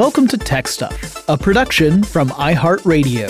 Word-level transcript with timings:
Welcome 0.00 0.28
to 0.28 0.38
Tech 0.38 0.66
Stuff, 0.66 1.28
a 1.28 1.36
production 1.36 2.02
from 2.02 2.30
iHeartRadio. 2.30 3.28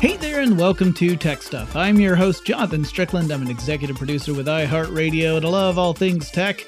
Hey 0.00 0.16
there, 0.16 0.40
and 0.40 0.58
welcome 0.58 0.92
to 0.94 1.16
Tech 1.16 1.42
Stuff. 1.42 1.76
I'm 1.76 2.00
your 2.00 2.16
host, 2.16 2.44
Jonathan 2.44 2.84
Strickland. 2.84 3.30
I'm 3.30 3.42
an 3.42 3.48
executive 3.48 3.96
producer 3.96 4.34
with 4.34 4.48
iHeartRadio, 4.48 5.36
and 5.36 5.46
I 5.46 5.48
love 5.48 5.78
all 5.78 5.94
things 5.94 6.28
tech. 6.32 6.66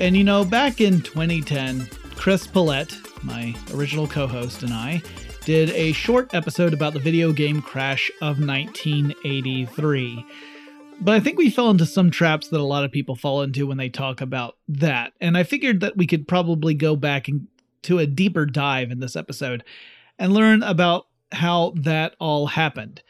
And 0.00 0.16
you 0.16 0.24
know, 0.24 0.46
back 0.46 0.80
in 0.80 1.02
2010, 1.02 1.86
Chris 2.16 2.46
Pollette, 2.46 2.96
my 3.22 3.54
original 3.74 4.08
co 4.08 4.26
host, 4.26 4.62
and 4.62 4.72
I 4.72 5.02
did 5.44 5.68
a 5.72 5.92
short 5.92 6.32
episode 6.32 6.72
about 6.72 6.94
the 6.94 7.00
video 7.00 7.32
game 7.32 7.60
crash 7.60 8.10
of 8.22 8.40
1983. 8.40 10.24
But 11.04 11.12
I 11.12 11.20
think 11.20 11.36
we 11.36 11.50
fell 11.50 11.68
into 11.68 11.84
some 11.84 12.10
traps 12.10 12.48
that 12.48 12.60
a 12.60 12.64
lot 12.64 12.82
of 12.82 12.90
people 12.90 13.14
fall 13.14 13.42
into 13.42 13.66
when 13.66 13.76
they 13.76 13.90
talk 13.90 14.22
about 14.22 14.56
that. 14.68 15.12
And 15.20 15.36
I 15.36 15.42
figured 15.42 15.80
that 15.80 15.98
we 15.98 16.06
could 16.06 16.26
probably 16.26 16.72
go 16.72 16.96
back 16.96 17.28
and 17.28 17.46
to 17.82 17.98
a 17.98 18.06
deeper 18.06 18.46
dive 18.46 18.90
in 18.90 19.00
this 19.00 19.14
episode 19.14 19.62
and 20.18 20.32
learn 20.32 20.62
about 20.62 21.08
how 21.30 21.74
that 21.76 22.16
all 22.18 22.46
happened. 22.46 23.02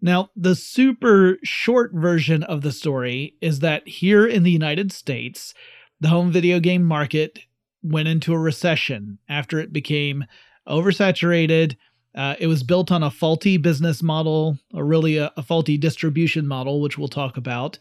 Now, 0.00 0.30
the 0.34 0.56
super 0.56 1.36
short 1.44 1.92
version 1.92 2.42
of 2.42 2.62
the 2.62 2.72
story 2.72 3.34
is 3.42 3.58
that 3.58 3.86
here 3.86 4.26
in 4.26 4.44
the 4.44 4.50
United 4.50 4.90
States, 4.90 5.52
the 6.00 6.08
home 6.08 6.32
video 6.32 6.58
game 6.58 6.82
market 6.82 7.40
went 7.82 8.08
into 8.08 8.32
a 8.32 8.38
recession 8.38 9.18
after 9.28 9.58
it 9.58 9.74
became 9.74 10.24
oversaturated 10.66 11.76
uh, 12.14 12.34
it 12.38 12.46
was 12.46 12.62
built 12.62 12.92
on 12.92 13.02
a 13.02 13.10
faulty 13.10 13.56
business 13.56 14.02
model, 14.02 14.58
or 14.74 14.84
really 14.84 15.16
a, 15.16 15.32
a 15.36 15.42
faulty 15.42 15.78
distribution 15.78 16.46
model, 16.46 16.80
which 16.80 16.98
we'll 16.98 17.08
talk 17.08 17.36
about. 17.36 17.78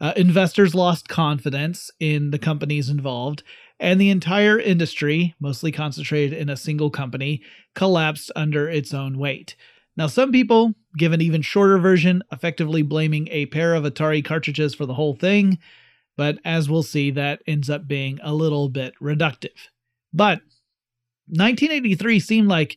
Uh, 0.00 0.12
investors 0.16 0.74
lost 0.74 1.08
confidence 1.08 1.90
in 2.00 2.30
the 2.30 2.38
companies 2.38 2.88
involved, 2.88 3.42
and 3.78 4.00
the 4.00 4.10
entire 4.10 4.58
industry, 4.58 5.34
mostly 5.38 5.70
concentrated 5.70 6.38
in 6.38 6.48
a 6.48 6.56
single 6.56 6.90
company, 6.90 7.42
collapsed 7.74 8.32
under 8.34 8.68
its 8.68 8.92
own 8.92 9.18
weight. 9.18 9.56
Now, 9.96 10.06
some 10.06 10.32
people 10.32 10.74
give 10.96 11.12
an 11.12 11.20
even 11.20 11.42
shorter 11.42 11.78
version, 11.78 12.22
effectively 12.32 12.82
blaming 12.82 13.28
a 13.28 13.46
pair 13.46 13.74
of 13.74 13.84
Atari 13.84 14.24
cartridges 14.24 14.74
for 14.74 14.86
the 14.86 14.94
whole 14.94 15.14
thing, 15.14 15.58
but 16.16 16.38
as 16.44 16.68
we'll 16.68 16.82
see, 16.82 17.10
that 17.12 17.42
ends 17.46 17.70
up 17.70 17.86
being 17.86 18.18
a 18.22 18.34
little 18.34 18.68
bit 18.68 18.94
reductive. 19.00 19.68
But 20.12 20.40
1983 21.28 22.20
seemed 22.20 22.48
like 22.48 22.76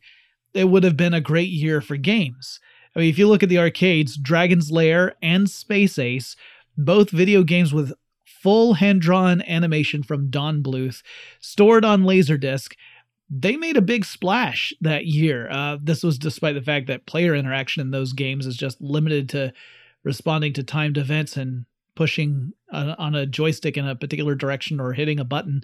it 0.54 0.66
would 0.66 0.84
have 0.84 0.98
been 0.98 1.14
a 1.14 1.22
great 1.22 1.50
year 1.50 1.82
for 1.82 1.98
games. 1.98 2.60
I 2.96 3.00
mean, 3.00 3.10
if 3.10 3.18
you 3.18 3.28
look 3.28 3.44
at 3.44 3.50
the 3.50 3.60
arcades, 3.60 4.18
Dragon's 4.18 4.72
Lair 4.72 5.16
and 5.22 5.50
Space 5.50 5.98
Ace, 5.98 6.36
both 6.78 7.10
video 7.10 7.44
games 7.44 7.74
with 7.74 7.94
full 8.26 8.76
hand 8.76 9.02
drawn 9.02 9.42
animation 9.44 10.04
from 10.04 10.30
Don 10.30 10.62
Bluth, 10.62 11.02
stored 11.40 11.86
on 11.86 12.04
Laserdisc, 12.04 12.74
they 13.30 13.56
made 13.58 13.78
a 13.78 13.82
big 13.82 14.06
splash 14.06 14.74
that 14.82 15.06
year. 15.06 15.50
Uh, 15.50 15.78
this 15.82 16.04
was 16.04 16.20
despite 16.20 16.54
the 16.56 16.62
fact 16.62 16.88
that 16.88 17.06
player 17.06 17.34
interaction 17.34 17.82
in 17.82 17.92
those 17.92 18.14
games 18.14 18.46
is 18.46 18.58
just 18.58 18.80
limited 18.82 19.30
to 19.30 19.54
responding 20.04 20.54
to 20.54 20.64
timed 20.64 20.98
events 20.98 21.38
and 21.38 21.66
pushing 21.96 22.52
uh, 22.72 22.96
on 22.98 23.16
a 23.16 23.26
joystick 23.26 23.78
in 23.78 23.88
a 23.88 23.96
particular 23.96 24.36
direction 24.36 24.80
or 24.80 24.94
hitting 24.94 25.20
a 25.20 25.26
button. 25.26 25.64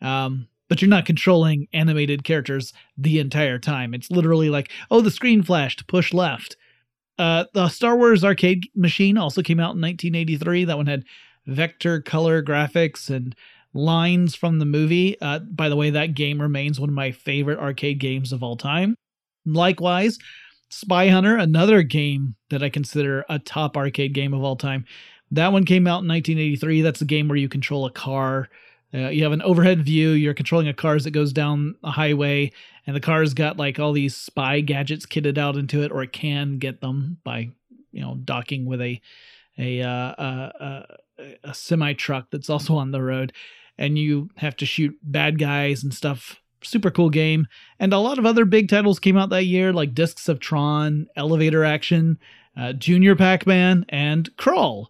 Um, 0.00 0.48
but 0.74 0.82
you're 0.82 0.88
not 0.88 1.06
controlling 1.06 1.68
animated 1.72 2.24
characters 2.24 2.72
the 2.98 3.20
entire 3.20 3.60
time. 3.60 3.94
It's 3.94 4.10
literally 4.10 4.50
like, 4.50 4.72
oh, 4.90 5.02
the 5.02 5.10
screen 5.12 5.40
flashed, 5.40 5.86
push 5.86 6.12
left. 6.12 6.56
Uh, 7.16 7.44
the 7.54 7.68
Star 7.68 7.96
Wars 7.96 8.24
arcade 8.24 8.64
machine 8.74 9.16
also 9.16 9.40
came 9.40 9.60
out 9.60 9.76
in 9.76 9.80
1983. 9.80 10.64
That 10.64 10.76
one 10.76 10.86
had 10.86 11.04
vector 11.46 12.00
color 12.00 12.42
graphics 12.42 13.08
and 13.08 13.36
lines 13.72 14.34
from 14.34 14.58
the 14.58 14.64
movie. 14.64 15.16
Uh, 15.20 15.38
by 15.38 15.68
the 15.68 15.76
way, 15.76 15.90
that 15.90 16.16
game 16.16 16.42
remains 16.42 16.80
one 16.80 16.88
of 16.88 16.94
my 16.96 17.12
favorite 17.12 17.60
arcade 17.60 18.00
games 18.00 18.32
of 18.32 18.42
all 18.42 18.56
time. 18.56 18.96
Likewise, 19.46 20.18
Spy 20.70 21.06
Hunter, 21.06 21.36
another 21.36 21.84
game 21.84 22.34
that 22.50 22.64
I 22.64 22.68
consider 22.68 23.24
a 23.28 23.38
top 23.38 23.76
arcade 23.76 24.12
game 24.12 24.34
of 24.34 24.42
all 24.42 24.56
time. 24.56 24.86
That 25.30 25.52
one 25.52 25.66
came 25.66 25.86
out 25.86 26.02
in 26.02 26.08
1983. 26.08 26.82
That's 26.82 27.00
a 27.00 27.04
game 27.04 27.28
where 27.28 27.38
you 27.38 27.48
control 27.48 27.86
a 27.86 27.92
car 27.92 28.48
uh, 28.94 29.08
you 29.08 29.24
have 29.24 29.32
an 29.32 29.42
overhead 29.42 29.84
view. 29.84 30.10
You're 30.10 30.34
controlling 30.34 30.68
a 30.68 30.74
car 30.74 30.94
as 30.94 31.04
it 31.04 31.10
goes 31.10 31.32
down 31.32 31.74
a 31.82 31.90
highway, 31.90 32.52
and 32.86 32.94
the 32.94 33.00
car's 33.00 33.34
got 33.34 33.56
like 33.56 33.78
all 33.80 33.92
these 33.92 34.14
spy 34.14 34.60
gadgets 34.60 35.04
kitted 35.04 35.36
out 35.36 35.56
into 35.56 35.82
it, 35.82 35.90
or 35.90 36.02
it 36.02 36.12
can 36.12 36.58
get 36.58 36.80
them 36.80 37.18
by 37.24 37.50
you 37.90 38.00
know 38.00 38.14
docking 38.24 38.66
with 38.66 38.80
a 38.80 39.00
a 39.58 39.82
uh, 39.82 39.88
a, 39.88 40.86
a, 41.18 41.34
a 41.44 41.54
semi 41.54 41.92
truck 41.94 42.26
that's 42.30 42.50
also 42.50 42.76
on 42.76 42.92
the 42.92 43.02
road, 43.02 43.32
and 43.78 43.98
you 43.98 44.30
have 44.36 44.56
to 44.56 44.66
shoot 44.66 44.96
bad 45.02 45.38
guys 45.38 45.82
and 45.82 45.92
stuff. 45.92 46.40
Super 46.62 46.90
cool 46.90 47.10
game, 47.10 47.46
and 47.80 47.92
a 47.92 47.98
lot 47.98 48.18
of 48.18 48.24
other 48.24 48.44
big 48.44 48.68
titles 48.68 49.00
came 49.00 49.16
out 49.16 49.28
that 49.30 49.44
year, 49.44 49.72
like 49.72 49.94
Discs 49.94 50.28
of 50.28 50.40
Tron, 50.40 51.08
Elevator 51.16 51.62
Action, 51.62 52.18
uh, 52.56 52.72
Junior 52.72 53.16
Pac-Man, 53.16 53.84
and 53.90 54.34
Krull. 54.36 54.86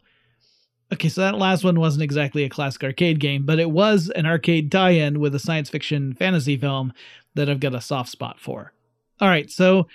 Okay, 0.95 1.09
so 1.09 1.23
that 1.23 1.39
last 1.39 1.65
one 1.65 1.81
wasn't 1.81 2.05
exactly 2.05 2.45
a 2.45 2.49
classic 2.49 2.85
arcade 2.85 3.19
game, 3.19 3.45
but 3.45 3.59
it 3.59 3.73
was 3.73 4.13
an 4.15 4.27
arcade 4.27 4.71
tie 4.71 4.91
in 4.91 5.19
with 5.19 5.35
a 5.35 5.41
science 5.41 5.69
fiction 5.69 6.13
fantasy 6.15 6.57
film 6.57 6.93
that 7.35 7.51
I've 7.51 7.59
got 7.59 7.75
a 7.75 7.81
soft 7.81 8.11
spot 8.11 8.39
for. 8.39 8.73
All 9.21 9.27
right, 9.27 9.51
so 9.51 9.89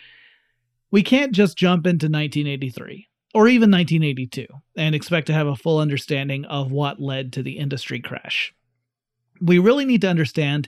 we 0.91 1.01
can't 1.01 1.31
just 1.31 1.57
jump 1.57 1.88
into 1.88 2.07
1983 2.07 3.07
or 3.33 3.47
even 3.47 3.71
1982 3.71 4.45
and 4.75 4.93
expect 4.93 5.27
to 5.27 5.33
have 5.33 5.47
a 5.47 5.55
full 5.55 5.79
understanding 5.79 6.43
of 6.45 6.73
what 6.73 6.99
led 6.99 7.31
to 7.31 7.43
the 7.43 7.59
industry 7.59 8.01
crash. 8.01 8.53
We 9.39 9.57
really 9.57 9.85
need 9.85 10.01
to 10.01 10.09
understand 10.09 10.67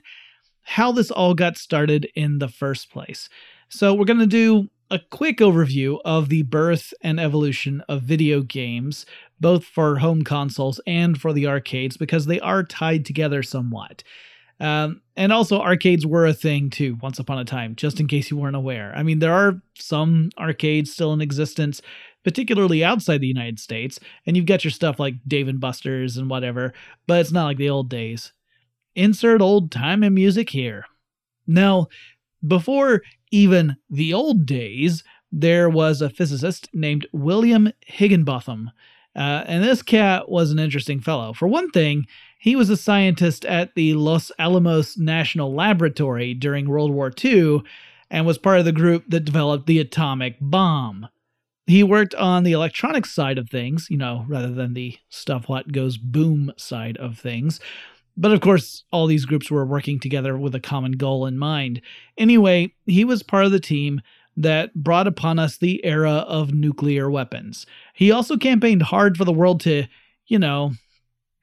how 0.62 0.92
this 0.92 1.10
all 1.10 1.34
got 1.34 1.58
started 1.58 2.08
in 2.14 2.38
the 2.38 2.48
first 2.48 2.90
place. 2.90 3.28
So, 3.68 3.92
we're 3.92 4.06
going 4.06 4.18
to 4.18 4.26
do 4.26 4.70
a 4.92 5.00
quick 5.10 5.38
overview 5.38 5.98
of 6.04 6.28
the 6.28 6.42
birth 6.42 6.92
and 7.00 7.18
evolution 7.18 7.82
of 7.88 8.02
video 8.02 8.42
games, 8.42 9.06
both 9.40 9.64
for 9.64 9.98
home 9.98 10.22
consoles 10.22 10.80
and 10.86 11.18
for 11.18 11.32
the 11.32 11.46
arcades, 11.46 11.96
because 11.96 12.26
they 12.26 12.38
are 12.40 12.62
tied 12.62 13.06
together 13.06 13.42
somewhat. 13.42 14.04
Um, 14.60 15.00
and 15.16 15.32
also, 15.32 15.60
arcades 15.62 16.06
were 16.06 16.26
a 16.26 16.34
thing 16.34 16.68
too, 16.68 16.98
once 17.00 17.18
upon 17.18 17.38
a 17.38 17.44
time, 17.44 17.74
just 17.74 18.00
in 18.00 18.06
case 18.06 18.30
you 18.30 18.36
weren't 18.36 18.54
aware. 18.54 18.92
I 18.94 19.02
mean, 19.02 19.18
there 19.18 19.32
are 19.32 19.62
some 19.78 20.30
arcades 20.38 20.92
still 20.92 21.14
in 21.14 21.22
existence, 21.22 21.80
particularly 22.22 22.84
outside 22.84 23.22
the 23.22 23.26
United 23.26 23.58
States, 23.58 23.98
and 24.26 24.36
you've 24.36 24.46
got 24.46 24.62
your 24.62 24.70
stuff 24.70 25.00
like 25.00 25.14
Dave 25.26 25.48
and 25.48 25.58
Buster's 25.58 26.18
and 26.18 26.28
whatever, 26.28 26.74
but 27.06 27.20
it's 27.20 27.32
not 27.32 27.46
like 27.46 27.56
the 27.56 27.70
old 27.70 27.88
days. 27.88 28.34
Insert 28.94 29.40
old 29.40 29.72
time 29.72 30.02
and 30.02 30.14
music 30.14 30.50
here. 30.50 30.84
Now, 31.46 31.88
before 32.46 33.02
even 33.32 33.76
the 33.90 34.14
old 34.14 34.46
days, 34.46 35.02
there 35.32 35.68
was 35.68 36.00
a 36.00 36.10
physicist 36.10 36.68
named 36.72 37.06
William 37.12 37.72
Higginbotham. 37.86 38.70
Uh, 39.16 39.44
and 39.46 39.64
this 39.64 39.82
cat 39.82 40.28
was 40.28 40.50
an 40.50 40.58
interesting 40.58 41.00
fellow. 41.00 41.32
For 41.32 41.48
one 41.48 41.70
thing, 41.70 42.06
he 42.38 42.54
was 42.54 42.70
a 42.70 42.76
scientist 42.76 43.44
at 43.44 43.74
the 43.74 43.94
Los 43.94 44.30
Alamos 44.38 44.96
National 44.96 45.54
Laboratory 45.54 46.34
during 46.34 46.68
World 46.68 46.90
War 46.90 47.12
II 47.22 47.62
and 48.10 48.26
was 48.26 48.38
part 48.38 48.58
of 48.58 48.64
the 48.64 48.72
group 48.72 49.04
that 49.08 49.24
developed 49.24 49.66
the 49.66 49.80
atomic 49.80 50.36
bomb. 50.40 51.08
He 51.66 51.82
worked 51.82 52.14
on 52.16 52.42
the 52.42 52.52
electronics 52.52 53.12
side 53.12 53.38
of 53.38 53.48
things, 53.48 53.86
you 53.88 53.96
know, 53.96 54.26
rather 54.28 54.52
than 54.52 54.74
the 54.74 54.98
stuff 55.08 55.48
what 55.48 55.72
goes 55.72 55.96
boom 55.96 56.52
side 56.56 56.96
of 56.98 57.18
things. 57.18 57.60
But 58.16 58.32
of 58.32 58.40
course, 58.40 58.84
all 58.92 59.06
these 59.06 59.24
groups 59.24 59.50
were 59.50 59.64
working 59.64 59.98
together 59.98 60.36
with 60.36 60.54
a 60.54 60.60
common 60.60 60.92
goal 60.92 61.26
in 61.26 61.38
mind. 61.38 61.80
Anyway, 62.18 62.74
he 62.86 63.04
was 63.04 63.22
part 63.22 63.46
of 63.46 63.52
the 63.52 63.60
team 63.60 64.00
that 64.36 64.74
brought 64.74 65.06
upon 65.06 65.38
us 65.38 65.56
the 65.56 65.84
era 65.84 66.10
of 66.10 66.54
nuclear 66.54 67.10
weapons. 67.10 67.66
He 67.94 68.10
also 68.10 68.36
campaigned 68.36 68.82
hard 68.82 69.16
for 69.16 69.24
the 69.24 69.32
world 69.32 69.60
to, 69.62 69.86
you 70.26 70.38
know, 70.38 70.72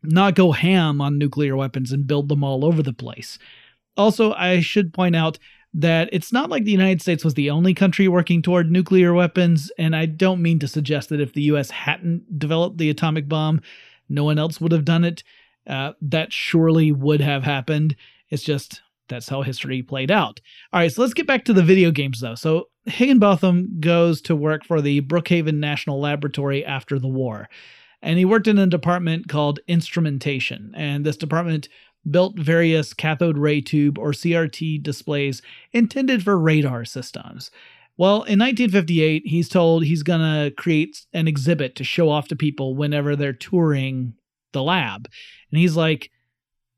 not 0.01 0.35
go 0.35 0.51
ham 0.51 1.01
on 1.01 1.17
nuclear 1.17 1.55
weapons 1.55 1.91
and 1.91 2.07
build 2.07 2.29
them 2.29 2.43
all 2.43 2.65
over 2.65 2.81
the 2.81 2.93
place. 2.93 3.37
Also, 3.97 4.33
I 4.33 4.61
should 4.61 4.93
point 4.93 5.15
out 5.15 5.37
that 5.73 6.09
it's 6.11 6.33
not 6.33 6.49
like 6.49 6.63
the 6.63 6.71
United 6.71 7.01
States 7.01 7.23
was 7.23 7.35
the 7.35 7.49
only 7.49 7.73
country 7.73 8.07
working 8.07 8.41
toward 8.41 8.71
nuclear 8.71 9.13
weapons, 9.13 9.71
and 9.77 9.95
I 9.95 10.05
don't 10.05 10.41
mean 10.41 10.57
to 10.59 10.67
suggest 10.67 11.09
that 11.09 11.21
if 11.21 11.33
the 11.33 11.43
US 11.43 11.69
hadn't 11.69 12.39
developed 12.39 12.77
the 12.77 12.89
atomic 12.89 13.27
bomb, 13.27 13.61
no 14.07 14.23
one 14.23 14.39
else 14.39 14.59
would 14.59 14.71
have 14.71 14.85
done 14.85 15.03
it. 15.03 15.23
Uh, 15.67 15.93
that 16.01 16.33
surely 16.33 16.91
would 16.91 17.21
have 17.21 17.43
happened. 17.43 17.95
It's 18.29 18.43
just 18.43 18.81
that's 19.07 19.29
how 19.29 19.41
history 19.41 19.81
played 19.81 20.11
out. 20.11 20.39
All 20.71 20.79
right, 20.79 20.91
so 20.91 21.01
let's 21.01 21.13
get 21.13 21.27
back 21.27 21.45
to 21.45 21.53
the 21.53 21.63
video 21.63 21.91
games 21.91 22.21
though. 22.21 22.35
So 22.35 22.69
Higginbotham 22.85 23.79
goes 23.79 24.21
to 24.21 24.35
work 24.35 24.63
for 24.63 24.81
the 24.81 25.01
Brookhaven 25.01 25.55
National 25.55 25.99
Laboratory 25.99 26.63
after 26.65 26.99
the 26.99 27.07
war. 27.07 27.49
And 28.01 28.17
he 28.17 28.25
worked 28.25 28.47
in 28.47 28.57
a 28.57 28.67
department 28.67 29.27
called 29.27 29.59
instrumentation. 29.67 30.73
And 30.75 31.05
this 31.05 31.17
department 31.17 31.67
built 32.09 32.39
various 32.39 32.93
cathode 32.93 33.37
ray 33.37 33.59
tube 33.59 33.99
or 33.99 34.11
CRT 34.11 34.81
displays 34.81 35.41
intended 35.73 36.23
for 36.23 36.39
radar 36.39 36.85
systems. 36.85 37.51
Well, 37.97 38.23
in 38.23 38.39
1958, 38.39 39.23
he's 39.25 39.49
told 39.49 39.83
he's 39.83 40.03
going 40.03 40.21
to 40.21 40.51
create 40.55 41.05
an 41.11 41.27
exhibit 41.27 41.75
to 41.75 41.83
show 41.83 42.09
off 42.09 42.29
to 42.29 42.35
people 42.35 42.73
whenever 42.73 43.15
they're 43.17 43.33
touring 43.33 44.13
the 44.53 44.63
lab. 44.63 45.07
And 45.51 45.59
he's 45.59 45.75
like, 45.75 46.09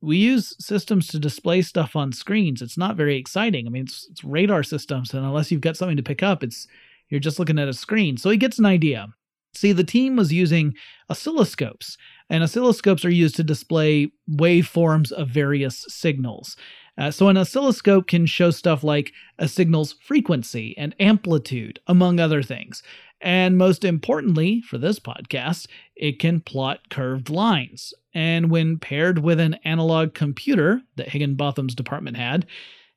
we 0.01 0.18
use 0.18 0.56
systems 0.59 1.07
to 1.07 1.19
display 1.19 1.62
stuff 1.62 1.95
on 1.95 2.12
screens. 2.12 2.62
It's 2.62 2.77
not 2.77 2.95
very 2.95 3.18
exciting. 3.18 3.68
I 3.68 3.69
mean, 3.69 3.83
it's, 3.83 4.07
it's 4.09 4.23
radar 4.23 4.63
systems, 4.63 5.13
and 5.13 5.23
unless 5.23 5.51
you've 5.51 5.62
got 5.62 5.77
something 5.77 5.97
to 5.97 6.03
pick 6.03 6.23
up, 6.23 6.44
it's 6.44 6.68
you're 7.09 7.19
just 7.19 7.38
looking 7.38 7.59
at 7.59 7.68
a 7.68 7.73
screen. 7.73 8.18
So 8.18 8.29
he 8.29 8.38
gets 8.38 8.57
an 8.57 8.65
idea. 8.65 9.09
See, 9.53 9.73
the 9.73 9.83
team 9.83 10.15
was 10.15 10.31
using 10.31 10.73
oscilloscopes, 11.09 11.97
and 12.29 12.44
oscilloscopes 12.44 13.03
are 13.03 13.09
used 13.09 13.35
to 13.35 13.44
display 13.44 14.12
waveforms 14.29 15.12
of 15.12 15.27
various 15.27 15.85
signals. 15.89 16.56
Uh, 16.97 17.12
so, 17.12 17.27
an 17.27 17.38
oscilloscope 17.38 18.07
can 18.07 18.25
show 18.25 18.51
stuff 18.51 18.83
like 18.83 19.12
a 19.39 19.47
signal's 19.47 19.94
frequency 19.94 20.75
and 20.77 20.95
amplitude, 21.00 21.79
among 21.88 22.19
other 22.19 22.41
things. 22.41 22.81
And 23.21 23.57
most 23.57 23.83
importantly, 23.85 24.62
for 24.62 24.77
this 24.77 25.00
podcast, 25.00 25.67
it 26.01 26.18
can 26.18 26.42
plot 26.42 26.89
curved 26.89 27.30
lines. 27.30 27.94
And 28.13 28.50
when 28.50 28.80
paired 28.80 29.19
with 29.19 29.39
an 29.39 29.53
analog 29.63 30.13
computer 30.15 30.81
that 30.98 31.09
Higginbotham's 31.09 31.75
department 31.75 32.18
had, 32.18 32.48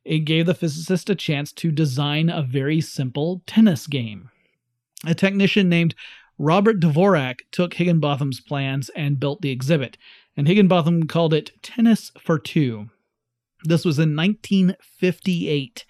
it 0.05 0.21
gave 0.21 0.47
the 0.47 0.55
physicist 0.55 1.11
a 1.11 1.15
chance 1.15 1.53
to 1.53 1.71
design 1.71 2.31
a 2.31 2.43
very 2.43 2.81
simple 2.81 3.43
tennis 3.47 3.87
game. 3.87 4.31
A 5.07 5.15
technician 5.15 5.69
named 5.69 5.95
Robert 6.39 6.81
Dvorak 6.81 7.41
took 7.53 7.75
Higginbotham's 7.75 8.41
plans 8.41 8.91
and 8.97 9.21
built 9.21 9.43
the 9.43 9.51
exhibit, 9.51 9.99
and 10.37 10.49
Higginbotham 10.49 11.07
called 11.07 11.35
it 11.35 11.53
Tennis 11.63 12.11
for 12.19 12.39
Two. 12.39 12.89
This 13.65 13.85
was 13.85 13.99
in 13.99 14.17
1958. 14.17 15.85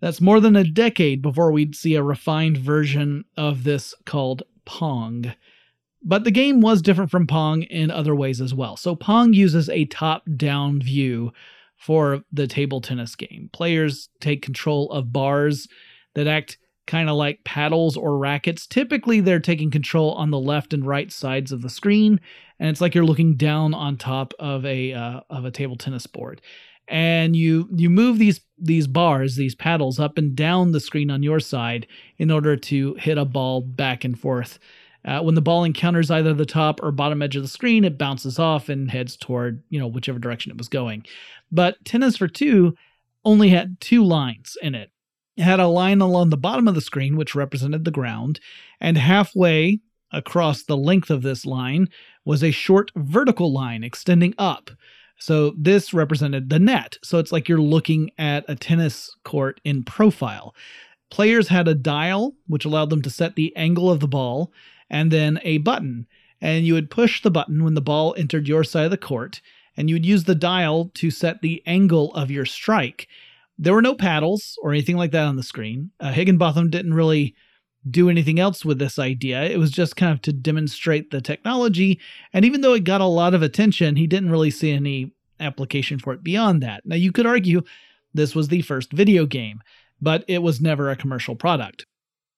That's 0.00 0.20
more 0.20 0.40
than 0.40 0.56
a 0.56 0.64
decade 0.64 1.22
before 1.22 1.52
we'd 1.52 1.76
see 1.76 1.94
a 1.94 2.02
refined 2.02 2.58
version 2.58 3.24
of 3.36 3.62
this 3.62 3.94
called 4.04 4.42
Pong. 4.64 5.32
But 6.04 6.24
the 6.24 6.30
game 6.30 6.60
was 6.60 6.82
different 6.82 7.10
from 7.10 7.26
Pong 7.26 7.62
in 7.62 7.90
other 7.90 8.14
ways 8.14 8.40
as 8.40 8.52
well. 8.52 8.76
So 8.76 8.94
Pong 8.94 9.32
uses 9.32 9.70
a 9.70 9.86
top 9.86 10.24
down 10.36 10.80
view 10.80 11.32
for 11.76 12.22
the 12.30 12.46
table 12.46 12.80
tennis 12.80 13.16
game. 13.16 13.48
Players 13.52 14.10
take 14.20 14.42
control 14.42 14.90
of 14.92 15.12
bars 15.12 15.66
that 16.14 16.26
act 16.26 16.58
kind 16.86 17.08
of 17.08 17.16
like 17.16 17.44
paddles 17.44 17.96
or 17.96 18.18
rackets. 18.18 18.66
Typically, 18.66 19.20
they're 19.20 19.40
taking 19.40 19.70
control 19.70 20.12
on 20.12 20.30
the 20.30 20.38
left 20.38 20.74
and 20.74 20.86
right 20.86 21.10
sides 21.10 21.52
of 21.52 21.62
the 21.62 21.70
screen, 21.70 22.20
and 22.58 22.68
it's 22.68 22.80
like 22.80 22.94
you're 22.94 23.06
looking 23.06 23.36
down 23.36 23.72
on 23.74 23.96
top 23.96 24.34
of 24.38 24.64
a 24.66 24.92
uh, 24.92 25.20
of 25.30 25.44
a 25.44 25.50
table 25.50 25.76
tennis 25.76 26.06
board. 26.06 26.40
And 26.86 27.34
you 27.34 27.68
you 27.74 27.88
move 27.88 28.18
these 28.18 28.40
these 28.58 28.86
bars, 28.86 29.36
these 29.36 29.54
paddles, 29.54 29.98
up 29.98 30.18
and 30.18 30.36
down 30.36 30.72
the 30.72 30.80
screen 30.80 31.10
on 31.10 31.22
your 31.22 31.40
side 31.40 31.86
in 32.18 32.30
order 32.30 32.56
to 32.56 32.94
hit 32.94 33.16
a 33.16 33.24
ball 33.24 33.62
back 33.62 34.04
and 34.04 34.18
forth. 34.18 34.58
Uh, 35.04 35.20
when 35.20 35.34
the 35.34 35.42
ball 35.42 35.64
encounters 35.64 36.10
either 36.10 36.32
the 36.32 36.46
top 36.46 36.80
or 36.82 36.90
bottom 36.90 37.20
edge 37.20 37.36
of 37.36 37.42
the 37.42 37.48
screen, 37.48 37.84
it 37.84 37.98
bounces 37.98 38.38
off 38.38 38.68
and 38.68 38.90
heads 38.90 39.16
toward 39.16 39.62
you 39.68 39.78
know 39.78 39.86
whichever 39.86 40.18
direction 40.18 40.50
it 40.50 40.58
was 40.58 40.68
going. 40.68 41.04
But 41.52 41.84
tennis 41.84 42.16
for 42.16 42.28
two 42.28 42.76
only 43.24 43.50
had 43.50 43.80
two 43.80 44.04
lines 44.04 44.56
in 44.62 44.74
it. 44.74 44.90
It 45.36 45.42
had 45.42 45.60
a 45.60 45.66
line 45.66 46.00
along 46.00 46.30
the 46.30 46.36
bottom 46.36 46.68
of 46.68 46.74
the 46.74 46.80
screen, 46.80 47.16
which 47.16 47.34
represented 47.34 47.84
the 47.84 47.90
ground, 47.90 48.40
and 48.80 48.96
halfway 48.96 49.80
across 50.12 50.62
the 50.62 50.76
length 50.76 51.10
of 51.10 51.22
this 51.22 51.44
line 51.44 51.88
was 52.24 52.42
a 52.42 52.50
short 52.50 52.90
vertical 52.94 53.52
line 53.52 53.82
extending 53.82 54.34
up. 54.38 54.70
So 55.18 55.54
this 55.56 55.92
represented 55.92 56.50
the 56.50 56.58
net. 56.58 56.98
So 57.02 57.18
it's 57.18 57.32
like 57.32 57.48
you're 57.48 57.58
looking 57.58 58.10
at 58.18 58.44
a 58.48 58.54
tennis 58.54 59.14
court 59.24 59.60
in 59.64 59.82
profile. 59.82 60.54
Players 61.10 61.48
had 61.48 61.68
a 61.68 61.74
dial, 61.74 62.34
which 62.46 62.64
allowed 62.64 62.90
them 62.90 63.02
to 63.02 63.10
set 63.10 63.36
the 63.36 63.54
angle 63.56 63.90
of 63.90 64.00
the 64.00 64.08
ball, 64.08 64.52
and 64.90 65.10
then 65.10 65.40
a 65.42 65.58
button. 65.58 66.06
And 66.40 66.66
you 66.66 66.74
would 66.74 66.90
push 66.90 67.22
the 67.22 67.30
button 67.30 67.64
when 67.64 67.74
the 67.74 67.80
ball 67.80 68.14
entered 68.18 68.48
your 68.48 68.64
side 68.64 68.84
of 68.84 68.90
the 68.90 68.96
court, 68.96 69.40
and 69.76 69.88
you 69.88 69.96
would 69.96 70.06
use 70.06 70.24
the 70.24 70.34
dial 70.34 70.90
to 70.94 71.10
set 71.10 71.40
the 71.40 71.62
angle 71.66 72.12
of 72.14 72.30
your 72.30 72.44
strike. 72.44 73.08
There 73.58 73.72
were 73.72 73.82
no 73.82 73.94
paddles 73.94 74.58
or 74.62 74.72
anything 74.72 74.96
like 74.96 75.12
that 75.12 75.26
on 75.26 75.36
the 75.36 75.42
screen. 75.42 75.90
Uh, 76.00 76.12
Higginbotham 76.12 76.70
didn't 76.70 76.94
really 76.94 77.34
do 77.88 78.08
anything 78.08 78.40
else 78.40 78.64
with 78.64 78.78
this 78.78 78.98
idea. 78.98 79.42
It 79.44 79.58
was 79.58 79.70
just 79.70 79.96
kind 79.96 80.12
of 80.12 80.22
to 80.22 80.32
demonstrate 80.32 81.10
the 81.10 81.20
technology. 81.20 82.00
And 82.32 82.44
even 82.44 82.62
though 82.62 82.74
it 82.74 82.84
got 82.84 83.00
a 83.00 83.06
lot 83.06 83.34
of 83.34 83.42
attention, 83.42 83.96
he 83.96 84.06
didn't 84.06 84.30
really 84.30 84.50
see 84.50 84.70
any 84.70 85.12
application 85.38 85.98
for 85.98 86.12
it 86.12 86.22
beyond 86.22 86.62
that. 86.62 86.86
Now, 86.86 86.96
you 86.96 87.12
could 87.12 87.26
argue 87.26 87.62
this 88.14 88.34
was 88.34 88.48
the 88.48 88.62
first 88.62 88.92
video 88.92 89.26
game, 89.26 89.60
but 90.00 90.24
it 90.28 90.42
was 90.42 90.60
never 90.60 90.90
a 90.90 90.96
commercial 90.96 91.36
product. 91.36 91.86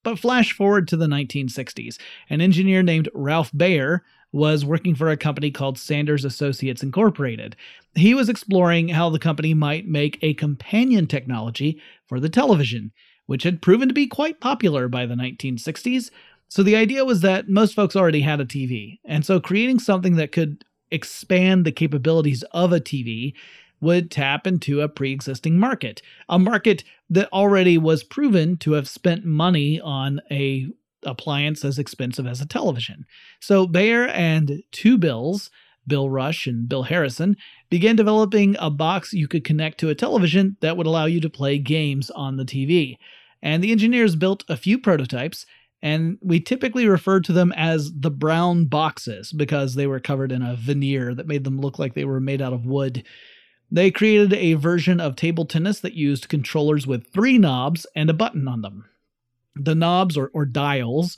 But 0.07 0.21
flash 0.21 0.53
forward 0.53 0.87
to 0.87 0.97
the 0.97 1.09
1960s. 1.09 1.99
An 2.31 2.41
engineer 2.41 2.81
named 2.81 3.09
Ralph 3.13 3.51
Baer 3.53 4.05
was 4.31 4.65
working 4.65 4.95
for 4.95 5.11
a 5.11 5.17
company 5.17 5.51
called 5.51 5.81
Sanders 5.81 6.25
Associates 6.25 6.81
Incorporated. 6.81 7.57
He 7.97 8.15
was 8.15 8.29
exploring 8.29 8.87
how 8.87 9.11
the 9.11 9.19
company 9.19 9.53
might 9.53 9.89
make 9.89 10.21
a 10.23 10.35
companion 10.35 11.09
technology 11.09 11.81
for 12.07 12.21
the 12.21 12.29
television, 12.29 12.93
which 13.27 13.43
had 13.43 13.61
proven 13.61 13.89
to 13.89 13.95
be 13.95 14.07
quite 14.07 14.39
popular 14.39 14.87
by 14.87 15.07
the 15.07 15.17
1960s. 15.17 16.13
So 16.47 16.63
the 16.63 16.77
idea 16.77 17.05
was 17.05 17.23
that 17.23 17.49
most 17.49 17.75
folks 17.75 17.97
already 17.97 18.21
had 18.21 18.41
a 18.41 18.47
TV, 18.47 19.01
and 19.05 19.27
so 19.27 19.41
creating 19.41 19.81
something 19.81 20.15
that 20.15 20.31
could 20.31 20.65
expand 20.93 21.65
the 21.65 21.73
capabilities 21.73 22.45
of 22.53 22.73
a 22.73 22.79
TV 22.79 23.35
would 23.81 24.11
tap 24.11 24.47
into 24.47 24.81
a 24.81 24.89
pre 24.89 25.13
existing 25.13 25.59
market, 25.59 26.03
a 26.29 26.39
market 26.39 26.85
that 27.11 27.33
already 27.33 27.79
was 27.79 28.03
proven 28.03 28.57
to 28.59 28.73
have 28.73 28.89
spent 28.89 29.25
money 29.25 29.81
on 29.81 30.21
a 30.31 30.69
appliance 31.05 31.65
as 31.65 31.79
expensive 31.79 32.27
as 32.27 32.41
a 32.41 32.47
television. 32.47 33.07
So 33.41 33.67
Baer 33.67 34.09
and 34.09 34.63
two 34.73 34.99
Bills, 34.99 35.51
Bill 35.87 36.11
Rush 36.11 36.47
and 36.47 36.69
Bill 36.69 36.83
Harrison, 36.83 37.37
began 37.71 37.97
developing 37.97 38.57
a 38.59 38.71
box 38.71 39.13
you 39.13 39.29
could 39.29 39.45
connect 39.45 39.79
to 39.79 39.89
a 39.89 39.95
television 39.95 40.57
that 40.61 40.77
would 40.77 40.87
allow 40.87 41.07
you 41.07 41.21
to 41.21 41.31
play 41.31 41.59
games 41.59 42.11
on 42.11 42.37
the 42.37 42.45
TV. 42.45 42.97
And 43.43 43.63
the 43.63 43.73
engineers 43.73 44.17
built 44.17 44.45
a 44.49 44.57
few 44.57 44.79
prototypes, 44.79 45.47
and 45.83 46.19
we 46.21 46.41
typically 46.41 46.89
refer 46.89 47.21
to 47.21 47.33
them 47.33 47.53
as 47.53 47.93
the 47.93 48.11
brown 48.11 48.65
boxes 48.65 49.33
because 49.33 49.75
they 49.75 49.87
were 49.87 50.01
covered 50.01 50.33
in 50.33 50.43
a 50.43 50.57
veneer 50.57 51.15
that 51.15 51.29
made 51.29 51.45
them 51.45 51.61
look 51.61 51.79
like 51.79 51.95
they 51.95 52.05
were 52.05 52.21
made 52.21 52.43
out 52.43 52.53
of 52.53 52.67
wood. 52.67 53.05
They 53.71 53.91
created 53.91 54.33
a 54.33 54.55
version 54.55 55.01
of 55.01 55.17
table 55.17 55.45
tennis 55.45 55.81
that 55.81 55.95
used 55.95 56.29
controllers 56.29 56.87
with 56.87 57.13
three 57.13 57.39
knobs 57.39 57.87
and 57.95 58.09
a 58.09 58.15
button 58.15 58.47
on 58.47 58.63
them 58.63 58.85
the 59.57 59.75
knobs 59.75 60.17
or, 60.17 60.31
or 60.35 60.45
dials 60.45 61.17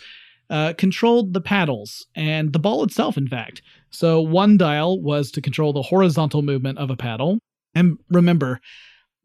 uh, 0.50 0.72
controlled 0.78 1.34
the 1.34 1.40
paddles 1.40 2.06
and 2.14 2.52
the 2.52 2.58
ball 2.58 2.82
itself, 2.84 3.18
in 3.18 3.28
fact. 3.28 3.60
So 3.90 4.20
one 4.20 4.56
dial 4.56 5.00
was 5.00 5.30
to 5.32 5.42
control 5.42 5.73
the 5.73 5.82
horizontal 5.82 6.42
movement 6.42 6.78
of 6.78 6.90
a 6.90 6.96
paddle. 6.96 7.38
And 7.75 7.99
remember, 8.08 8.61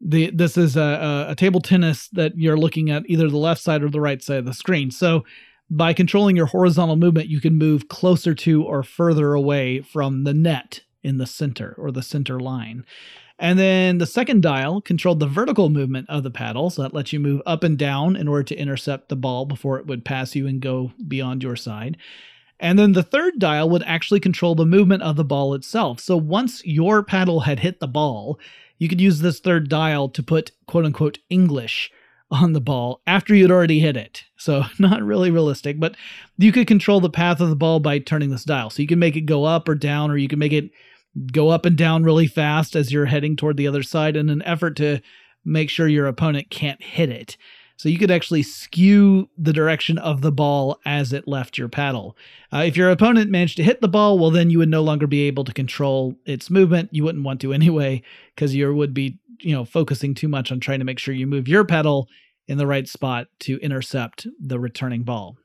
the 0.00 0.30
this 0.30 0.58
is 0.58 0.76
a, 0.76 1.26
a 1.30 1.34
table 1.34 1.60
tennis 1.60 2.08
that 2.08 2.36
you're 2.36 2.58
looking 2.58 2.90
at 2.90 3.04
either 3.06 3.30
the 3.30 3.38
left 3.38 3.62
side 3.62 3.82
or 3.82 3.88
the 3.88 4.00
right 4.00 4.22
side 4.22 4.38
of 4.38 4.44
the 4.44 4.52
screen. 4.52 4.90
So 4.90 5.24
by 5.70 5.94
controlling 5.94 6.36
your 6.36 6.46
horizontal 6.46 6.96
movement, 6.96 7.28
you 7.28 7.40
can 7.40 7.56
move 7.56 7.88
closer 7.88 8.34
to 8.34 8.62
or 8.62 8.82
further 8.82 9.32
away 9.32 9.80
from 9.80 10.24
the 10.24 10.34
net 10.34 10.82
in 11.04 11.18
the 11.18 11.26
center 11.26 11.74
or 11.78 11.92
the 11.92 12.02
center 12.02 12.40
line. 12.40 12.84
And 13.38 13.58
then 13.58 13.98
the 13.98 14.06
second 14.06 14.42
dial 14.42 14.80
controlled 14.80 15.20
the 15.20 15.26
vertical 15.26 15.68
movement 15.68 16.08
of 16.08 16.22
the 16.22 16.30
paddle, 16.30 16.70
so 16.70 16.82
that 16.82 16.94
lets 16.94 17.12
you 17.12 17.20
move 17.20 17.42
up 17.44 17.64
and 17.64 17.76
down 17.76 18.16
in 18.16 18.28
order 18.28 18.44
to 18.44 18.56
intercept 18.56 19.08
the 19.08 19.16
ball 19.16 19.44
before 19.44 19.78
it 19.78 19.86
would 19.86 20.04
pass 20.04 20.34
you 20.34 20.46
and 20.46 20.60
go 20.60 20.92
beyond 21.06 21.42
your 21.42 21.56
side. 21.56 21.96
And 22.60 22.78
then 22.78 22.92
the 22.92 23.02
third 23.02 23.38
dial 23.38 23.68
would 23.70 23.82
actually 23.82 24.20
control 24.20 24.54
the 24.54 24.64
movement 24.64 25.02
of 25.02 25.16
the 25.16 25.24
ball 25.24 25.54
itself. 25.54 25.98
So 26.00 26.16
once 26.16 26.64
your 26.64 27.02
paddle 27.02 27.40
had 27.40 27.60
hit 27.60 27.80
the 27.80 27.88
ball, 27.88 28.38
you 28.78 28.88
could 28.88 29.00
use 29.00 29.18
this 29.18 29.40
third 29.40 29.68
dial 29.68 30.08
to 30.10 30.22
put 30.22 30.52
quote 30.66 30.84
unquote 30.84 31.18
English 31.28 31.90
on 32.30 32.52
the 32.52 32.60
ball 32.60 33.00
after 33.06 33.34
you'd 33.34 33.50
already 33.50 33.80
hit 33.80 33.96
it. 33.96 34.24
So, 34.36 34.64
not 34.78 35.02
really 35.02 35.30
realistic, 35.30 35.78
but 35.78 35.96
you 36.38 36.52
could 36.52 36.66
control 36.66 37.00
the 37.00 37.10
path 37.10 37.40
of 37.40 37.48
the 37.48 37.56
ball 37.56 37.80
by 37.80 37.98
turning 37.98 38.30
this 38.30 38.44
dial. 38.44 38.70
So, 38.70 38.82
you 38.82 38.88
can 38.88 38.98
make 38.98 39.16
it 39.16 39.22
go 39.22 39.44
up 39.44 39.68
or 39.68 39.74
down, 39.74 40.10
or 40.10 40.16
you 40.16 40.28
can 40.28 40.38
make 40.38 40.52
it 40.52 40.70
go 41.32 41.48
up 41.48 41.64
and 41.64 41.76
down 41.76 42.02
really 42.02 42.26
fast 42.26 42.74
as 42.74 42.92
you're 42.92 43.06
heading 43.06 43.36
toward 43.36 43.56
the 43.56 43.68
other 43.68 43.82
side 43.82 44.16
in 44.16 44.28
an 44.28 44.42
effort 44.42 44.76
to 44.76 45.00
make 45.44 45.70
sure 45.70 45.86
your 45.86 46.06
opponent 46.06 46.50
can't 46.50 46.82
hit 46.82 47.10
it. 47.10 47.36
So 47.76 47.88
you 47.88 47.98
could 47.98 48.10
actually 48.10 48.44
skew 48.44 49.28
the 49.36 49.52
direction 49.52 49.98
of 49.98 50.20
the 50.20 50.30
ball 50.30 50.78
as 50.86 51.12
it 51.12 51.26
left 51.26 51.58
your 51.58 51.68
paddle. 51.68 52.16
Uh, 52.52 52.58
if 52.58 52.76
your 52.76 52.88
opponent 52.90 53.30
managed 53.30 53.56
to 53.56 53.64
hit 53.64 53.80
the 53.80 53.88
ball, 53.88 54.18
well, 54.18 54.30
then 54.30 54.48
you 54.48 54.58
would 54.58 54.68
no 54.68 54.82
longer 54.82 55.08
be 55.08 55.22
able 55.22 55.42
to 55.44 55.52
control 55.52 56.14
its 56.24 56.50
movement. 56.50 56.90
You 56.92 57.02
wouldn't 57.02 57.24
want 57.24 57.40
to 57.40 57.52
anyway, 57.52 58.02
because 58.34 58.54
you 58.54 58.72
would 58.72 58.94
be, 58.94 59.18
you 59.40 59.52
know, 59.52 59.64
focusing 59.64 60.14
too 60.14 60.28
much 60.28 60.52
on 60.52 60.60
trying 60.60 60.78
to 60.78 60.84
make 60.84 61.00
sure 61.00 61.14
you 61.14 61.26
move 61.26 61.48
your 61.48 61.64
paddle 61.64 62.08
in 62.46 62.58
the 62.58 62.66
right 62.66 62.86
spot 62.86 63.26
to 63.40 63.58
intercept 63.58 64.26
the 64.40 64.60
returning 64.60 65.02
ball. 65.02 65.36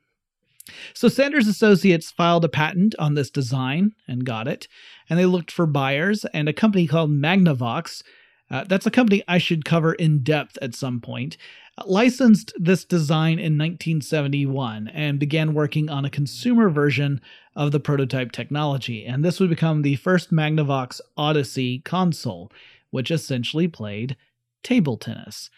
So 0.93 1.07
Sanders 1.07 1.47
Associates 1.47 2.11
filed 2.11 2.45
a 2.45 2.49
patent 2.49 2.93
on 2.99 3.15
this 3.15 3.31
design 3.31 3.93
and 4.07 4.23
got 4.23 4.47
it, 4.47 4.67
and 5.09 5.17
they 5.17 5.25
looked 5.25 5.51
for 5.51 5.65
buyers, 5.65 6.25
and 6.25 6.47
a 6.47 6.53
company 6.53 6.87
called 6.87 7.11
Magnavox. 7.11 8.03
Uh, 8.51 8.63
that's 8.63 8.85
a 8.85 8.91
company 8.91 9.23
I 9.27 9.37
should 9.37 9.65
cover 9.65 9.93
in 9.93 10.23
depth 10.23 10.57
at 10.61 10.75
some 10.75 11.01
point. 11.01 11.37
licensed 11.85 12.51
this 12.59 12.83
design 12.83 13.33
in 13.33 13.57
1971 13.57 14.89
and 14.89 15.19
began 15.19 15.53
working 15.53 15.89
on 15.89 16.03
a 16.03 16.09
consumer 16.09 16.69
version 16.69 17.21
of 17.55 17.71
the 17.71 17.79
prototype 17.79 18.31
technology. 18.31 19.05
And 19.05 19.23
this 19.23 19.39
would 19.39 19.49
become 19.49 19.81
the 19.81 19.95
first 19.95 20.31
Magnavox 20.31 20.99
Odyssey 21.15 21.79
console, 21.79 22.51
which 22.89 23.11
essentially 23.11 23.67
played 23.67 24.17
table 24.63 24.97
tennis 24.97 25.49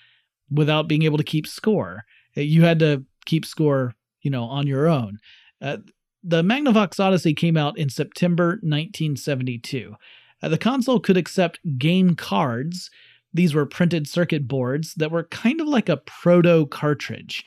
without 0.52 0.88
being 0.88 1.04
able 1.04 1.18
to 1.18 1.24
keep 1.24 1.48
score. 1.48 2.06
You 2.36 2.64
had 2.64 2.80
to 2.80 3.06
keep 3.26 3.46
score, 3.46 3.96
you 4.22 4.30
know, 4.30 4.44
on 4.44 4.68
your 4.68 4.88
own. 4.88 5.20
Uh, 5.62 5.78
the 6.24 6.44
Magnavox 6.44 7.00
Odyssey 7.00 7.34
came 7.34 7.58
out 7.58 7.78
in 7.78 7.90
September 7.90 8.60
1972. 8.62 9.96
Uh, 10.42 10.50
the 10.50 10.58
console 10.58 11.00
could 11.00 11.18
accept 11.18 11.60
game 11.78 12.16
cards. 12.16 12.90
These 13.34 13.54
were 13.54 13.66
printed 13.66 14.08
circuit 14.08 14.48
boards 14.48 14.94
that 14.96 15.12
were 15.12 15.24
kind 15.26 15.62
of 15.62 15.68
like 15.68 15.90
a 15.90 15.98
proto 15.98 16.66
cartridge. 16.66 17.46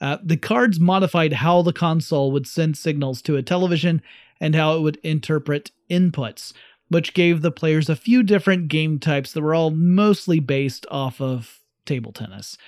Uh, 0.00 0.18
the 0.22 0.36
cards 0.36 0.78
modified 0.78 1.32
how 1.32 1.62
the 1.62 1.72
console 1.72 2.30
would 2.32 2.46
send 2.46 2.76
signals 2.76 3.22
to 3.22 3.36
a 3.36 3.42
television 3.42 4.02
and 4.40 4.54
how 4.54 4.76
it 4.76 4.80
would 4.80 4.98
interpret 5.02 5.70
inputs, 5.90 6.52
which 6.88 7.14
gave 7.14 7.40
the 7.42 7.50
players 7.50 7.88
a 7.88 7.96
few 7.96 8.22
different 8.22 8.68
game 8.68 8.98
types 8.98 9.32
that 9.32 9.42
were 9.42 9.54
all 9.54 9.70
mostly 9.70 10.40
based 10.40 10.84
off 10.90 11.20
of 11.20 11.60
table 11.86 12.12
tennis. 12.12 12.58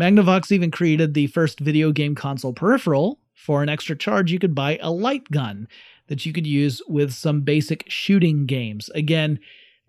Magnavox 0.00 0.52
even 0.52 0.70
created 0.70 1.12
the 1.12 1.26
first 1.26 1.60
video 1.60 1.92
game 1.92 2.14
console 2.14 2.52
peripheral. 2.52 3.18
For 3.44 3.62
an 3.62 3.68
extra 3.68 3.96
charge, 3.96 4.32
you 4.32 4.38
could 4.38 4.54
buy 4.54 4.78
a 4.82 4.90
light 4.90 5.30
gun 5.30 5.68
that 6.08 6.26
you 6.26 6.32
could 6.32 6.46
use 6.46 6.82
with 6.88 7.12
some 7.12 7.42
basic 7.42 7.84
shooting 7.88 8.46
games. 8.46 8.90
Again, 8.94 9.38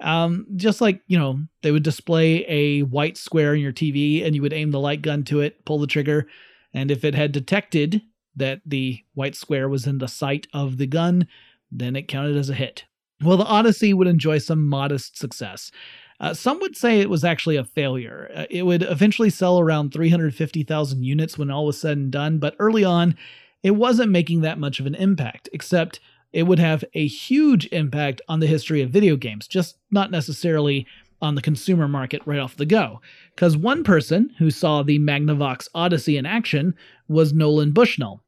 um, 0.01 0.46
just 0.56 0.82
like, 0.82 1.01
you 1.08 1.18
know, 1.18 1.41
they 1.62 1.72
would 1.72 1.84
display 1.84 2.46
a 2.48 2.84
white 2.84 3.18
square 3.18 3.53
in 3.53 3.62
your 3.62 3.74
TV 3.74 4.25
and 4.25 4.36
you 4.36 4.41
would 4.41 4.53
aim 4.53 4.72
the 4.72 4.79
light 4.79 5.01
gun 5.01 5.24
to 5.25 5.41
it, 5.41 5.65
pull 5.65 5.79
the 5.79 5.88
trigger, 5.88 6.27
and 6.74 6.91
if 6.91 7.03
it 7.03 7.15
had 7.15 7.32
detected 7.32 8.01
that 8.36 8.62
the 8.65 9.03
white 9.15 9.36
square 9.36 9.68
was 9.68 9.88
in 9.88 9.98
the 9.98 10.08
sight 10.08 10.48
of 10.53 10.77
the 10.77 10.88
gun, 10.88 11.27
then 11.72 11.96
it 11.96 12.08
counted 12.08 12.38
as 12.38 12.50
a 12.50 12.53
hit. 12.53 12.86
Well, 13.22 13.38
the 13.38 13.46
Odyssey 13.46 13.94
would 13.94 14.08
enjoy 14.08 14.38
some 14.38 14.68
modest 14.68 15.18
success. 15.18 15.72
Uh, 16.20 16.34
some 16.34 16.60
would 16.60 16.76
say 16.76 17.00
it 17.00 17.10
was 17.10 17.24
actually 17.24 17.56
a 17.56 17.64
failure. 17.64 18.30
Uh, 18.36 18.46
it 18.50 18.64
would 18.64 18.84
eventually 18.84 19.30
sell 19.30 19.60
around 19.60 19.94
350,000 19.94 21.04
units 21.04 21.38
when 21.38 21.50
all 21.50 21.66
was 21.66 21.80
said 21.80 21.98
and 21.98 22.12
done, 22.12 22.40
but 22.40 22.56
early 22.60 22.84
on, 22.84 23.16
it 23.64 23.72
wasn't 23.72 24.12
making 24.12 24.42
that 24.42 24.60
much 24.60 24.80
of 24.80 24.86
an 24.86 24.96
impact, 24.96 25.50
except 25.54 26.00
it 26.32 26.44
would 26.44 26.60
have 26.60 26.84
a 26.94 27.08
huge 27.08 27.68
impact 27.72 28.22
on 28.28 28.40
the 28.40 28.48
history 28.48 28.82
of 28.82 28.90
video 28.90 29.16
games, 29.16 29.48
just 29.48 29.78
not 29.92 30.12
necessarily 30.12 30.86
on 31.22 31.36
the 31.36 31.42
consumer 31.42 31.88
market 31.88 32.22
right 32.26 32.40
off 32.40 32.56
the 32.56 32.66
go. 32.66 33.02
Because 33.36 33.58
one 33.58 33.84
person 33.84 34.34
who 34.38 34.52
saw 34.52 34.84
the 34.84 35.00
Magnavox 35.00 35.68
Odyssey 35.74 36.18
in 36.18 36.26
action 36.26 36.76
was 37.08 37.34
Nolan 37.34 37.72
Bushnell. 37.72 38.24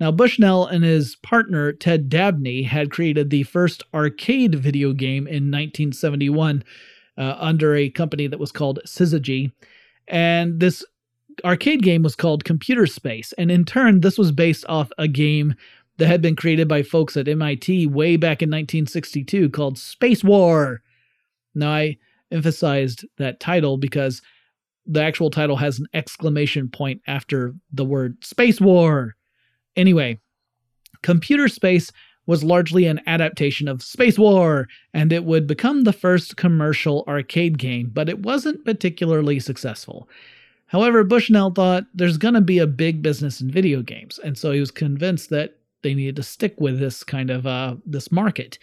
Now, 0.00 0.10
Bushnell 0.10 0.66
and 0.66 0.82
his 0.82 1.16
partner 1.16 1.72
Ted 1.72 2.08
Dabney 2.08 2.62
had 2.62 2.90
created 2.90 3.30
the 3.30 3.44
first 3.44 3.84
arcade 3.94 4.56
video 4.56 4.92
game 4.92 5.28
in 5.28 5.50
1971 5.50 6.64
uh, 7.22 7.36
under 7.38 7.76
a 7.76 7.88
company 7.90 8.26
that 8.26 8.40
was 8.40 8.50
called 8.50 8.80
Syzygy. 8.84 9.52
And 10.08 10.58
this 10.58 10.84
arcade 11.44 11.82
game 11.82 12.02
was 12.02 12.16
called 12.16 12.44
Computer 12.44 12.86
Space. 12.86 13.32
And 13.38 13.50
in 13.50 13.64
turn, 13.64 14.00
this 14.00 14.18
was 14.18 14.32
based 14.32 14.64
off 14.68 14.90
a 14.98 15.06
game 15.06 15.54
that 15.98 16.08
had 16.08 16.20
been 16.20 16.34
created 16.34 16.66
by 16.66 16.82
folks 16.82 17.16
at 17.16 17.28
MIT 17.28 17.86
way 17.86 18.16
back 18.16 18.42
in 18.42 18.48
1962 18.48 19.50
called 19.50 19.78
Space 19.78 20.24
War. 20.24 20.82
Now, 21.54 21.70
I 21.70 21.98
emphasized 22.32 23.06
that 23.18 23.38
title 23.38 23.76
because 23.76 24.20
the 24.84 25.02
actual 25.02 25.30
title 25.30 25.56
has 25.56 25.78
an 25.78 25.86
exclamation 25.94 26.68
point 26.68 27.02
after 27.06 27.54
the 27.72 27.84
word 27.84 28.16
Space 28.24 28.60
War. 28.60 29.14
Anyway, 29.76 30.18
Computer 31.02 31.46
Space 31.46 31.92
was 32.26 32.44
largely 32.44 32.86
an 32.86 33.00
adaptation 33.06 33.68
of 33.68 33.82
Space 33.82 34.18
War, 34.18 34.68
and 34.94 35.12
it 35.12 35.24
would 35.24 35.46
become 35.46 35.84
the 35.84 35.92
first 35.92 36.36
commercial 36.36 37.04
arcade 37.08 37.58
game, 37.58 37.90
but 37.92 38.08
it 38.08 38.20
wasn't 38.20 38.64
particularly 38.64 39.40
successful. 39.40 40.08
However, 40.66 41.04
Bushnell 41.04 41.50
thought 41.50 41.84
there's 41.94 42.16
going 42.16 42.34
to 42.34 42.40
be 42.40 42.58
a 42.58 42.66
big 42.66 43.02
business 43.02 43.40
in 43.40 43.50
video 43.50 43.82
games, 43.82 44.18
and 44.22 44.38
so 44.38 44.52
he 44.52 44.60
was 44.60 44.70
convinced 44.70 45.30
that 45.30 45.58
they 45.82 45.94
needed 45.94 46.16
to 46.16 46.22
stick 46.22 46.54
with 46.60 46.78
this 46.78 47.02
kind 47.02 47.28
of 47.28 47.46
uh, 47.46 47.74
this 47.84 48.12
market. 48.12 48.58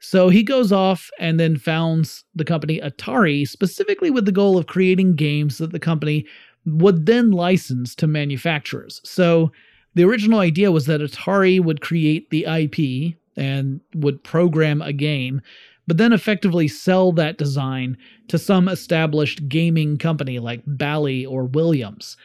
So 0.00 0.28
he 0.28 0.42
goes 0.42 0.70
off 0.72 1.10
and 1.18 1.40
then 1.40 1.56
founds 1.56 2.24
the 2.34 2.44
company 2.44 2.80
Atari 2.80 3.48
specifically 3.48 4.10
with 4.10 4.26
the 4.26 4.32
goal 4.32 4.58
of 4.58 4.66
creating 4.66 5.16
games 5.16 5.58
that 5.58 5.72
the 5.72 5.80
company 5.80 6.26
would 6.66 7.06
then 7.06 7.30
license 7.30 7.94
to 7.96 8.06
manufacturers. 8.06 9.00
So 9.04 9.50
the 9.98 10.04
original 10.04 10.38
idea 10.38 10.70
was 10.70 10.86
that 10.86 11.00
Atari 11.00 11.60
would 11.60 11.80
create 11.80 12.30
the 12.30 12.44
IP 12.44 13.16
and 13.36 13.80
would 13.96 14.22
program 14.22 14.80
a 14.80 14.92
game, 14.92 15.42
but 15.88 15.96
then 15.96 16.12
effectively 16.12 16.68
sell 16.68 17.10
that 17.10 17.36
design 17.36 17.98
to 18.28 18.38
some 18.38 18.68
established 18.68 19.48
gaming 19.48 19.98
company 19.98 20.38
like 20.38 20.62
Bally 20.68 21.26
or 21.26 21.46
Williams. 21.46 22.16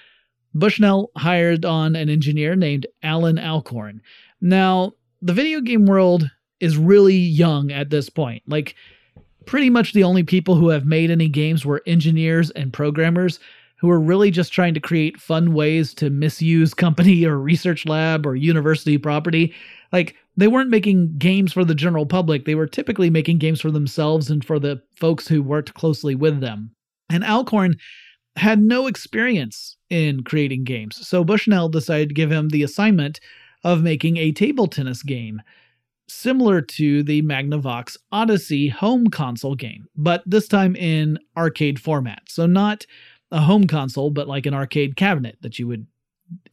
Bushnell 0.54 1.10
hired 1.18 1.66
on 1.66 1.96
an 1.96 2.12
engineer 2.12 2.56
named 2.56 2.86
Allan 3.02 3.40
Alcorn. 3.40 4.04
Now, 4.40 4.94
the 5.24 5.34
video 5.34 5.60
game 5.60 5.88
world 5.88 6.30
is 6.60 6.78
really 6.78 7.16
young 7.16 7.72
at 7.72 7.90
this 7.90 8.08
point. 8.08 8.44
Like, 8.46 8.76
pretty 9.48 9.72
much 9.72 9.94
the 9.94 10.04
only 10.04 10.22
people 10.22 10.54
who 10.54 10.70
have 10.70 10.86
made 10.86 11.10
any 11.10 11.28
games 11.28 11.66
were 11.66 11.82
engineers 11.88 12.52
and 12.52 12.72
programmers 12.72 13.40
who 13.84 13.90
are 13.90 14.00
really 14.00 14.32
just 14.32 14.54
trying 14.54 14.74
to 14.74 14.80
create 14.80 15.20
fun 15.20 15.54
ways 15.54 15.94
to 15.94 16.10
misuse 16.10 16.74
company 16.86 17.26
or 17.26 17.38
research 17.38 17.86
lab 17.86 18.26
or 18.26 18.34
university 18.34 18.98
property. 18.98 19.54
Like, 19.92 20.16
they 20.38 20.48
weren't 20.48 20.70
making 20.70 21.18
games 21.18 21.52
for 21.52 21.66
the 21.66 21.76
general 21.76 22.06
public, 22.06 22.46
they 22.46 22.56
were 22.56 22.66
typically 22.66 23.10
making 23.10 23.40
games 23.40 23.60
for 23.60 23.72
themselves 23.72 24.32
and 24.32 24.44
for 24.44 24.58
the 24.58 24.82
folks 24.96 25.28
who 25.28 25.44
worked 25.44 25.74
closely 25.74 26.16
with 26.16 26.40
them. 26.40 26.72
And 27.10 27.26
Alcorn 27.26 27.76
had 28.38 28.62
no 28.62 28.88
experience 28.88 29.76
in 29.90 30.24
creating 30.24 30.64
games, 30.64 31.06
so 31.06 31.26
Bushnell 31.26 31.68
decided 31.68 32.08
to 32.08 32.16
give 32.16 32.32
him 32.32 32.50
the 32.50 32.64
assignment 32.64 33.20
of 33.66 33.84
making 33.84 34.16
a 34.16 34.32
table 34.32 34.68
tennis 34.68 35.04
game 35.04 35.42
similar 36.08 36.62
to 36.62 37.04
the 37.04 37.22
Magnavox 37.22 37.98
Odyssey 38.14 38.70
home 38.70 39.08
console 39.08 39.56
game, 39.56 39.88
but 39.96 40.24
this 40.26 40.48
time 40.48 40.76
in 40.78 41.20
arcade 41.36 41.80
format. 41.80 42.22
So, 42.28 42.46
not 42.46 42.86
a 43.34 43.42
home 43.42 43.68
console, 43.68 44.12
but 44.12 44.30
like 44.30 44.46
an 44.46 44.54
arcade 44.54 44.96
cabinet 44.96 45.38
that 45.42 45.60
you 45.60 45.68
would 45.68 45.86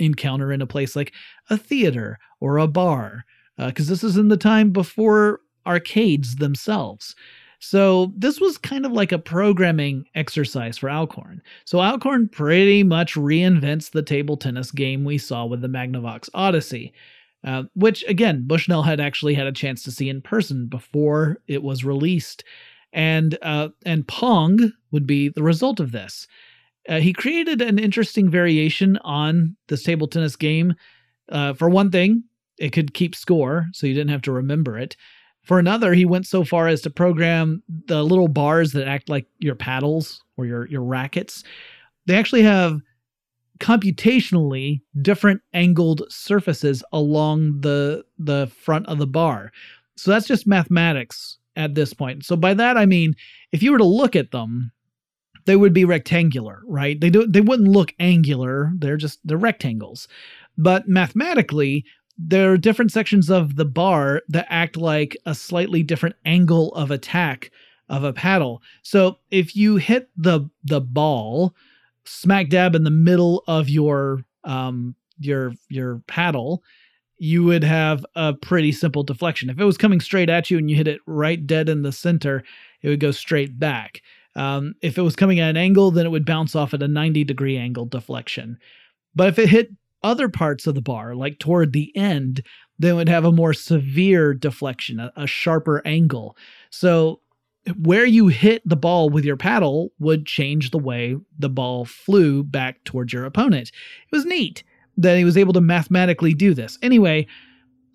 encounter 0.00 0.50
in 0.50 0.60
a 0.60 0.66
place 0.66 0.96
like 0.96 1.12
a 1.49 1.56
theater 1.56 2.18
or 2.40 2.58
a 2.58 2.66
bar, 2.66 3.25
because 3.56 3.88
uh, 3.88 3.92
this 3.92 4.02
is 4.02 4.16
in 4.16 4.28
the 4.28 4.37
time 4.37 4.72
before 4.72 5.40
arcades 5.64 6.37
themselves. 6.37 7.14
So 7.60 8.12
this 8.16 8.40
was 8.40 8.56
kind 8.56 8.87
of 8.87 8.92
like 8.92 9.12
a 9.12 9.18
programming 9.18 10.06
exercise 10.14 10.78
for 10.78 10.88
Alcorn. 10.88 11.42
So 11.66 11.80
Alcorn 11.80 12.28
pretty 12.28 12.82
much 12.82 13.14
reinvents 13.14 13.90
the 13.90 14.02
table 14.02 14.38
tennis 14.38 14.72
game 14.72 15.04
we 15.04 15.18
saw 15.18 15.44
with 15.44 15.60
the 15.60 15.68
Magnavox 15.68 16.28
Odyssey. 16.34 16.92
Uh, 17.42 17.62
which 17.75 18.04
again 18.06 18.44
Bushnell 18.46 18.82
had 18.82 19.00
actually 19.00 19.32
had 19.32 19.46
a 19.46 19.52
chance 19.52 19.82
to 19.82 19.90
see 19.90 20.10
in 20.10 20.20
person 20.20 20.66
before 20.66 21.38
it 21.46 21.62
was 21.62 21.87
released, 21.87 22.44
and 22.92 23.38
uh, 23.40 23.68
and 23.87 24.06
Pong 24.06 24.72
would 24.90 25.06
be 25.06 25.30
the 25.30 25.42
result 25.42 25.80
of 25.80 25.92
this. 25.92 26.26
Uh, 26.88 27.00
he 27.00 27.12
created 27.12 27.60
an 27.60 27.78
interesting 27.78 28.30
variation 28.30 28.96
on 28.99 29.56
this 29.68 29.82
table 29.82 30.08
tennis 30.08 30.37
game. 30.37 30.75
Uh, 31.28 31.52
for 31.52 31.68
one 31.68 31.90
thing, 31.90 32.25
it 32.58 32.70
could 32.70 32.94
keep 32.94 33.14
score, 33.14 33.66
so 33.72 33.87
you 33.87 33.94
didn't 33.94 34.10
have 34.10 34.22
to 34.22 34.32
remember 34.32 34.78
it. 34.78 34.96
For 35.42 35.58
another, 35.58 35.94
he 35.94 36.04
went 36.04 36.26
so 36.26 36.44
far 36.44 36.68
as 36.68 36.82
to 36.82 36.90
program 36.90 37.62
the 37.87 38.02
little 38.04 38.28
bars 38.28 38.72
that 38.72 38.87
act 38.87 39.08
like 39.08 39.26
your 39.38 39.54
paddles 39.54 40.22
or 40.37 40.46
your, 40.46 40.66
your 40.68 40.82
rackets. 40.82 41.44
They 42.06 42.16
actually 42.16 42.42
have 42.42 42.80
computationally 43.60 44.80
different 45.02 45.42
angled 45.52 46.02
surfaces 46.08 46.82
along 46.92 47.60
the 47.60 48.04
the 48.18 48.50
front 48.64 48.87
of 48.87 48.99
the 48.99 49.06
bar. 49.06 49.52
So 49.96 50.10
that's 50.10 50.26
just 50.26 50.46
mathematics 50.46 51.38
at 51.56 51.75
this 51.75 51.92
point. 51.92 52.25
So 52.25 52.37
by 52.37 52.54
that 52.54 52.76
I 52.76 52.87
mean 52.87 53.14
if 53.52 53.62
you 53.62 53.70
were 53.70 53.78
to 53.78 53.84
look 53.84 54.16
at 54.16 54.30
them, 54.30 54.72
they 55.50 55.57
would 55.57 55.73
be 55.73 55.85
rectangular, 55.85 56.62
right? 56.64 57.00
They 57.00 57.11
do 57.11 57.26
they 57.26 57.40
wouldn't 57.40 57.69
look 57.69 57.92
angular. 57.99 58.71
They're 58.76 58.97
just 58.97 59.19
they're 59.25 59.37
rectangles. 59.37 60.07
But 60.57 60.87
mathematically, 60.87 61.85
there 62.16 62.52
are 62.52 62.57
different 62.57 62.92
sections 62.92 63.28
of 63.28 63.57
the 63.57 63.64
bar 63.64 64.23
that 64.28 64.47
act 64.49 64.76
like 64.76 65.16
a 65.26 65.35
slightly 65.35 65.83
different 65.83 66.14
angle 66.25 66.73
of 66.75 66.92
attack 66.92 67.50
of 67.88 68.04
a 68.04 68.12
paddle. 68.12 68.62
So 68.83 69.19
if 69.33 69.57
you 69.57 69.75
hit 69.75 70.09
the 70.16 70.49
the 70.62 70.80
ball 70.80 71.52
smack 72.04 72.49
dab 72.49 72.76
in 72.76 72.85
the 72.85 72.90
middle 72.90 73.42
of 73.49 73.69
your 73.69 74.25
um 74.45 74.95
your 75.19 75.52
your 75.69 76.00
paddle, 76.07 76.62
you 77.19 77.42
would 77.42 77.64
have 77.64 78.07
a 78.14 78.35
pretty 78.35 78.71
simple 78.71 79.02
deflection. 79.02 79.50
If 79.50 79.59
it 79.59 79.64
was 79.64 79.76
coming 79.76 79.99
straight 79.99 80.30
at 80.30 80.49
you 80.49 80.59
and 80.59 80.71
you 80.71 80.76
hit 80.76 80.87
it 80.87 81.00
right 81.07 81.45
dead 81.45 81.69
in 81.69 81.83
the 81.83 81.90
center, 81.90 82.45
it 82.83 82.88
would 82.88 83.00
go 83.00 83.11
straight 83.11 83.59
back. 83.59 84.00
Um, 84.37 84.75
if 84.82 84.96
it 84.96 85.02
was 85.02 85.16
coming 85.16 85.40
at 85.40 85.50
an 85.50 85.56
angle, 85.56 85.90
then 85.90 86.06
it 86.06 86.10
would 86.10 86.26
bounce 86.26 86.54
off 86.54 86.75
at 86.75 86.82
a 86.82 86.88
90 86.88 87.25
degree 87.25 87.56
angle 87.56 87.87
deflection. 87.87 88.58
But 89.14 89.28
if 89.28 89.38
it 89.38 89.49
hit 89.49 89.70
other 90.02 90.28
parts 90.28 90.66
of 90.66 90.75
the 90.75 90.82
bar, 90.82 91.14
like 91.14 91.38
toward 91.38 91.72
the 91.72 91.94
end, 91.96 92.42
then 92.78 92.92
it 92.92 92.96
would 92.96 93.08
have 93.08 93.25
a 93.25 93.32
more 93.32 93.52
severe 93.52 94.32
deflection, 94.32 95.00
a, 95.00 95.12
a 95.16 95.26
sharper 95.26 95.82
angle. 95.84 96.37
So 96.70 97.20
where 97.82 98.06
you 98.06 98.28
hit 98.28 98.62
the 98.66 98.76
ball 98.76 99.10
with 99.10 99.25
your 99.25 99.37
paddle 99.37 99.92
would 99.99 100.26
change 100.26 100.70
the 100.70 100.78
way 100.78 101.16
the 101.38 101.50
ball 101.50 101.84
flew 101.84 102.42
back 102.42 102.82
towards 102.84 103.12
your 103.12 103.25
opponent. 103.25 103.70
It 104.10 104.16
was 104.16 104.25
neat 104.25 104.64
that 104.96 105.16
he 105.16 105.25
was 105.25 105.37
able 105.37 105.52
to 105.52 105.60
mathematically 105.60 106.34
do 106.34 106.54
this. 106.54 106.78
Anyway, 106.82 107.26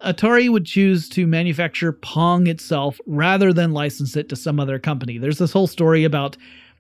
Atari 0.05 0.49
would 0.49 0.65
choose 0.65 1.09
to 1.09 1.25
manufacture 1.25 1.91
Pong 1.91 2.47
itself 2.47 3.01
rather 3.07 3.51
than 3.51 3.73
license 3.73 4.15
it 4.15 4.29
to 4.29 4.35
some 4.35 4.59
other 4.59 4.77
company. 4.77 5.17
There's 5.17 5.39
this 5.39 5.51
whole 5.51 5.67
story 5.67 6.03
about 6.03 6.37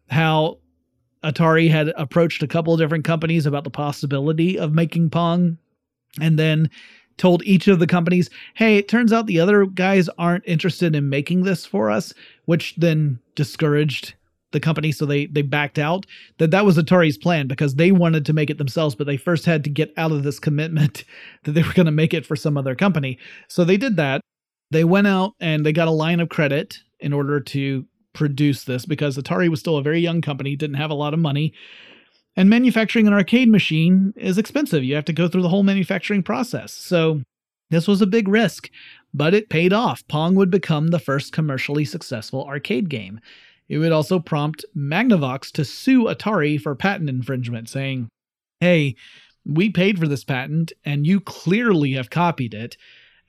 how 0.09 0.59
Atari 1.23 1.69
had 1.69 1.91
approached 1.97 2.43
a 2.43 2.47
couple 2.47 2.73
of 2.73 2.79
different 2.79 3.03
companies 3.03 3.47
about 3.47 3.63
the 3.63 3.71
possibility 3.71 4.59
of 4.59 4.73
making 4.73 5.09
Pong 5.09 5.57
and 6.21 6.37
then 6.37 6.69
told 7.17 7.43
each 7.43 7.67
of 7.67 7.79
the 7.79 7.87
companies, 7.87 8.29
hey, 8.53 8.77
it 8.77 8.87
turns 8.87 9.11
out 9.11 9.25
the 9.25 9.39
other 9.39 9.65
guys 9.65 10.07
aren't 10.17 10.43
interested 10.45 10.95
in 10.95 11.09
making 11.09 11.43
this 11.43 11.65
for 11.65 11.89
us, 11.89 12.13
which 12.45 12.75
then 12.75 13.19
discouraged 13.33 14.13
the 14.55 14.59
company 14.61 14.91
so 14.91 15.05
they 15.05 15.25
they 15.27 15.41
backed 15.41 15.77
out 15.77 16.05
that 16.37 16.49
that 16.49 16.65
was 16.65 16.77
atari's 16.77 17.17
plan 17.17 17.45
because 17.45 17.75
they 17.75 17.91
wanted 17.91 18.25
to 18.25 18.31
make 18.31 18.49
it 18.49 18.57
themselves 18.57 18.95
but 18.95 19.05
they 19.05 19.17
first 19.17 19.45
had 19.45 19.63
to 19.65 19.69
get 19.69 19.93
out 19.97 20.13
of 20.13 20.23
this 20.23 20.39
commitment 20.39 21.03
that 21.43 21.51
they 21.51 21.61
were 21.61 21.73
going 21.73 21.85
to 21.85 21.91
make 21.91 22.13
it 22.13 22.25
for 22.25 22.35
some 22.35 22.57
other 22.57 22.73
company. 22.73 23.19
So 23.47 23.63
they 23.63 23.77
did 23.77 23.97
that. 23.97 24.21
They 24.71 24.83
went 24.83 25.07
out 25.07 25.33
and 25.39 25.65
they 25.65 25.73
got 25.73 25.87
a 25.87 25.91
line 25.91 26.19
of 26.19 26.29
credit 26.29 26.79
in 26.99 27.13
order 27.13 27.39
to 27.39 27.85
produce 28.13 28.63
this 28.63 28.85
because 28.85 29.17
atari 29.17 29.49
was 29.49 29.59
still 29.59 29.77
a 29.77 29.83
very 29.83 29.99
young 29.99 30.21
company 30.21 30.55
didn't 30.55 30.77
have 30.77 30.89
a 30.89 30.95
lot 30.95 31.13
of 31.13 31.19
money. 31.19 31.53
And 32.37 32.49
manufacturing 32.49 33.07
an 33.07 33.13
arcade 33.13 33.49
machine 33.49 34.13
is 34.15 34.37
expensive. 34.37 34.83
You 34.83 34.95
have 34.95 35.05
to 35.05 35.13
go 35.13 35.27
through 35.27 35.41
the 35.41 35.49
whole 35.49 35.63
manufacturing 35.63 36.23
process. 36.23 36.73
So 36.73 37.21
this 37.69 37.87
was 37.87 38.01
a 38.01 38.07
big 38.07 38.27
risk 38.27 38.69
but 39.15 39.33
it 39.33 39.49
paid 39.49 39.71
off. 39.71 40.05
Pong 40.09 40.35
would 40.35 40.51
become 40.51 40.87
the 40.87 40.99
first 40.99 41.31
commercially 41.31 41.85
successful 41.85 42.45
arcade 42.45 42.89
game 42.89 43.21
it 43.67 43.77
would 43.77 43.91
also 43.91 44.19
prompt 44.19 44.65
Magnavox 44.75 45.51
to 45.53 45.65
sue 45.65 46.05
Atari 46.05 46.59
for 46.59 46.75
patent 46.75 47.09
infringement, 47.09 47.69
saying, 47.69 48.09
Hey, 48.59 48.95
we 49.45 49.69
paid 49.69 49.99
for 49.99 50.07
this 50.07 50.23
patent 50.23 50.73
and 50.83 51.05
you 51.05 51.19
clearly 51.19 51.93
have 51.93 52.09
copied 52.09 52.53
it. 52.53 52.77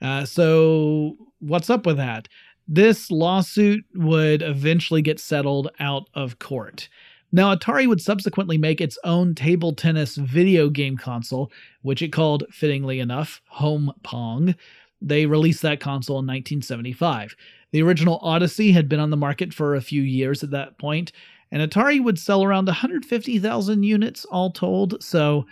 Uh, 0.01 0.25
so, 0.25 1.15
what's 1.39 1.69
up 1.69 1.85
with 1.85 1.97
that? 1.97 2.27
This 2.67 3.09
lawsuit 3.09 3.85
would 3.95 4.41
eventually 4.41 5.01
get 5.01 5.19
settled 5.19 5.69
out 5.79 6.09
of 6.13 6.39
court. 6.39 6.89
Now, 7.31 7.53
Atari 7.53 7.87
would 7.87 8.01
subsequently 8.01 8.57
make 8.57 8.79
its 8.79 8.97
own 9.03 9.35
table 9.35 9.73
tennis 9.73 10.15
video 10.15 10.69
game 10.69 10.97
console, 10.97 11.51
which 11.81 12.01
it 12.01 12.13
called, 12.13 12.45
fittingly 12.51 12.99
enough, 12.99 13.41
Home 13.47 13.91
Pong. 14.03 14.55
They 15.01 15.25
released 15.25 15.61
that 15.61 15.79
console 15.79 16.15
in 16.15 16.25
1975. 16.25 17.35
The 17.71 17.81
original 17.81 18.19
Odyssey 18.21 18.71
had 18.71 18.89
been 18.89 18.99
on 18.99 19.09
the 19.09 19.17
market 19.17 19.53
for 19.53 19.75
a 19.75 19.81
few 19.81 20.01
years 20.01 20.43
at 20.43 20.51
that 20.51 20.77
point, 20.77 21.11
and 21.51 21.61
Atari 21.61 22.03
would 22.03 22.19
sell 22.19 22.43
around 22.43 22.65
150,000 22.65 23.83
units 23.83 24.25
all 24.25 24.51
told. 24.51 25.01
So, 25.03 25.45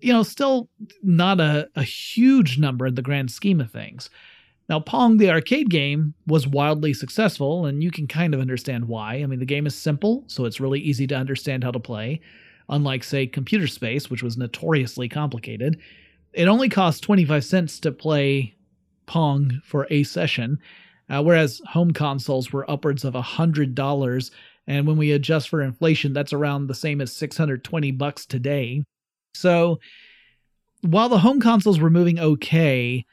you 0.00 0.12
know, 0.12 0.22
still 0.22 0.68
not 1.02 1.40
a, 1.40 1.68
a 1.76 1.82
huge 1.82 2.58
number 2.58 2.86
in 2.86 2.94
the 2.94 3.02
grand 3.02 3.30
scheme 3.30 3.60
of 3.60 3.70
things. 3.70 4.10
Now, 4.68 4.80
Pong, 4.80 5.16
the 5.16 5.30
arcade 5.30 5.70
game, 5.70 6.14
was 6.26 6.46
wildly 6.46 6.92
successful, 6.92 7.64
and 7.64 7.82
you 7.82 7.90
can 7.90 8.06
kind 8.06 8.34
of 8.34 8.40
understand 8.40 8.86
why. 8.86 9.14
I 9.14 9.26
mean, 9.26 9.38
the 9.38 9.46
game 9.46 9.66
is 9.66 9.74
simple, 9.74 10.24
so 10.26 10.44
it's 10.44 10.60
really 10.60 10.80
easy 10.80 11.06
to 11.06 11.14
understand 11.14 11.64
how 11.64 11.70
to 11.70 11.80
play, 11.80 12.20
unlike, 12.68 13.02
say, 13.02 13.26
Computer 13.26 13.66
Space, 13.66 14.10
which 14.10 14.22
was 14.22 14.36
notoriously 14.36 15.08
complicated. 15.08 15.80
It 16.34 16.48
only 16.48 16.68
cost 16.68 17.02
25 17.02 17.44
cents 17.44 17.80
to 17.80 17.92
play 17.92 18.54
Pong 19.08 19.60
for 19.64 19.88
a 19.90 20.04
session, 20.04 20.60
uh, 21.10 21.22
whereas 21.22 21.60
home 21.66 21.90
consoles 21.90 22.52
were 22.52 22.70
upwards 22.70 23.04
of 23.04 23.14
$100. 23.14 24.30
And 24.68 24.86
when 24.86 24.96
we 24.96 25.10
adjust 25.12 25.48
for 25.48 25.62
inflation, 25.62 26.12
that's 26.12 26.32
around 26.32 26.66
the 26.68 26.74
same 26.74 27.00
as 27.00 27.12
620 27.12 27.90
bucks 27.92 28.24
today. 28.24 28.84
So 29.34 29.80
while 30.82 31.08
the 31.08 31.18
home 31.18 31.40
consoles 31.40 31.80
were 31.80 31.90
moving 31.90 32.18
okay, 32.20 33.04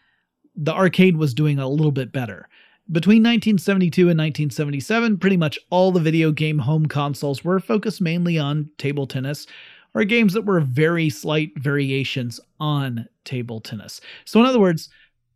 the 0.55 0.73
arcade 0.73 1.17
was 1.17 1.33
doing 1.33 1.57
a 1.57 1.67
little 1.67 1.91
bit 1.91 2.11
better. 2.11 2.47
Between 2.91 3.23
1972 3.23 4.01
and 4.01 4.19
1977, 4.19 5.17
pretty 5.17 5.37
much 5.37 5.57
all 5.71 5.91
the 5.91 5.99
video 5.99 6.31
game 6.31 6.59
home 6.59 6.85
consoles 6.85 7.43
were 7.43 7.59
focused 7.59 7.99
mainly 7.99 8.37
on 8.37 8.69
table 8.77 9.07
tennis 9.07 9.47
or 9.95 10.03
games 10.03 10.33
that 10.33 10.45
were 10.45 10.59
very 10.59 11.09
slight 11.09 11.51
variations 11.57 12.39
on 12.59 13.07
table 13.23 13.59
tennis. 13.59 14.01
So, 14.25 14.39
in 14.39 14.45
other 14.45 14.59
words, 14.59 14.89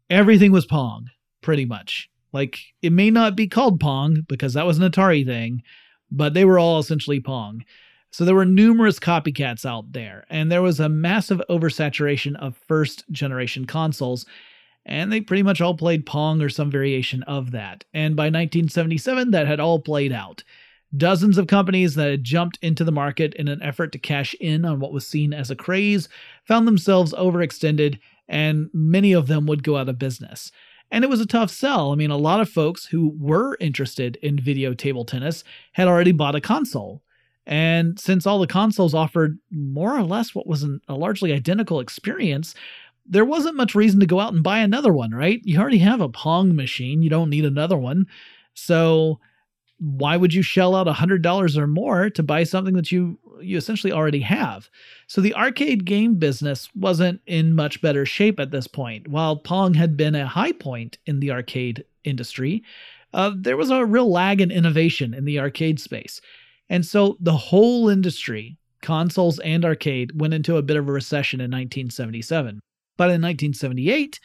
everything 0.10 0.52
was 0.52 0.66
Pong, 0.66 1.10
pretty 1.42 1.66
much. 1.66 2.10
Like 2.32 2.60
it 2.82 2.92
may 2.92 3.10
not 3.10 3.36
be 3.36 3.48
called 3.48 3.80
Pong 3.80 4.26
because 4.28 4.54
that 4.54 4.66
was 4.66 4.78
an 4.78 4.90
Atari 4.90 5.26
thing, 5.26 5.64
but 6.12 6.34
they 6.34 6.46
were 6.46 6.60
all 6.60 6.80
essentially 6.80 7.20
Pong. 7.20 7.64
So 8.12 8.26
there 8.26 8.36
were 8.36 8.46
numerous 8.46 9.00
copycats 9.00 9.66
out 9.66 9.92
there, 9.92 10.26
and 10.30 10.52
there 10.52 10.64
was 10.64 10.80
a 10.80 10.90
massive 10.90 11.42
oversaturation 11.50 12.36
of 12.38 12.58
first 12.68 13.04
generation 13.12 13.66
consoles, 13.66 14.26
and 14.84 15.12
they 15.12 15.22
pretty 15.22 15.44
much 15.44 15.62
all 15.62 15.78
played 15.78 16.08
Pong 16.08 16.42
or 16.42 16.50
some 16.50 16.72
variation 16.72 17.22
of 17.24 17.52
that. 17.52 17.84
And 17.94 18.16
by 18.16 18.24
1977, 18.24 19.30
that 19.32 19.46
had 19.46 19.60
all 19.60 19.80
played 19.80 20.12
out. 20.12 20.44
Dozens 20.98 21.38
of 21.38 21.46
companies 21.46 21.94
that 21.96 22.10
had 22.10 22.24
jumped 22.24 22.58
into 22.64 22.84
the 22.84 22.92
market 22.92 23.36
in 23.36 23.48
an 23.48 23.62
effort 23.62 23.92
to 23.92 24.00
cash 24.00 24.34
in 24.40 24.66
on 24.66 24.80
what 24.80 24.92
was 24.92 25.06
seen 25.06 25.32
as 25.32 25.52
a 25.52 25.56
craze 25.56 26.10
found 26.46 26.68
themselves 26.68 27.14
overextended, 27.14 28.00
and 28.30 28.70
many 28.74 29.12
of 29.12 29.28
them 29.28 29.46
would 29.48 29.64
go 29.64 29.76
out 29.76 29.90
of 29.90 30.00
business. 30.00 30.52
And 30.92 31.04
it 31.04 31.10
was 31.10 31.20
a 31.20 31.26
tough 31.26 31.52
sell. 31.52 31.92
I 31.92 31.96
mean, 31.96 32.12
a 32.12 32.18
lot 32.18 32.40
of 32.40 32.50
folks 32.50 32.86
who 32.86 33.14
were 33.20 33.58
interested 33.60 34.16
in 34.18 34.40
video 34.40 34.74
table 34.74 35.04
tennis 35.04 35.44
had 35.74 35.88
already 35.88 36.12
bought 36.12 36.36
a 36.36 36.42
console. 36.42 37.04
And 37.46 38.00
since 38.00 38.26
all 38.26 38.40
the 38.40 38.48
consoles 38.48 38.94
offered 38.94 39.40
more 39.52 39.98
or 39.98 40.04
less 40.04 40.34
what 40.34 40.48
was 40.48 40.64
an, 40.64 40.80
a 40.88 40.96
largely 40.96 41.34
identical 41.34 41.80
experience, 41.80 42.56
there 43.06 43.26
wasn't 43.26 43.58
much 43.58 43.76
reason 43.76 44.00
to 44.00 44.06
go 44.06 44.20
out 44.20 44.34
and 44.34 44.44
buy 44.44 44.60
another 44.60 44.94
one, 44.94 45.12
right? 45.12 45.42
You 45.44 45.60
already 45.60 45.80
have 45.80 46.00
a 46.00 46.10
Pong 46.10 46.56
machine, 46.56 47.02
you 47.02 47.10
don't 47.10 47.30
need 47.30 47.46
another 47.46 47.78
one. 47.78 48.06
So 48.54 49.20
why 49.80 50.18
would 50.18 50.34
you 50.34 50.42
shell 50.42 50.76
out 50.76 50.88
$100 50.88 51.58
or 51.58 51.68
more 51.68 52.10
to 52.10 52.24
buy 52.24 52.44
something 52.44 52.76
that 52.76 52.92
you 52.92 53.18
you 53.42 53.58
essentially 53.58 53.94
already 53.94 54.22
have. 54.22 54.70
So 55.08 55.22
the 55.22 55.36
arcade 55.36 55.86
game 55.86 56.16
business 56.16 56.70
wasn't 56.76 57.22
in 57.26 57.56
much 57.56 57.82
better 57.82 58.06
shape 58.06 58.40
at 58.40 58.52
this 58.52 58.68
point. 58.68 59.08
While 59.08 59.38
Pong 59.38 59.74
had 59.74 59.98
been 59.98 60.16
a 60.16 60.28
high 60.28 60.52
point 60.52 60.98
in 61.06 61.20
the 61.20 61.32
arcade 61.32 61.86
industry, 62.04 62.64
uh, 63.14 63.32
there 63.36 63.58
was 63.58 63.70
a 63.70 63.86
real 63.86 64.12
lag 64.12 64.42
in 64.42 64.52
innovation 64.52 65.14
in 65.14 65.26
the 65.26 65.40
arcade 65.40 65.80
space. 65.80 66.22
And 66.70 66.86
so 66.86 67.18
the 67.20 67.36
whole 67.36 67.90
industry, 67.90 68.58
consoles 68.82 69.40
and 69.40 69.66
arcade, 69.66 70.20
went 70.20 70.34
into 70.34 70.58
a 70.58 70.62
bit 70.62 70.78
of 70.78 70.88
a 70.88 70.92
recession 70.92 71.40
in 71.40 71.46
1977. 71.46 72.60
But 72.98 73.06
in 73.06 73.22
1978, 73.22 74.20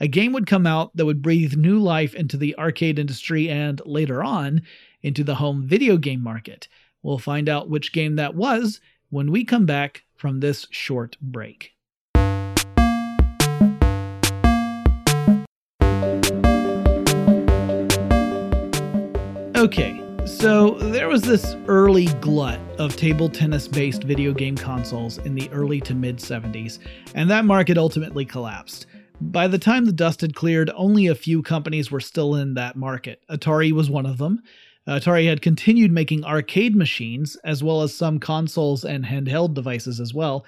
a 0.00 0.06
game 0.06 0.32
would 0.32 0.46
come 0.46 0.66
out 0.66 0.94
that 0.96 1.06
would 1.06 1.22
breathe 1.22 1.56
new 1.56 1.80
life 1.80 2.14
into 2.14 2.36
the 2.36 2.56
arcade 2.56 2.98
industry 2.98 3.48
and 3.48 3.82
later 3.84 4.22
on 4.22 4.62
into 5.02 5.24
the 5.24 5.36
home 5.36 5.66
video 5.66 5.96
game 5.96 6.22
market. 6.22 6.68
We'll 7.02 7.18
find 7.18 7.48
out 7.48 7.70
which 7.70 7.92
game 7.92 8.16
that 8.16 8.34
was 8.34 8.80
when 9.10 9.30
we 9.30 9.44
come 9.44 9.66
back 9.66 10.04
from 10.16 10.40
this 10.40 10.66
short 10.70 11.16
break. 11.20 11.72
Okay, 19.56 20.00
so 20.24 20.70
there 20.78 21.08
was 21.08 21.22
this 21.22 21.56
early 21.66 22.06
glut 22.20 22.60
of 22.78 22.94
table 22.94 23.28
tennis 23.28 23.66
based 23.66 24.04
video 24.04 24.32
game 24.32 24.56
consoles 24.56 25.18
in 25.18 25.34
the 25.34 25.50
early 25.50 25.80
to 25.80 25.96
mid 25.96 26.18
70s, 26.18 26.78
and 27.16 27.28
that 27.28 27.44
market 27.44 27.76
ultimately 27.76 28.24
collapsed. 28.24 28.86
By 29.20 29.48
the 29.48 29.58
time 29.58 29.84
the 29.84 29.92
dust 29.92 30.20
had 30.20 30.36
cleared, 30.36 30.70
only 30.76 31.08
a 31.08 31.14
few 31.16 31.42
companies 31.42 31.90
were 31.90 31.98
still 31.98 32.36
in 32.36 32.54
that 32.54 32.76
market. 32.76 33.20
Atari 33.28 33.72
was 33.72 33.90
one 33.90 34.06
of 34.06 34.18
them. 34.18 34.42
Atari 34.88 35.28
had 35.28 35.42
continued 35.42 35.92
making 35.92 36.24
arcade 36.24 36.74
machines, 36.74 37.36
as 37.44 37.62
well 37.62 37.82
as 37.82 37.94
some 37.94 38.18
consoles 38.18 38.84
and 38.84 39.04
handheld 39.04 39.54
devices 39.54 40.00
as 40.00 40.14
well. 40.14 40.44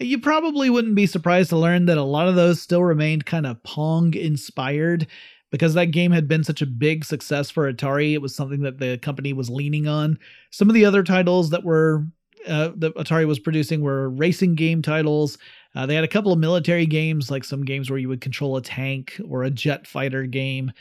You 0.00 0.18
probably 0.18 0.68
wouldn't 0.68 0.96
be 0.96 1.06
surprised 1.06 1.50
to 1.50 1.56
learn 1.56 1.86
that 1.86 1.98
a 1.98 2.02
lot 2.02 2.28
of 2.28 2.34
those 2.34 2.60
still 2.60 2.82
remained 2.82 3.26
kind 3.26 3.46
of 3.46 3.62
Pong 3.62 4.12
inspired 4.14 5.06
because 5.52 5.74
that 5.74 5.92
game 5.92 6.10
had 6.10 6.26
been 6.26 6.42
such 6.42 6.62
a 6.62 6.66
big 6.66 7.04
success 7.04 7.48
for 7.48 7.72
Atari. 7.72 8.12
It 8.12 8.22
was 8.22 8.34
something 8.34 8.62
that 8.62 8.78
the 8.78 8.98
company 8.98 9.32
was 9.32 9.48
leaning 9.48 9.86
on. 9.86 10.18
Some 10.50 10.68
of 10.68 10.74
the 10.74 10.84
other 10.84 11.04
titles 11.04 11.50
that 11.50 11.62
were 11.62 12.04
uh, 12.48 12.72
that 12.76 12.94
Atari 12.96 13.26
was 13.26 13.38
producing 13.38 13.80
were 13.80 14.10
racing 14.10 14.56
game 14.56 14.82
titles. 14.82 15.38
Uh, 15.74 15.86
they 15.86 15.94
had 15.94 16.04
a 16.04 16.08
couple 16.08 16.32
of 16.32 16.38
military 16.38 16.86
games, 16.86 17.30
like 17.30 17.44
some 17.44 17.64
games 17.64 17.88
where 17.88 17.98
you 17.98 18.08
would 18.08 18.20
control 18.20 18.56
a 18.56 18.62
tank 18.62 19.20
or 19.28 19.44
a 19.44 19.50
jet 19.50 19.86
fighter 19.86 20.26
game. 20.26 20.72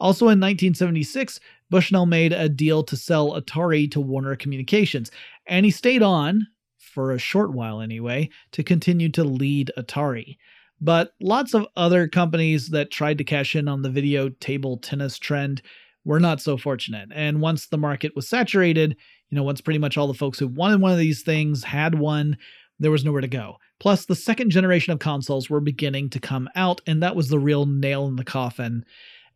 Also 0.00 0.26
in 0.26 0.40
1976, 0.40 1.40
Bushnell 1.70 2.06
made 2.06 2.32
a 2.32 2.48
deal 2.48 2.82
to 2.84 2.96
sell 2.96 3.40
Atari 3.40 3.90
to 3.90 4.00
Warner 4.00 4.36
Communications, 4.36 5.10
and 5.46 5.64
he 5.64 5.70
stayed 5.70 6.02
on, 6.02 6.46
for 6.78 7.12
a 7.12 7.18
short 7.18 7.52
while 7.52 7.80
anyway, 7.80 8.28
to 8.52 8.62
continue 8.62 9.10
to 9.10 9.24
lead 9.24 9.72
Atari. 9.76 10.36
But 10.80 11.12
lots 11.20 11.54
of 11.54 11.66
other 11.76 12.06
companies 12.06 12.68
that 12.68 12.90
tried 12.90 13.18
to 13.18 13.24
cash 13.24 13.56
in 13.56 13.68
on 13.68 13.82
the 13.82 13.90
video 13.90 14.28
table 14.28 14.76
tennis 14.78 15.18
trend 15.18 15.62
were 16.04 16.20
not 16.20 16.40
so 16.40 16.56
fortunate. 16.56 17.08
And 17.14 17.40
once 17.40 17.66
the 17.66 17.78
market 17.78 18.14
was 18.14 18.28
saturated, 18.28 18.96
you 19.30 19.36
know, 19.36 19.42
once 19.42 19.60
pretty 19.60 19.78
much 19.78 19.96
all 19.96 20.06
the 20.06 20.14
folks 20.14 20.38
who 20.38 20.46
wanted 20.46 20.80
one 20.80 20.92
of 20.92 20.98
these 20.98 21.22
things 21.22 21.64
had 21.64 21.98
one, 21.98 22.36
there 22.78 22.90
was 22.90 23.04
nowhere 23.04 23.22
to 23.22 23.28
go. 23.28 23.56
Plus, 23.80 24.06
the 24.06 24.14
second 24.14 24.50
generation 24.50 24.92
of 24.92 24.98
consoles 24.98 25.50
were 25.50 25.60
beginning 25.60 26.10
to 26.10 26.20
come 26.20 26.48
out, 26.54 26.80
and 26.86 27.02
that 27.02 27.16
was 27.16 27.28
the 27.28 27.38
real 27.38 27.66
nail 27.66 28.06
in 28.06 28.16
the 28.16 28.24
coffin. 28.24 28.84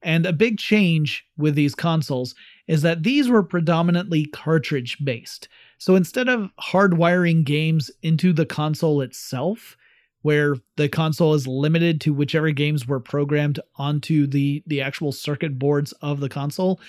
And 0.02 0.24
a 0.24 0.32
big 0.32 0.58
change 0.58 1.24
with 1.36 1.54
these 1.54 1.74
consoles 1.74 2.34
is 2.66 2.82
that 2.82 3.02
these 3.02 3.28
were 3.28 3.42
predominantly 3.42 4.26
cartridge 4.26 4.96
based. 5.04 5.48
So 5.78 5.94
instead 5.94 6.28
of 6.28 6.50
hardwiring 6.60 7.44
games 7.44 7.90
into 8.02 8.32
the 8.32 8.46
console 8.46 9.00
itself, 9.02 9.76
where 10.22 10.56
the 10.76 10.88
console 10.88 11.34
is 11.34 11.46
limited 11.46 12.00
to 12.02 12.12
whichever 12.12 12.50
games 12.50 12.86
were 12.86 13.00
programmed 13.00 13.58
onto 13.76 14.26
the, 14.26 14.62
the 14.66 14.80
actual 14.80 15.12
circuit 15.12 15.58
boards 15.58 15.92
of 16.02 16.20
the 16.20 16.28
console, 16.28 16.80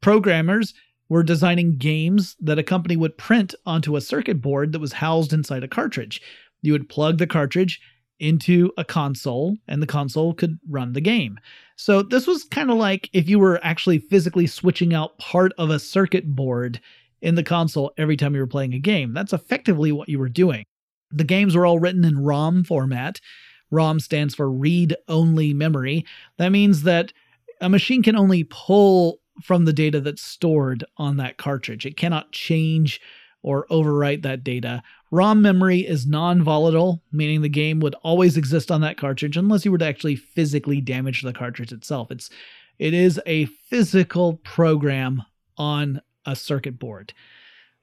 programmers 0.00 0.74
were 1.08 1.22
designing 1.22 1.76
games 1.76 2.36
that 2.40 2.58
a 2.58 2.62
company 2.64 2.96
would 2.96 3.18
print 3.18 3.54
onto 3.66 3.96
a 3.96 4.00
circuit 4.00 4.40
board 4.40 4.72
that 4.72 4.80
was 4.80 4.92
housed 4.92 5.32
inside 5.32 5.64
a 5.64 5.68
cartridge. 5.68 6.20
You 6.62 6.72
would 6.72 6.88
plug 6.88 7.18
the 7.18 7.26
cartridge 7.26 7.80
into 8.20 8.70
a 8.76 8.84
console 8.84 9.56
and 9.66 9.82
the 9.82 9.86
console 9.86 10.34
could 10.34 10.58
run 10.68 10.92
the 10.92 11.00
game. 11.00 11.38
So 11.76 12.02
this 12.02 12.26
was 12.26 12.44
kind 12.44 12.70
of 12.70 12.76
like 12.76 13.08
if 13.12 13.28
you 13.28 13.38
were 13.38 13.58
actually 13.64 13.98
physically 13.98 14.46
switching 14.46 14.94
out 14.94 15.18
part 15.18 15.52
of 15.58 15.70
a 15.70 15.78
circuit 15.78 16.26
board 16.26 16.80
in 17.22 17.34
the 17.34 17.42
console 17.42 17.92
every 17.96 18.16
time 18.16 18.34
you 18.34 18.40
were 18.40 18.46
playing 18.46 18.74
a 18.74 18.78
game. 18.78 19.12
That's 19.12 19.32
effectively 19.32 19.92
what 19.92 20.08
you 20.08 20.18
were 20.18 20.28
doing. 20.28 20.64
The 21.10 21.24
games 21.24 21.56
were 21.56 21.66
all 21.66 21.78
written 21.78 22.04
in 22.04 22.22
ROM 22.22 22.64
format. 22.64 23.20
ROM 23.70 24.00
stands 24.00 24.34
for 24.34 24.50
read 24.50 24.96
only 25.08 25.52
memory. 25.54 26.04
That 26.38 26.50
means 26.50 26.82
that 26.82 27.12
a 27.60 27.68
machine 27.68 28.02
can 28.02 28.16
only 28.16 28.44
pull 28.44 29.20
from 29.42 29.64
the 29.64 29.72
data 29.72 30.00
that's 30.00 30.22
stored 30.22 30.84
on 30.96 31.16
that 31.16 31.38
cartridge. 31.38 31.86
It 31.86 31.96
cannot 31.96 32.32
change 32.32 33.00
or 33.42 33.66
overwrite 33.70 34.22
that 34.22 34.44
data. 34.44 34.82
ROM 35.10 35.42
memory 35.42 35.80
is 35.80 36.06
non 36.06 36.42
volatile, 36.42 37.02
meaning 37.10 37.42
the 37.42 37.48
game 37.48 37.80
would 37.80 37.94
always 38.02 38.36
exist 38.36 38.70
on 38.70 38.80
that 38.82 38.96
cartridge 38.96 39.36
unless 39.36 39.64
you 39.64 39.72
were 39.72 39.78
to 39.78 39.86
actually 39.86 40.16
physically 40.16 40.80
damage 40.80 41.22
the 41.22 41.32
cartridge 41.32 41.72
itself. 41.72 42.10
It's 42.10 42.30
it 42.78 42.94
is 42.94 43.20
a 43.26 43.44
physical 43.44 44.34
program 44.44 45.22
on 45.58 46.00
a 46.24 46.34
circuit 46.34 46.78
board. 46.78 47.12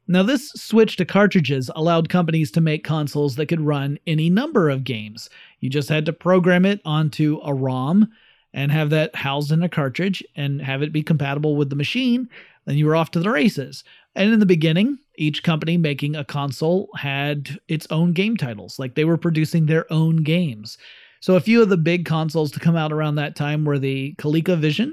Now, 0.08 0.24
this 0.24 0.50
switch 0.54 0.96
to 0.96 1.06
cartridges 1.06 1.70
allowed 1.76 2.08
companies 2.08 2.50
to 2.52 2.62
make 2.62 2.86
consoles 2.86 3.36
that 3.36 3.48
could 3.48 3.60
run 3.60 4.00
any 4.08 4.30
number 4.30 4.70
of 4.70 4.86
games. 4.86 5.30
You 5.60 5.70
just 5.70 5.90
had 5.90 6.06
to 6.06 6.14
program 6.14 6.66
it 6.66 6.80
onto 6.86 7.42
a 7.44 7.54
ROM 7.54 8.10
and 8.54 8.72
have 8.72 8.90
that 8.92 9.16
housed 9.16 9.52
in 9.52 9.62
a 9.62 9.70
cartridge 9.70 10.24
and 10.36 10.62
have 10.62 10.82
it 10.82 10.94
be 10.94 11.04
compatible 11.04 11.58
with 11.58 11.70
the 11.70 11.76
machine. 11.76 12.30
Then 12.68 12.78
you 12.78 12.86
were 12.86 12.98
off 12.98 13.12
to 13.12 13.20
the 13.20 13.32
races. 13.32 13.84
And 14.14 14.32
in 14.32 14.40
the 14.42 14.46
beginning, 14.46 15.00
each 15.16 15.42
company 15.42 15.78
making 15.78 16.16
a 16.16 16.26
console 16.26 16.90
had 16.98 17.60
its 17.70 17.88
own 17.90 18.12
game 18.12 18.36
titles, 18.36 18.78
like 18.78 18.94
they 18.94 19.06
were 19.06 19.18
producing 19.18 19.66
their 19.66 19.92
own 19.92 20.18
games. 20.18 20.78
So 21.22 21.36
a 21.36 21.42
few 21.42 21.62
of 21.62 21.70
the 21.70 21.78
big 21.78 22.06
consoles 22.06 22.52
to 22.52 22.60
come 22.60 22.76
out 22.76 22.92
around 22.92 23.16
that 23.16 23.38
time 23.38 23.64
were 23.64 23.80
the 23.80 24.16
ColecoVision. 24.20 24.92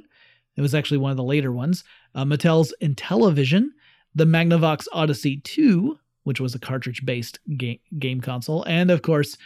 It 0.57 0.61
was 0.61 0.75
actually 0.75 0.99
one 0.99 1.11
of 1.11 1.17
the 1.17 1.25
later 1.25 1.51
ones. 1.51 1.83
Uh, 2.15 2.25
Mattel's 2.25 2.73
Intellivision, 2.81 3.71
the 4.15 4.25
Magnavox 4.25 4.87
Odyssey 4.93 5.39
2, 5.39 5.99
which 6.23 6.41
was 6.41 6.55
a 6.55 6.61
cartridge 6.61 7.05
based 7.05 7.41
game, 7.57 7.81
game 7.99 8.21
console, 8.21 8.63
and 8.65 8.93
of 8.93 9.03
course, 9.03 9.37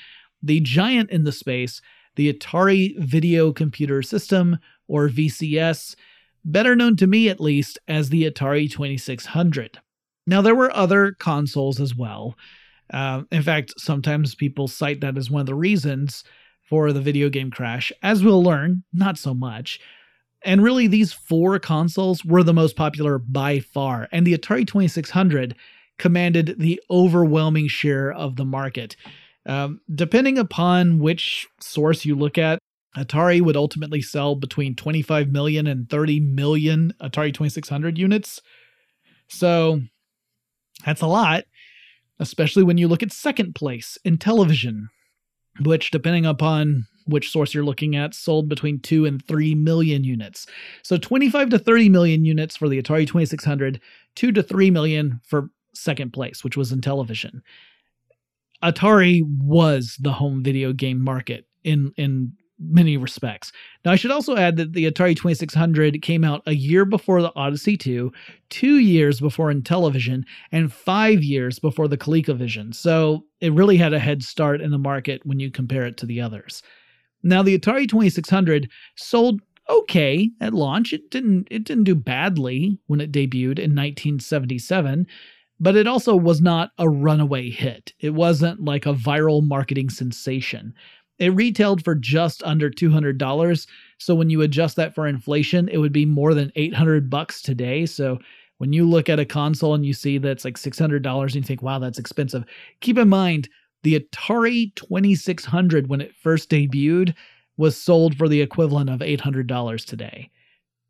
the 0.43 0.61
giant 0.61 1.11
in 1.11 1.25
the 1.25 1.33
space, 1.33 1.81
the 2.17 2.33
Atari 2.33 2.97
Video 2.99 3.53
Computer 3.53 4.03
System, 4.03 4.59
or 4.87 5.09
VCS, 5.09 5.97
better 6.44 6.77
known 6.77 6.96
to 6.96 7.07
me 7.07 7.29
at 7.29 7.40
least 7.40 7.79
as 7.88 8.09
the 8.09 8.31
Atari 8.31 8.70
2600. 8.70 9.79
Now, 10.27 10.42
there 10.42 10.55
were 10.55 10.74
other 10.74 11.12
consoles 11.18 11.81
as 11.81 11.94
well. 11.94 12.37
Uh, 12.92 13.22
in 13.31 13.42
fact, 13.42 13.74
sometimes 13.79 14.35
people 14.35 14.68
cite 14.68 15.01
that 15.01 15.16
as 15.16 15.31
one 15.31 15.40
of 15.40 15.46
the 15.46 15.55
reasons 15.55 16.24
for 16.68 16.92
the 16.92 17.01
video 17.01 17.29
game 17.29 17.51
crash. 17.51 17.92
As 18.03 18.22
we'll 18.22 18.42
learn, 18.42 18.85
not 18.92 19.18
so 19.18 19.35
much. 19.35 19.81
And 20.44 20.62
really, 20.62 20.87
these 20.87 21.12
four 21.12 21.59
consoles 21.59 22.24
were 22.24 22.42
the 22.42 22.55
most 22.55 22.77
popular 22.77 23.18
by 23.18 23.61
far, 23.61 24.09
and 24.12 24.27
the 24.27 24.37
Atari 24.37 24.66
2600 24.66 25.57
commanded 25.98 26.55
the 26.59 26.81
overwhelming 26.90 27.66
share 27.66 28.12
of 28.12 28.37
the 28.37 28.44
market. 28.44 28.94
Um, 29.46 29.81
depending 29.92 30.38
upon 30.38 30.98
which 30.98 31.48
source 31.61 32.05
you 32.05 32.14
look 32.14 32.38
at, 32.38 32.59
Atari 32.96 33.40
would 33.40 33.57
ultimately 33.57 34.01
sell 34.01 34.35
between 34.35 34.74
25 34.74 35.29
million 35.29 35.66
and 35.66 35.88
30 35.88 36.20
million 36.20 36.92
Atari 37.01 37.33
2600 37.33 37.98
units. 37.98 38.40
So 39.29 39.83
that's 40.85 41.03
a 41.03 41.07
lot, 41.07 41.44
especially 42.18 42.62
when 42.62 42.79
you 42.79 42.88
look 42.88 43.03
at 43.03 43.12
second 43.12 43.55
place 43.55 43.98
Intellivision, 44.05 44.87
which, 45.61 45.90
depending 45.90 46.27
upon 46.27 46.87
which 47.07 47.31
source 47.31 47.55
you're 47.55 47.64
looking 47.64 47.96
at, 47.96 48.14
sold 48.14 48.48
between 48.48 48.81
2 48.81 49.07
and 49.07 49.24
3 49.27 49.55
million 49.55 50.05
units. 50.05 50.46
So 50.83 50.96
25 50.96 51.51
to 51.51 51.59
30 51.59 51.88
million 51.88 52.24
units 52.24 52.57
for 52.57 52.68
the 52.68 52.81
Atari 52.81 53.07
2600, 53.07 53.81
2 54.14 54.33
to 54.33 54.42
3 54.42 54.70
million 54.70 55.20
for 55.24 55.51
second 55.74 56.12
place, 56.12 56.44
which 56.44 56.57
was 56.57 56.72
Intellivision. 56.72 57.40
Atari 58.62 59.22
was 59.40 59.96
the 60.01 60.12
home 60.12 60.42
video 60.42 60.72
game 60.72 61.03
market 61.03 61.46
in 61.64 61.92
in 61.96 62.33
many 62.59 62.97
respects. 62.97 63.53
Now, 63.85 63.92
I 63.92 63.97
should 63.97 64.11
also 64.11 64.37
add 64.37 64.57
that 64.57 64.73
the 64.73 64.90
Atari 64.90 65.16
2600 65.16 66.03
came 66.03 66.25
out 66.25 66.42
a 66.47 66.55
year 66.55 66.85
before 66.85 67.23
the 67.23 67.33
Odyssey 67.37 67.77
2, 67.77 68.12
two 68.51 68.79
years 68.79 69.21
before 69.21 69.53
Intellivision, 69.53 70.25
and 70.51 70.73
five 70.73 71.23
years 71.23 71.59
before 71.59 71.88
the 71.88 71.99
ColecoVision. 71.99 72.75
So 72.75 73.25
it 73.40 73.53
really 73.53 73.77
had 73.77 73.92
a 73.92 73.99
head 73.99 74.23
start 74.23 74.61
in 74.61 74.71
the 74.71 74.79
market 74.79 75.25
when 75.25 75.38
you 75.38 75.51
compare 75.51 75.87
it 75.87 75.97
to 75.99 76.07
the 76.07 76.21
others. 76.21 76.62
Now, 77.23 77.42
the 77.42 77.59
Atari 77.59 77.88
2600 77.88 78.71
sold 78.97 79.40
okay 79.68 80.31
at 80.40 80.55
launch. 80.55 80.92
It 80.92 81.11
didn't 81.11 81.49
it 81.51 81.64
didn't 81.64 81.85
do 81.85 81.94
badly 81.94 82.79
when 82.87 83.01
it 83.01 83.12
debuted 83.12 83.59
in 83.59 83.75
1977, 83.75 85.07
but 85.61 85.77
it 85.77 85.87
also 85.87 86.16
was 86.16 86.40
not 86.40 86.71
a 86.79 86.88
runaway 86.88 87.51
hit. 87.51 87.92
It 88.01 88.14
wasn't 88.14 88.64
like 88.64 88.87
a 88.87 88.94
viral 88.94 89.47
marketing 89.47 89.90
sensation. 89.90 90.75
It 91.19 91.35
retailed 91.35 91.83
for 91.85 91.95
just 91.95 92.43
under 92.45 92.71
$200, 92.71 93.67
so 93.99 94.15
when 94.15 94.31
you 94.31 94.43
adjust 94.43 94.77
that 94.77 94.95
for 94.95 95.07
inflation, 95.07 95.69
it 95.69 95.79
would 95.79 95.93
be 95.93 96.07
more 96.07 96.33
than 96.35 96.53
800 96.55 97.11
bucks 97.11 97.43
today. 97.43 97.87
So 97.87 98.19
when 98.59 98.73
you 98.73 98.89
look 98.89 99.09
at 99.09 99.19
a 99.21 99.25
console 99.25 99.75
and 99.75 99.85
you 99.85 99.93
see 99.93 100.19
that's 100.19 100.45
like 100.45 100.57
$600 100.57 101.35
and 101.35 101.43
you 101.45 101.47
think, 101.47 101.63
"Wow, 101.63 101.79
that's 101.81 101.99
expensive." 101.99 102.45
Keep 102.81 102.99
in 102.99 103.09
mind 103.09 103.49
the 103.83 103.99
Atari 103.99 104.75
2600, 104.77 105.89
when 105.89 106.01
it 106.01 106.15
first 106.15 106.51
debuted, 106.51 107.15
was 107.57 107.77
sold 107.77 108.17
for 108.17 108.29
the 108.29 108.41
equivalent 108.41 108.91
of 108.91 109.03
$800 109.03 109.85
today. 109.85 110.31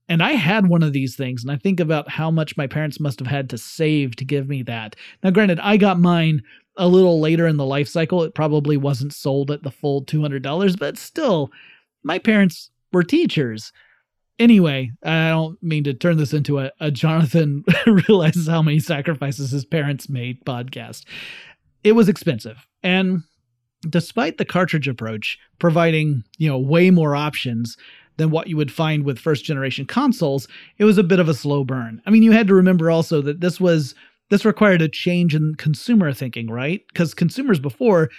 And 0.09 0.23
I 0.23 0.33
had 0.33 0.69
one 0.69 0.83
of 0.83 0.93
these 0.95 1.17
things, 1.17 1.43
and 1.43 1.51
I 1.53 1.57
think 1.57 1.81
about 1.81 2.11
how 2.11 2.31
much 2.31 2.57
my 2.57 2.67
parents 2.67 2.99
must 3.01 3.19
have 3.19 3.29
had 3.29 3.51
to 3.51 3.59
save 3.59 4.17
to 4.17 4.25
give 4.25 4.49
me 4.49 4.62
that. 4.62 4.97
Now, 5.23 5.31
granted, 5.31 5.61
I 5.61 5.77
got 5.77 6.01
mine 6.01 6.43
a 6.79 6.88
little 6.88 7.21
later 7.21 7.47
in 7.47 7.57
the 7.57 7.67
life 7.67 7.88
cycle. 7.88 8.23
It 8.23 8.35
probably 8.35 8.77
wasn't 8.77 9.12
sold 9.12 9.51
at 9.51 9.62
the 9.62 9.71
full 9.71 10.05
$200, 10.05 10.79
but 10.79 10.97
still, 10.97 11.51
my 12.03 12.19
parents 12.19 12.71
were 12.93 13.03
teachers. 13.03 13.73
Anyway, 14.38 14.93
I 15.05 15.31
don't 15.31 15.61
mean 15.62 15.85
to 15.85 15.93
turn 15.93 16.17
this 16.17 16.33
into 16.33 16.61
a, 16.61 16.71
a 16.81 16.91
Jonathan 16.91 17.64
realizes 18.09 18.47
how 18.47 18.62
many 18.62 18.79
sacrifices 18.79 19.51
his 19.51 19.64
parents 19.64 20.09
made 20.09 20.45
podcast. 20.45 21.05
It 21.83 21.93
was 21.93 22.09
expensive. 22.09 22.67
And 22.83 23.23
despite 23.88 24.38
the 24.38 24.45
cartridge 24.45 24.88
approach 24.88 25.38
providing, 25.59 26.23
you 26.38 26.49
know, 26.49 26.59
way 26.59 26.91
more 26.91 27.17
options 27.17 27.77
than 28.17 28.31
what 28.31 28.49
you 28.49 28.57
would 28.57 28.73
find 28.73 29.05
with 29.05 29.19
first 29.19 29.45
generation 29.45 29.87
consoles, 29.87 30.47
it 30.79 30.85
was 30.85 30.99
a 30.99 31.05
bit 31.05 31.21
of 31.21 31.29
a 31.29 31.35
slow 31.35 31.64
burn. 31.64 32.01
I 32.07 32.11
mean, 32.11 32.23
you 32.23 32.33
had 32.33 32.47
to 32.49 32.55
remember 32.55 32.91
also 32.91 33.21
that 33.23 33.41
this 33.41 33.61
was 33.61 33.95
this 34.31 34.45
required 34.45 34.83
a 34.83 34.88
change 34.88 35.35
in 35.35 35.55
consumer 35.57 36.12
thinking, 36.12 36.51
right? 36.51 36.83
Cuz 36.95 37.14
consumers 37.14 37.61
before, 37.61 38.11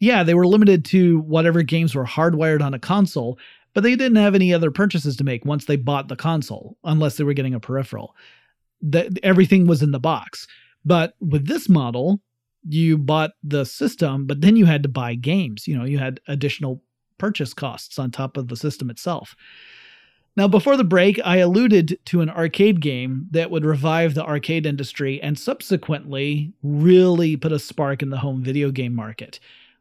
yeah, 0.00 0.22
they 0.22 0.34
were 0.34 0.46
limited 0.46 0.84
to 0.86 1.20
whatever 1.20 1.62
games 1.62 1.94
were 1.94 2.04
hardwired 2.04 2.62
on 2.62 2.74
a 2.74 2.78
console, 2.78 3.38
but 3.74 3.82
they 3.82 3.96
didn't 3.96 4.16
have 4.16 4.34
any 4.34 4.52
other 4.52 4.70
purchases 4.70 5.16
to 5.16 5.24
make 5.24 5.44
once 5.44 5.64
they 5.64 5.76
bought 5.76 6.08
the 6.08 6.16
console 6.16 6.76
unless 6.84 7.16
they 7.16 7.24
were 7.24 7.34
getting 7.34 7.54
a 7.54 7.60
peripheral. 7.60 8.14
The, 8.80 9.16
everything 9.22 9.66
was 9.66 9.82
in 9.82 9.92
the 9.92 10.00
box. 10.00 10.46
But 10.84 11.14
with 11.20 11.46
this 11.46 11.68
model, 11.68 12.20
you 12.68 12.98
bought 12.98 13.32
the 13.42 13.64
system, 13.64 14.26
but 14.26 14.40
then 14.40 14.56
you 14.56 14.66
had 14.66 14.82
to 14.82 14.88
buy 14.88 15.14
games. 15.14 15.66
You 15.66 15.78
know, 15.78 15.84
you 15.84 15.98
had 15.98 16.20
additional 16.28 16.82
purchase 17.18 17.54
costs 17.54 17.98
on 17.98 18.10
top 18.10 18.36
of 18.36 18.48
the 18.48 18.56
system 18.56 18.90
itself. 18.90 19.36
Now, 20.34 20.48
before 20.48 20.78
the 20.78 20.84
break, 20.84 21.20
I 21.24 21.38
alluded 21.38 21.98
to 22.06 22.22
an 22.22 22.30
arcade 22.30 22.80
game 22.80 23.26
that 23.32 23.50
would 23.50 23.66
revive 23.66 24.14
the 24.14 24.24
arcade 24.24 24.64
industry 24.64 25.20
and 25.20 25.38
subsequently 25.38 26.54
really 26.62 27.36
put 27.36 27.52
a 27.52 27.58
spark 27.58 28.02
in 28.02 28.08
the 28.08 28.18
home 28.18 28.42
video 28.42 28.70
game 28.70 28.94
market. 28.94 29.38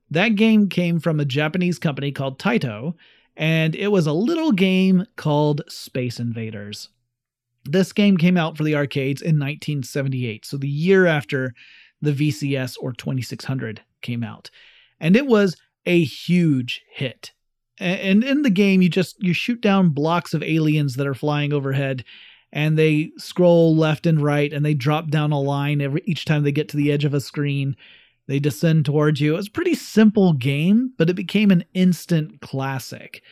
That 0.09 0.35
game 0.35 0.67
came 0.67 0.99
from 0.99 1.21
a 1.21 1.25
Japanese 1.25 1.79
company 1.79 2.11
called 2.11 2.37
Taito, 2.37 2.95
and 3.37 3.75
it 3.75 3.87
was 3.87 4.07
a 4.07 4.13
little 4.13 4.51
game 4.51 5.05
called 5.15 5.61
Space 5.69 6.19
Invaders. 6.19 6.89
This 7.63 7.93
game 7.93 8.17
came 8.17 8.35
out 8.35 8.57
for 8.57 8.65
the 8.65 8.75
arcades 8.75 9.21
in 9.21 9.39
1978, 9.39 10.45
so 10.45 10.57
the 10.57 10.67
year 10.67 11.05
after 11.05 11.53
the 12.01 12.11
VCS 12.11 12.75
or 12.81 12.91
2600 12.91 13.81
came 14.01 14.23
out. 14.23 14.49
And 14.99 15.15
it 15.15 15.27
was 15.27 15.55
a 15.85 16.03
huge 16.03 16.81
hit. 16.91 17.31
And 17.81 18.23
in 18.23 18.43
the 18.43 18.49
game 18.49 18.81
you 18.81 18.89
just 18.89 19.21
you 19.21 19.33
shoot 19.33 19.61
down 19.61 19.89
blocks 19.89 20.33
of 20.33 20.43
aliens 20.43 20.95
that 20.95 21.07
are 21.07 21.13
flying 21.13 21.51
overhead 21.51 22.05
and 22.53 22.77
they 22.77 23.11
scroll 23.17 23.75
left 23.75 24.05
and 24.05 24.21
right 24.21 24.51
and 24.51 24.65
they 24.65 24.73
drop 24.73 25.09
down 25.09 25.31
a 25.31 25.39
line 25.39 25.81
every 25.81 26.01
each 26.05 26.25
time 26.25 26.43
they 26.43 26.51
get 26.51 26.69
to 26.69 26.77
the 26.77 26.91
edge 26.91 27.05
of 27.05 27.13
a 27.13 27.21
screen. 27.21 27.75
They 28.27 28.39
descend 28.39 28.85
towards 28.85 29.19
you. 29.19 29.33
It 29.33 29.37
was 29.37 29.47
a 29.47 29.51
pretty 29.51 29.75
simple 29.75 30.33
game, 30.33 30.93
but 30.97 31.09
it 31.09 31.15
became 31.15 31.51
an 31.51 31.65
instant 31.73 32.39
classic. 32.39 33.23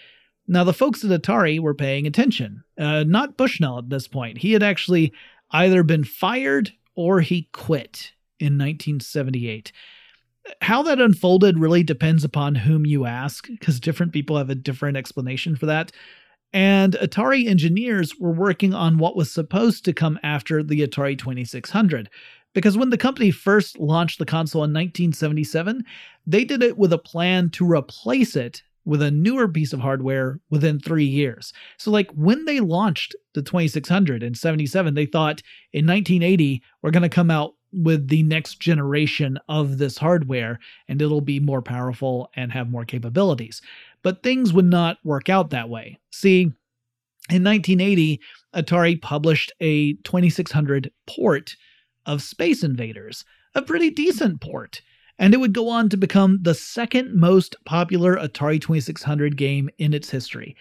Now, 0.47 0.63
the 0.63 0.73
folks 0.73 1.05
at 1.05 1.11
Atari 1.11 1.59
were 1.59 1.75
paying 1.75 2.07
attention. 2.07 2.63
Uh, 2.77 3.03
not 3.03 3.37
Bushnell 3.37 3.77
at 3.77 3.89
this 3.89 4.07
point. 4.07 4.39
He 4.39 4.51
had 4.51 4.63
actually 4.63 5.13
either 5.51 5.83
been 5.83 6.03
fired 6.03 6.71
or 6.95 7.21
he 7.21 7.49
quit 7.53 8.13
in 8.39 8.57
1978. 8.57 9.71
How 10.61 10.81
that 10.83 10.99
unfolded 10.99 11.59
really 11.59 11.83
depends 11.83 12.23
upon 12.23 12.55
whom 12.55 12.85
you 12.85 13.05
ask, 13.05 13.47
because 13.47 13.79
different 13.79 14.13
people 14.13 14.37
have 14.37 14.49
a 14.49 14.55
different 14.55 14.97
explanation 14.97 15.55
for 15.55 15.65
that. 15.67 15.91
And 16.51 16.93
Atari 16.93 17.47
engineers 17.47 18.15
were 18.19 18.31
working 18.31 18.73
on 18.73 18.97
what 18.97 19.15
was 19.15 19.31
supposed 19.31 19.85
to 19.85 19.93
come 19.93 20.19
after 20.23 20.63
the 20.63 20.85
Atari 20.85 21.17
2600. 21.17 22.09
Because 22.53 22.77
when 22.77 22.89
the 22.89 22.97
company 22.97 23.29
first 23.29 23.77
launched 23.77 24.17
the 24.17 24.25
console 24.25 24.63
in 24.63 24.71
1977, 24.71 25.83
they 26.25 26.43
did 26.43 26.63
it 26.63 26.77
with 26.77 26.91
a 26.91 26.97
plan 26.97 27.51
to 27.51 27.69
replace 27.69 28.35
it 28.35 28.63
with 28.85 29.01
a 29.03 29.11
newer 29.11 29.47
piece 29.47 29.71
of 29.71 29.79
hardware 29.79 30.39
within 30.49 30.79
three 30.79 31.05
years. 31.05 31.53
So, 31.77 31.91
like 31.91 32.09
when 32.11 32.45
they 32.45 32.59
launched 32.59 33.15
the 33.35 33.43
2600 33.43 34.23
in 34.23 34.33
77, 34.33 34.95
they 34.95 35.05
thought 35.05 35.43
in 35.73 35.85
1980, 35.85 36.63
we're 36.81 36.91
going 36.91 37.03
to 37.03 37.09
come 37.09 37.29
out 37.29 37.53
with 37.71 38.07
the 38.07 38.23
next 38.23 38.59
generation 38.59 39.37
of 39.47 39.77
this 39.77 39.97
hardware 39.97 40.59
and 40.87 41.01
it'll 41.01 41.21
be 41.21 41.39
more 41.39 41.61
powerful 41.61 42.29
and 42.35 42.51
have 42.51 42.69
more 42.69 42.85
capabilities. 42.85 43.61
But 44.01 44.23
things 44.23 44.53
would 44.53 44.65
not 44.65 44.97
work 45.03 45.29
out 45.29 45.49
that 45.51 45.69
way. 45.69 45.99
See, 46.11 46.51
in 47.29 47.43
1980, 47.43 48.19
Atari 48.55 48.99
published 49.01 49.51
a 49.59 49.93
2600 49.93 50.91
port 51.07 51.55
of 52.05 52.23
Space 52.23 52.63
Invaders, 52.63 53.23
a 53.53 53.61
pretty 53.61 53.89
decent 53.89 54.41
port 54.41 54.81
and 55.19 55.33
it 55.33 55.37
would 55.37 55.53
go 55.53 55.67
on 55.67 55.89
to 55.89 55.97
become 55.97 56.39
the 56.41 56.55
second 56.55 57.13
most 57.13 57.55
popular 57.65 58.15
Atari 58.15 58.59
2600 58.59 59.35
game 59.35 59.69
in 59.77 59.93
its 59.93 60.09
history. 60.09 60.55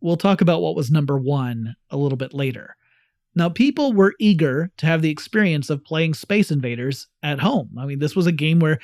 We'll 0.00 0.16
talk 0.16 0.40
about 0.40 0.62
what 0.62 0.76
was 0.76 0.90
number 0.90 1.18
one 1.18 1.74
a 1.90 1.96
little 1.96 2.16
bit 2.16 2.32
later. 2.32 2.76
Now, 3.38 3.48
people 3.48 3.92
were 3.92 4.16
eager 4.18 4.72
to 4.78 4.86
have 4.86 5.00
the 5.00 5.10
experience 5.10 5.70
of 5.70 5.84
playing 5.84 6.14
Space 6.14 6.50
Invaders 6.50 7.06
at 7.22 7.38
home. 7.38 7.70
I 7.78 7.86
mean, 7.86 8.00
this 8.00 8.16
was 8.16 8.26
a 8.26 8.32
game 8.32 8.58
where 8.58 8.80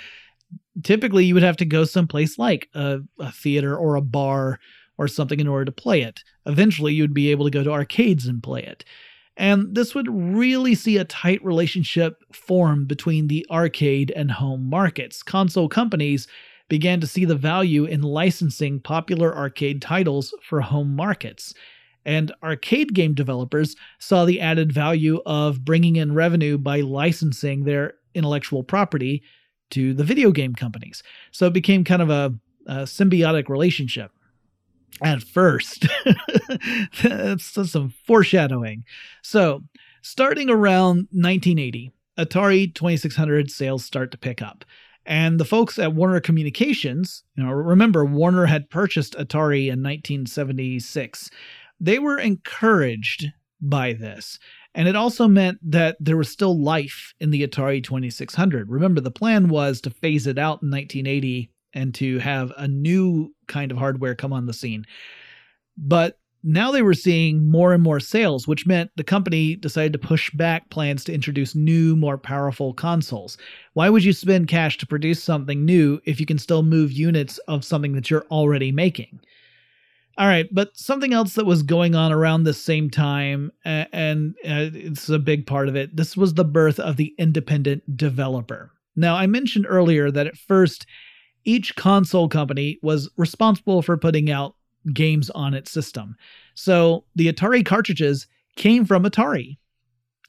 typically 0.85 1.25
you 1.25 1.35
would 1.35 1.43
have 1.43 1.57
to 1.57 1.64
go 1.64 1.85
someplace 1.85 2.38
like 2.38 2.69
a, 2.73 3.01
a 3.19 3.33
theater 3.33 3.77
or 3.77 3.97
a 3.97 4.01
bar 4.01 4.61
or 4.97 5.09
something 5.09 5.40
in 5.40 5.49
order 5.49 5.64
to 5.64 5.73
play 5.73 6.03
it. 6.03 6.23
Eventually, 6.47 6.95
you'd 6.95 7.12
be 7.12 7.33
able 7.33 7.45
to 7.45 7.51
go 7.51 7.64
to 7.64 7.73
arcades 7.73 8.27
and 8.27 8.45
play 8.45 8.62
it. 8.62 8.85
And 9.37 9.75
this 9.75 9.93
would 9.93 10.07
really 10.09 10.77
see 10.77 10.99
a 10.99 11.05
tight 11.05 11.45
relationship 11.45 12.23
form 12.33 12.87
between 12.87 13.27
the 13.27 13.45
arcade 13.51 14.12
and 14.14 14.31
home 14.31 14.71
markets. 14.71 15.25
Console 15.25 15.69
companies 15.69 16.29
began 16.69 17.01
to 17.01 17.09
see 17.09 17.25
the 17.25 17.35
value 17.35 17.87
in 17.87 18.03
licensing 18.03 18.79
popular 18.79 19.37
arcade 19.37 19.83
titles 19.83 20.33
for 20.49 20.61
home 20.61 20.95
markets. 20.95 21.55
And 22.05 22.33
arcade 22.43 22.95
game 22.95 23.14
developers 23.14 23.77
saw 23.99 24.25
the 24.25 24.40
added 24.40 24.73
value 24.73 25.21
of 25.27 25.64
bringing 25.64 25.97
in 25.97 26.14
revenue 26.14 26.59
by 26.59 26.81
licensing 26.81 27.64
their 27.64 27.95
intellectual 28.14 28.62
property 28.62 29.23
to 29.71 29.95
the 29.95 30.05
video 30.05 30.31
game 30.31 30.55
companies. 30.55 31.03
So 31.33 31.47
it 31.47 31.53
became 31.53 31.85
kind 31.85 32.03
of 32.03 32.11
a, 32.11 32.35
a 32.67 32.75
symbiotic 32.83 33.49
relationship 33.49 34.12
at 35.03 35.23
first. 35.23 35.87
That's 37.03 37.71
some 37.71 37.95
foreshadowing. 38.07 38.85
So, 39.23 39.62
starting 40.03 40.51
around 40.51 41.09
1980, 41.11 41.90
Atari 42.19 42.73
2600 42.75 43.51
sales 43.51 43.85
start 43.85 44.11
to 44.12 44.19
pick 44.19 44.43
up. 44.43 44.64
And 45.07 45.38
the 45.38 45.45
folks 45.45 45.79
at 45.79 45.95
Warner 45.95 46.21
Communications, 46.21 47.25
you 47.37 47.45
know, 47.45 47.51
remember 47.51 48.05
Warner 48.05 48.47
had 48.47 48.71
purchased 48.71 49.14
Atari 49.14 49.64
in 49.64 49.83
1976. 49.83 51.31
They 51.81 51.99
were 51.99 52.19
encouraged 52.19 53.27
by 53.61 53.93
this. 53.93 54.39
And 54.75 54.89
it 54.89 54.97
also 54.97 55.29
meant 55.29 55.59
that 55.63 55.97
there 56.01 56.17
was 56.17 56.29
still 56.29 56.61
life 56.61 57.15
in 57.21 57.31
the 57.31 57.47
Atari 57.47 57.83
2600. 57.83 58.69
Remember, 58.69 59.01
the 59.01 59.11
plan 59.11 59.49
was 59.49 59.81
to 59.83 59.91
phase 59.91 60.27
it 60.27 60.39
out 60.39 60.63
in 60.63 60.71
1980 60.71 61.51
and 61.75 61.95
to 61.95 62.19
have 62.19 62.53
a 62.57 62.67
new 62.67 63.33
kind 63.47 63.71
of 63.71 63.79
hardware 63.79 64.15
come 64.15 64.33
on 64.33 64.47
the 64.47 64.53
scene. 64.53 64.85
But 65.77 66.19
now 66.43 66.71
they 66.71 66.83
were 66.83 66.95
seeing 66.95 67.49
more 67.49 67.73
and 67.73 67.83
more 67.83 68.01
sales, 68.01 68.47
which 68.47 68.67
meant 68.67 68.91
the 68.97 69.05
company 69.05 69.57
decided 69.57 69.93
to 69.95 69.99
push 69.99 70.31
back 70.33 70.69
plans 70.71 71.03
to 71.05 71.15
introduce 71.15 71.55
new, 71.55 71.97
more 71.97 72.19
powerful 72.19 72.75
consoles. 72.75 73.39
Why 73.73 73.89
would 73.89 74.05
you 74.05 74.13
spend 74.13 74.49
cash 74.49 74.77
to 74.79 74.87
produce 74.87 75.23
something 75.23 75.65
new 75.65 76.01
if 76.05 76.21
you 76.21 76.27
can 76.27 76.39
still 76.39 76.63
move 76.63 76.93
units 76.93 77.39
of 77.49 77.65
something 77.65 77.93
that 77.95 78.11
you're 78.11 78.27
already 78.31 78.73
making? 78.73 79.21
All 80.16 80.29
right, 80.29 80.48
but 80.53 80.77
something 80.77 81.12
else 81.12 81.35
that 81.35 81.44
was 81.44 81.64
going 81.64 81.96
on 81.96 82.12
around 82.12 82.44
the 82.44 82.55
same 82.55 82.88
time, 82.88 83.50
and 83.64 84.35
uh, 84.44 84.70
it's 84.72 85.09
a 85.09 85.18
big 85.18 85.44
part 85.44 85.68
of 85.68 85.74
it, 85.74 85.96
this 85.96 86.16
was 86.16 86.35
the 86.35 86.44
birth 86.44 86.79
of 86.79 86.96
the 86.96 87.12
independent 87.18 87.96
developer. 87.96 88.70
Now, 88.94 89.16
I 89.16 89.27
mentioned 89.27 89.66
earlier 89.68 90.12
that 90.12 90.29
at 90.29 90.37
first 90.37 90.87
each 91.44 91.74
console 91.74 92.29
company 92.29 92.79
was 92.81 93.11
responsible 93.16 93.83
for 93.83 93.96
putting 93.96 94.31
out 94.31 94.55
games 94.92 95.31
on 95.31 95.53
its 95.53 95.70
system. 95.70 96.16
So 96.55 97.05
the 97.16 97.33
Atari 97.33 97.66
cartridges 97.66 98.29
came 98.57 98.85
from 98.85 99.05
Atari. 99.05 99.59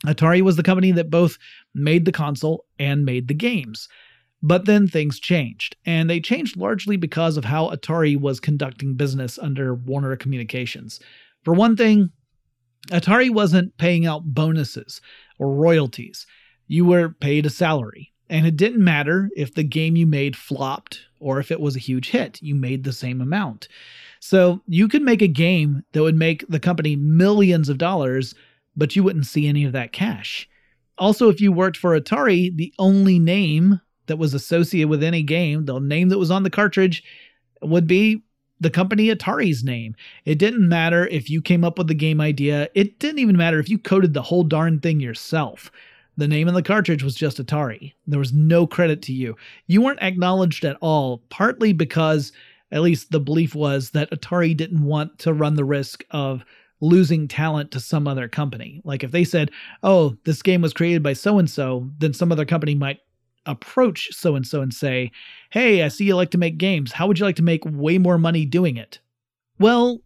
Atari 0.06 0.42
was 0.42 0.56
the 0.56 0.64
company 0.64 0.92
that 0.94 1.10
both 1.10 1.38
made 1.74 2.06
the 2.06 2.12
console 2.12 2.66
and 2.80 3.06
made 3.06 3.28
the 3.28 3.34
games. 3.34 3.88
But 4.48 4.66
then 4.66 4.88
things 4.88 5.20
changed, 5.20 5.76
and 5.88 6.08
they 6.08 6.20
changed 6.20 6.56
largely 6.56 6.98
because 6.98 7.36
of 7.36 7.46
how 7.46 7.72
Atari 7.72 8.16
was 8.16 8.40
conducting 8.40 8.94
business 8.94 9.40
under 9.40 9.74
Warner 9.74 10.16
Communications. 10.16 11.00
For 11.44 11.56
one 11.56 11.76
thing, 11.76 12.12
Atari 12.92 13.32
wasn't 13.32 13.76
paying 13.78 14.06
out 14.06 14.36
bonuses 14.36 15.02
or 15.40 15.52
royalties. 15.56 16.28
You 16.68 16.86
were 16.86 17.10
paid 17.10 17.48
a 17.48 17.50
salary. 17.50 18.12
And 18.30 18.46
it 18.46 18.56
didn't 18.56 18.84
matter 18.84 19.32
if 19.36 19.56
the 19.56 19.64
game 19.64 19.96
you 19.96 20.06
made 20.06 20.36
flopped 20.36 21.02
or 21.20 21.40
if 21.40 21.50
it 21.50 21.60
was 21.60 21.76
a 21.76 21.80
huge 21.80 22.12
hit, 22.12 22.40
you 22.40 22.54
made 22.54 22.84
the 22.84 22.94
same 22.94 23.22
amount. 23.22 23.68
So 24.20 24.62
you 24.68 24.88
could 24.88 25.02
make 25.02 25.24
a 25.24 25.28
game 25.28 25.84
that 25.94 26.04
would 26.04 26.16
make 26.16 26.46
the 26.48 26.60
company 26.60 26.96
millions 26.96 27.68
of 27.68 27.80
dollars, 27.80 28.36
but 28.76 28.96
you 28.96 29.02
wouldn't 29.04 29.26
see 29.26 29.48
any 29.48 29.66
of 29.66 29.74
that 29.74 29.92
cash. 29.92 30.48
Also, 31.00 31.30
if 31.30 31.42
you 31.42 31.52
worked 31.52 31.78
for 31.78 32.00
Atari, 32.00 32.56
the 32.56 32.74
only 32.78 33.18
name 33.18 33.82
that 34.08 34.18
was 34.18 34.34
associated 34.34 34.90
with 34.90 35.04
any 35.04 35.24
game, 35.24 35.66
the 35.66 35.80
name 35.80 36.10
that 36.10 36.20
was 36.20 36.32
on 36.32 36.44
the 36.44 36.50
cartridge, 36.50 37.04
would 37.62 37.88
be 37.88 38.24
the 38.60 38.70
company 38.70 39.14
Atari's 39.14 39.64
name. 39.64 39.96
It 40.24 40.40
didn't 40.40 40.68
matter 40.68 41.08
if 41.08 41.30
you 41.30 41.42
came 41.42 41.64
up 41.64 41.78
with 41.78 41.88
the 41.88 41.94
game 41.94 42.22
idea, 42.22 42.70
it 42.74 43.00
didn't 43.00 43.20
even 43.20 43.38
matter 43.38 43.60
if 43.60 43.70
you 43.70 43.78
coded 43.78 44.14
the 44.14 44.22
whole 44.22 44.44
darn 44.44 44.80
thing 44.80 45.00
yourself. 45.00 45.72
The 46.18 46.28
name 46.28 46.48
on 46.48 46.54
the 46.54 46.64
cartridge 46.64 47.04
was 47.04 47.16
just 47.16 47.46
Atari. 47.46 47.94
There 48.08 48.20
was 48.20 48.32
no 48.32 48.66
credit 48.66 49.02
to 49.04 49.14
you. 49.14 49.36
You 49.68 49.82
weren't 49.82 50.02
acknowledged 50.02 50.64
at 50.64 50.78
all, 50.80 51.24
partly 51.30 51.74
because, 51.74 52.32
at 52.72 52.82
least 52.82 53.12
the 53.12 53.20
belief 53.20 53.54
was, 53.54 53.90
that 53.90 54.12
Atari 54.12 54.56
didn't 54.56 54.86
want 54.86 55.20
to 55.20 55.34
run 55.34 55.56
the 55.56 55.66
risk 55.66 56.06
of 56.12 56.46
losing 56.80 57.28
talent 57.28 57.72
to 57.72 57.80
some 57.82 58.08
other 58.08 58.30
company. 58.30 58.82
Like 58.86 59.04
if 59.04 59.12
they 59.12 59.26
said, 59.26 59.52
oh, 59.84 60.16
this 60.24 60.42
game 60.42 60.62
was 60.62 60.74
created 60.74 61.04
by 61.04 61.14
so 61.14 61.38
and 61.38 61.50
so, 61.50 61.90
then 61.98 62.14
some 62.14 62.32
other 62.32 62.46
company 62.46 62.76
might 62.76 63.00
approach 63.46 64.10
so 64.12 64.36
and 64.36 64.46
so 64.46 64.62
and 64.62 64.74
say, 64.74 65.12
hey, 65.52 65.84
I 65.84 65.88
see 65.88 66.06
you 66.06 66.16
like 66.16 66.32
to 66.32 66.38
make 66.38 66.58
games. 66.58 66.92
How 66.92 67.08
would 67.08 67.20
you 67.20 67.26
like 67.26 67.36
to 67.38 67.44
make 67.44 67.64
way 67.66 67.98
more 67.98 68.18
money 68.18 68.46
doing 68.46 68.78
it? 68.78 69.00
Well, 69.60 70.02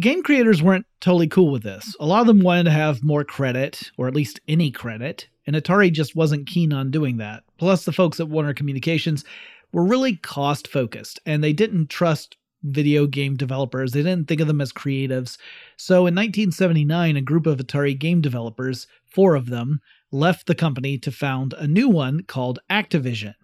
game 0.00 0.22
creators 0.22 0.62
weren't 0.62 0.86
totally 1.00 1.28
cool 1.28 1.50
with 1.50 1.62
this. 1.62 1.94
A 2.00 2.06
lot 2.06 2.20
of 2.20 2.26
them 2.26 2.40
wanted 2.40 2.64
to 2.64 2.70
have 2.70 3.02
more 3.02 3.24
credit, 3.24 3.90
or 3.96 4.08
at 4.08 4.14
least 4.14 4.40
any 4.48 4.70
credit, 4.70 5.28
and 5.46 5.56
Atari 5.56 5.92
just 5.92 6.16
wasn't 6.16 6.46
keen 6.46 6.72
on 6.72 6.90
doing 6.90 7.16
that. 7.18 7.44
Plus, 7.58 7.84
the 7.84 7.92
folks 7.92 8.20
at 8.20 8.28
Warner 8.28 8.54
Communications 8.54 9.24
were 9.72 9.84
really 9.84 10.16
cost 10.16 10.68
focused, 10.68 11.20
and 11.26 11.42
they 11.42 11.52
didn't 11.52 11.90
trust 11.90 12.36
video 12.62 13.06
game 13.06 13.36
developers. 13.36 13.92
They 13.92 14.02
didn't 14.02 14.28
think 14.28 14.40
of 14.40 14.46
them 14.46 14.60
as 14.60 14.72
creatives. 14.72 15.36
So 15.76 16.06
in 16.06 16.14
1979, 16.14 17.16
a 17.16 17.20
group 17.20 17.46
of 17.46 17.58
Atari 17.58 17.98
game 17.98 18.20
developers, 18.20 18.86
four 19.06 19.34
of 19.34 19.46
them, 19.46 19.80
left 20.12 20.46
the 20.46 20.54
company 20.54 20.98
to 20.98 21.10
found 21.10 21.54
a 21.54 21.66
new 21.66 21.88
one 21.88 22.22
called 22.22 22.60
Activision. 22.70 23.34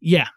Yeah, 0.00 0.28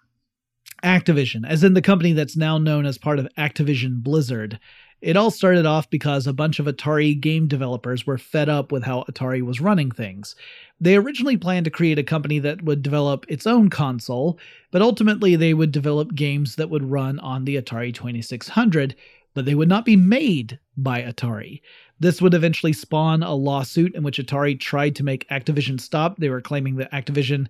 Activision, 0.84 1.47
as 1.47 1.63
in 1.63 1.73
the 1.73 1.82
company 1.82 2.13
that's 2.13 2.36
now 2.36 2.58
known 2.58 2.86
as 2.86 2.97
part 2.97 3.19
of 3.19 3.27
Activision 3.38 4.01
Blizzard. 4.01 4.60
It 5.01 5.17
all 5.17 5.32
started 5.32 5.65
off 5.65 5.89
because 5.89 6.27
a 6.27 6.34
bunch 6.34 6.60
of 6.60 6.65
Atari 6.65 7.19
game 7.19 7.47
developers 7.47 8.08
were 8.08 8.17
fed 8.17 8.47
up 8.47 8.71
with 8.71 8.84
how 8.84 9.03
Atari 9.03 9.41
was 9.41 9.60
running 9.60 9.91
things. 9.91 10.34
They 10.79 10.95
originally 10.95 11.36
planned 11.36 11.65
to 11.65 11.71
create 11.71 11.99
a 11.99 12.03
company 12.03 12.39
that 12.39 12.62
would 12.63 12.82
develop 12.82 13.25
its 13.27 13.45
own 13.45 13.69
console, 13.69 14.39
but 14.71 14.82
ultimately 14.82 15.36
they 15.36 15.53
would 15.53 15.73
develop 15.73 16.15
games 16.15 16.56
that 16.56 16.69
would 16.69 16.89
run 16.89 17.19
on 17.19 17.43
the 17.43 17.62
Atari 17.62 17.93
2600, 17.93 18.95
but 19.34 19.43
they 19.43 19.56
would 19.56 19.69
not 19.69 19.84
be 19.84 19.97
made 19.97 20.60
by 20.77 21.01
Atari. 21.01 21.62
This 22.04 22.22
would 22.22 22.34
eventually 22.34 22.74
spawn 22.74 23.24
a 23.24 23.34
lawsuit 23.34 23.96
in 23.96 24.04
which 24.04 24.18
Atari 24.18 24.60
tried 24.60 24.94
to 24.98 25.06
make 25.06 25.26
Activision 25.30 25.80
stop. 25.80 26.18
They 26.18 26.28
were 26.28 26.42
claiming 26.42 26.76
that 26.76 26.92
Activision 26.92 27.48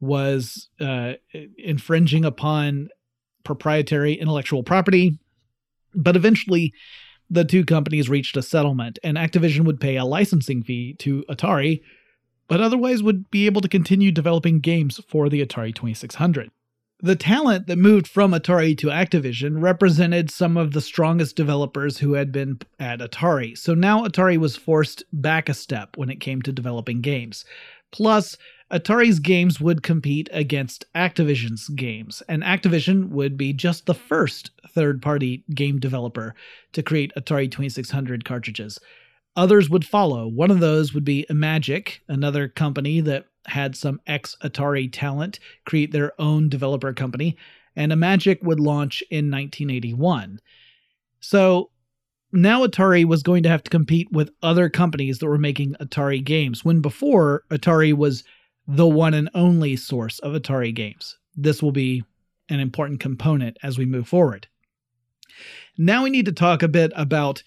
was 0.00 0.70
uh, 0.80 1.12
infringing 1.58 2.24
upon 2.24 2.88
proprietary 3.44 4.14
intellectual 4.14 4.62
property. 4.62 5.18
But 5.94 6.16
eventually, 6.16 6.72
the 7.28 7.44
two 7.44 7.62
companies 7.62 8.08
reached 8.08 8.38
a 8.38 8.42
settlement, 8.42 8.98
and 9.04 9.18
Activision 9.18 9.66
would 9.66 9.80
pay 9.80 9.98
a 9.98 10.04
licensing 10.06 10.62
fee 10.62 10.94
to 11.00 11.22
Atari, 11.28 11.82
but 12.48 12.62
otherwise 12.62 13.02
would 13.02 13.30
be 13.30 13.44
able 13.44 13.60
to 13.60 13.68
continue 13.68 14.10
developing 14.10 14.60
games 14.60 14.98
for 15.08 15.28
the 15.28 15.44
Atari 15.44 15.74
2600. 15.74 16.50
The 17.02 17.16
talent 17.16 17.66
that 17.66 17.78
moved 17.78 18.06
from 18.06 18.32
Atari 18.32 18.76
to 18.76 18.88
Activision 18.88 19.62
represented 19.62 20.30
some 20.30 20.58
of 20.58 20.72
the 20.72 20.82
strongest 20.82 21.34
developers 21.34 21.98
who 21.98 22.12
had 22.12 22.30
been 22.30 22.58
at 22.78 23.00
Atari, 23.00 23.56
so 23.56 23.72
now 23.72 24.04
Atari 24.04 24.36
was 24.36 24.56
forced 24.56 25.04
back 25.10 25.48
a 25.48 25.54
step 25.54 25.96
when 25.96 26.10
it 26.10 26.20
came 26.20 26.42
to 26.42 26.52
developing 26.52 27.00
games. 27.00 27.46
Plus, 27.90 28.36
Atari's 28.70 29.18
games 29.18 29.58
would 29.62 29.82
compete 29.82 30.28
against 30.30 30.84
Activision's 30.94 31.68
games, 31.70 32.22
and 32.28 32.42
Activision 32.42 33.08
would 33.08 33.38
be 33.38 33.54
just 33.54 33.86
the 33.86 33.94
first 33.94 34.50
third 34.68 35.00
party 35.00 35.42
game 35.54 35.80
developer 35.80 36.34
to 36.74 36.82
create 36.82 37.12
Atari 37.16 37.50
2600 37.50 38.26
cartridges. 38.26 38.78
Others 39.36 39.70
would 39.70 39.86
follow. 39.86 40.28
One 40.28 40.50
of 40.50 40.60
those 40.60 40.92
would 40.92 41.04
be 41.04 41.24
Imagic, 41.30 42.00
another 42.08 42.46
company 42.46 43.00
that 43.00 43.24
had 43.46 43.76
some 43.76 44.00
ex 44.06 44.36
Atari 44.42 44.88
talent 44.92 45.40
create 45.64 45.92
their 45.92 46.12
own 46.20 46.48
developer 46.48 46.92
company, 46.92 47.36
and 47.76 47.92
Imagic 47.92 48.42
would 48.42 48.60
launch 48.60 49.02
in 49.10 49.30
1981. 49.30 50.40
So 51.20 51.70
now 52.32 52.64
Atari 52.66 53.04
was 53.04 53.22
going 53.22 53.42
to 53.42 53.48
have 53.48 53.62
to 53.64 53.70
compete 53.70 54.10
with 54.12 54.30
other 54.42 54.68
companies 54.68 55.18
that 55.18 55.26
were 55.26 55.38
making 55.38 55.74
Atari 55.80 56.22
games, 56.22 56.64
when 56.64 56.80
before 56.80 57.44
Atari 57.50 57.92
was 57.92 58.24
the 58.66 58.86
one 58.86 59.14
and 59.14 59.30
only 59.34 59.76
source 59.76 60.18
of 60.20 60.32
Atari 60.32 60.74
games. 60.74 61.16
This 61.36 61.62
will 61.62 61.72
be 61.72 62.04
an 62.48 62.60
important 62.60 63.00
component 63.00 63.56
as 63.62 63.78
we 63.78 63.86
move 63.86 64.08
forward. 64.08 64.46
Now 65.78 66.02
we 66.04 66.10
need 66.10 66.26
to 66.26 66.32
talk 66.32 66.62
a 66.62 66.68
bit 66.68 66.92
about 66.94 67.42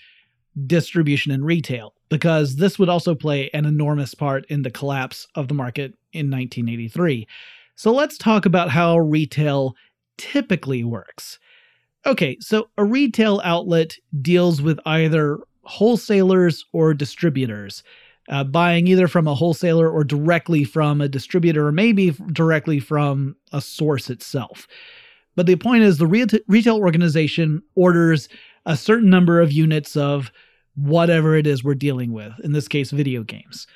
distribution 0.68 1.32
and 1.32 1.46
retail, 1.46 1.94
because 2.10 2.58
this 2.58 2.78
would 2.78 2.90
also 2.90 3.16
play 3.16 3.50
an 3.54 3.66
enormous 3.66 4.14
part 4.14 4.46
in 4.48 4.62
the 4.62 4.72
collapse 4.72 5.28
of 5.36 5.48
the 5.48 5.54
market 5.54 5.94
in 6.12 6.30
1983. 6.30 7.28
So 7.76 7.92
let's 7.92 8.18
talk 8.18 8.46
about 8.46 8.70
how 8.70 8.98
retail 8.98 9.76
typically 10.18 10.84
works. 10.84 11.40
Okay, 12.06 12.38
so 12.40 12.70
a 12.78 12.84
retail 12.84 13.42
outlet 13.44 13.96
deals 14.22 14.62
with 14.62 14.80
either 14.86 15.40
wholesalers 15.64 16.66
or 16.74 16.94
distributors 16.94 17.84
uh, 18.30 18.44
buying 18.44 18.88
either 18.88 19.08
from 19.08 19.28
a 19.28 19.36
wholesaler 19.36 19.90
or 19.90 20.04
directly 20.04 20.64
from 20.64 21.02
a 21.02 21.10
distributor, 21.10 21.68
or 21.68 21.72
maybe 21.72 22.12
directly 22.32 22.80
from 22.80 23.36
a 23.52 23.62
source 23.62 24.10
itself. 24.10 24.68
But 25.36 25.46
the 25.46 25.56
point 25.56 25.84
is, 25.84 25.98
the 25.98 26.08
retail 26.48 26.78
organization 26.78 27.62
orders 27.76 28.30
a 28.66 28.78
certain 28.78 29.10
number 29.10 29.42
of 29.42 29.52
units 29.52 29.96
of 29.96 30.32
whatever 30.76 31.36
it 31.36 31.46
is 31.46 31.64
we're 31.64 31.76
dealing 31.76 32.12
with, 32.14 32.34
in 32.44 32.52
this 32.52 32.68
case, 32.68 32.92
video 32.92 33.24
games. 33.24 33.68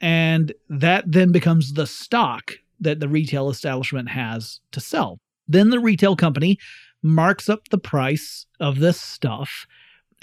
And 0.00 0.52
that 0.68 1.04
then 1.10 1.32
becomes 1.32 1.72
the 1.72 1.86
stock 1.86 2.52
that 2.80 3.00
the 3.00 3.08
retail 3.08 3.48
establishment 3.48 4.08
has 4.10 4.60
to 4.72 4.80
sell. 4.80 5.18
Then 5.48 5.70
the 5.70 5.80
retail 5.80 6.16
company 6.16 6.58
marks 7.02 7.48
up 7.48 7.68
the 7.68 7.78
price 7.78 8.46
of 8.60 8.78
this 8.78 9.00
stuff 9.00 9.66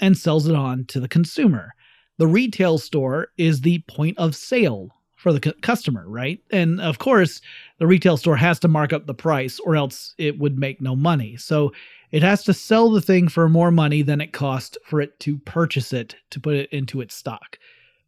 and 0.00 0.16
sells 0.16 0.48
it 0.48 0.54
on 0.54 0.84
to 0.86 1.00
the 1.00 1.08
consumer 1.08 1.74
the 2.18 2.26
retail 2.26 2.78
store 2.78 3.28
is 3.36 3.60
the 3.60 3.80
point 3.88 4.18
of 4.18 4.36
sale 4.36 4.90
for 5.16 5.32
the 5.32 5.40
customer, 5.62 6.04
right? 6.06 6.40
And 6.50 6.80
of 6.80 6.98
course, 6.98 7.40
the 7.78 7.86
retail 7.86 8.16
store 8.16 8.36
has 8.36 8.58
to 8.60 8.68
mark 8.68 8.92
up 8.92 9.06
the 9.06 9.14
price 9.14 9.58
or 9.60 9.74
else 9.74 10.14
it 10.18 10.38
would 10.38 10.58
make 10.58 10.80
no 10.80 10.94
money. 10.94 11.36
So 11.36 11.72
it 12.14 12.22
has 12.22 12.44
to 12.44 12.54
sell 12.54 12.90
the 12.90 13.00
thing 13.00 13.26
for 13.26 13.48
more 13.48 13.72
money 13.72 14.00
than 14.00 14.20
it 14.20 14.32
cost 14.32 14.78
for 14.84 15.00
it 15.00 15.18
to 15.18 15.36
purchase 15.38 15.92
it 15.92 16.14
to 16.30 16.38
put 16.38 16.54
it 16.54 16.72
into 16.72 17.00
its 17.00 17.12
stock. 17.12 17.58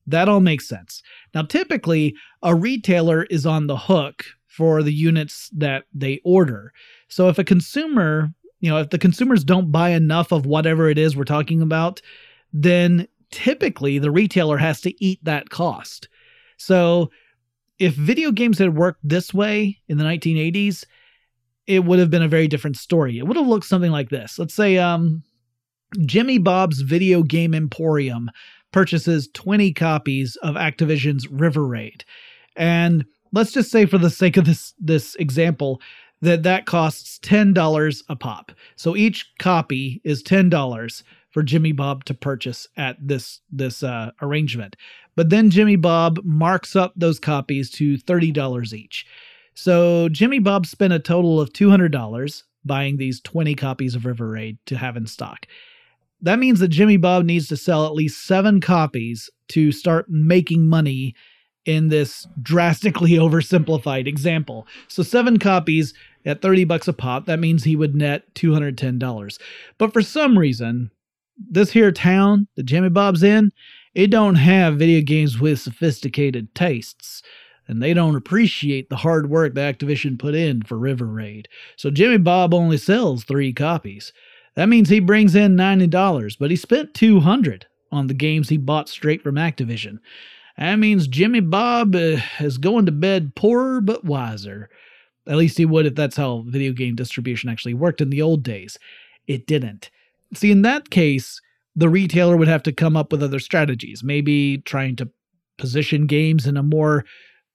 That 0.06 0.28
all 0.28 0.38
makes 0.38 0.68
sense. 0.68 1.02
Now, 1.34 1.42
typically, 1.42 2.14
a 2.40 2.54
retailer 2.54 3.24
is 3.24 3.46
on 3.46 3.66
the 3.66 3.76
hook 3.76 4.24
for 4.46 4.84
the 4.84 4.92
units 4.92 5.50
that 5.56 5.86
they 5.92 6.20
order. 6.24 6.72
So 7.08 7.28
if 7.28 7.40
a 7.40 7.42
consumer, 7.42 8.32
you 8.60 8.70
know, 8.70 8.78
if 8.78 8.90
the 8.90 8.98
consumers 8.98 9.42
don't 9.42 9.72
buy 9.72 9.88
enough 9.90 10.30
of 10.30 10.46
whatever 10.46 10.88
it 10.88 10.98
is 10.98 11.16
we're 11.16 11.24
talking 11.24 11.60
about, 11.60 12.00
then 12.52 13.08
typically 13.32 13.98
the 13.98 14.12
retailer 14.12 14.58
has 14.58 14.80
to 14.82 15.04
eat 15.04 15.18
that 15.24 15.50
cost. 15.50 16.08
So 16.58 17.10
if 17.80 17.94
video 17.94 18.30
games 18.30 18.60
had 18.60 18.76
worked 18.76 19.00
this 19.02 19.34
way 19.34 19.80
in 19.88 19.98
the 19.98 20.04
1980s, 20.04 20.84
it 21.66 21.84
would 21.84 21.98
have 21.98 22.10
been 22.10 22.22
a 22.22 22.28
very 22.28 22.48
different 22.48 22.76
story. 22.76 23.18
It 23.18 23.26
would 23.26 23.36
have 23.36 23.46
looked 23.46 23.66
something 23.66 23.90
like 23.90 24.10
this. 24.10 24.38
Let's 24.38 24.54
say 24.54 24.78
um, 24.78 25.22
Jimmy 26.04 26.38
Bob's 26.38 26.80
Video 26.80 27.22
Game 27.22 27.54
Emporium 27.54 28.30
purchases 28.72 29.28
20 29.34 29.72
copies 29.72 30.36
of 30.42 30.54
Activision's 30.54 31.28
River 31.28 31.66
Raid. 31.66 32.04
And 32.56 33.04
let's 33.32 33.52
just 33.52 33.70
say 33.70 33.86
for 33.86 33.98
the 33.98 34.10
sake 34.10 34.36
of 34.36 34.44
this 34.44 34.74
this 34.78 35.14
example 35.16 35.80
that 36.22 36.42
that 36.44 36.66
costs 36.66 37.18
$10 37.20 38.02
a 38.08 38.16
pop. 38.16 38.52
So 38.76 38.96
each 38.96 39.30
copy 39.38 40.00
is 40.04 40.22
$10 40.22 41.02
for 41.30 41.42
Jimmy 41.42 41.72
Bob 41.72 42.04
to 42.06 42.14
purchase 42.14 42.66
at 42.78 42.96
this 42.98 43.40
this 43.52 43.82
uh, 43.82 44.10
arrangement. 44.22 44.74
But 45.16 45.28
then 45.28 45.50
Jimmy 45.50 45.76
Bob 45.76 46.18
marks 46.24 46.74
up 46.74 46.94
those 46.96 47.20
copies 47.20 47.70
to 47.72 47.98
thirty 47.98 48.32
dollars 48.32 48.72
each. 48.72 49.06
So 49.56 50.10
Jimmy 50.10 50.38
Bob 50.38 50.66
spent 50.66 50.92
a 50.92 50.98
total 50.98 51.40
of 51.40 51.52
two 51.52 51.70
hundred 51.70 51.90
dollars 51.90 52.44
buying 52.64 52.98
these 52.98 53.20
twenty 53.20 53.54
copies 53.54 53.94
of 53.94 54.04
River 54.04 54.28
Raid 54.28 54.58
to 54.66 54.76
have 54.76 54.96
in 54.96 55.06
stock. 55.06 55.46
That 56.20 56.38
means 56.38 56.60
that 56.60 56.68
Jimmy 56.68 56.98
Bob 56.98 57.24
needs 57.24 57.48
to 57.48 57.56
sell 57.56 57.86
at 57.86 57.94
least 57.94 58.26
seven 58.26 58.60
copies 58.60 59.30
to 59.48 59.72
start 59.72 60.06
making 60.10 60.66
money 60.66 61.14
in 61.64 61.88
this 61.88 62.26
drastically 62.42 63.10
oversimplified 63.12 64.06
example. 64.06 64.66
So 64.88 65.02
seven 65.02 65.38
copies 65.38 65.94
at 66.24 66.42
30 66.42 66.64
bucks 66.64 66.88
a 66.88 66.92
pop, 66.92 67.26
that 67.26 67.38
means 67.38 67.64
he 67.64 67.76
would 67.76 67.94
net 67.94 68.34
$210. 68.34 69.38
But 69.78 69.92
for 69.92 70.02
some 70.02 70.38
reason, 70.38 70.90
this 71.38 71.70
here 71.70 71.92
town 71.92 72.48
that 72.56 72.64
Jimmy 72.64 72.88
Bob's 72.88 73.22
in, 73.22 73.52
it 73.94 74.08
don't 74.08 74.36
have 74.36 74.78
video 74.78 75.02
games 75.02 75.38
with 75.38 75.60
sophisticated 75.60 76.54
tastes, 76.54 77.22
and 77.68 77.82
they 77.82 77.94
don't 77.94 78.16
appreciate 78.16 78.88
the 78.88 78.96
hard 78.96 79.28
work 79.28 79.54
that 79.54 79.78
Activision 79.78 80.18
put 80.18 80.34
in 80.34 80.62
for 80.62 80.78
River 80.78 81.06
Raid. 81.06 81.48
So 81.76 81.90
Jimmy 81.90 82.18
Bob 82.18 82.54
only 82.54 82.78
sells 82.78 83.24
three 83.24 83.52
copies. 83.52 84.12
That 84.54 84.68
means 84.68 84.88
he 84.88 85.00
brings 85.00 85.34
in 85.34 85.56
$90, 85.56 86.36
but 86.38 86.50
he 86.50 86.56
spent 86.56 86.94
200 86.94 87.66
on 87.92 88.06
the 88.06 88.14
games 88.14 88.48
he 88.48 88.56
bought 88.56 88.88
straight 88.88 89.22
from 89.22 89.34
Activision. 89.34 89.98
That 90.56 90.76
means 90.76 91.06
Jimmy 91.06 91.40
Bob 91.40 91.94
uh, 91.94 92.18
is 92.40 92.58
going 92.58 92.86
to 92.86 92.92
bed 92.92 93.34
poorer 93.34 93.80
but 93.80 94.04
wiser. 94.04 94.70
At 95.28 95.36
least 95.36 95.58
he 95.58 95.66
would 95.66 95.86
if 95.86 95.94
that's 95.94 96.16
how 96.16 96.44
video 96.46 96.72
game 96.72 96.94
distribution 96.94 97.50
actually 97.50 97.74
worked 97.74 98.00
in 98.00 98.10
the 98.10 98.22
old 98.22 98.42
days. 98.42 98.78
It 99.26 99.46
didn't. 99.46 99.90
See, 100.34 100.50
in 100.50 100.62
that 100.62 100.90
case, 100.90 101.40
the 101.74 101.88
retailer 101.88 102.36
would 102.36 102.48
have 102.48 102.62
to 102.64 102.72
come 102.72 102.96
up 102.96 103.12
with 103.12 103.22
other 103.22 103.38
strategies, 103.38 104.02
maybe 104.02 104.58
trying 104.58 104.96
to 104.96 105.10
position 105.58 106.06
games 106.06 106.46
in 106.46 106.56
a 106.56 106.62
more 106.62 107.04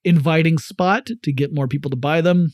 inviting 0.04 0.58
spot 0.58 1.10
to 1.22 1.32
get 1.32 1.54
more 1.54 1.68
people 1.68 1.90
to 1.92 1.98
buy 1.98 2.22
them, 2.22 2.54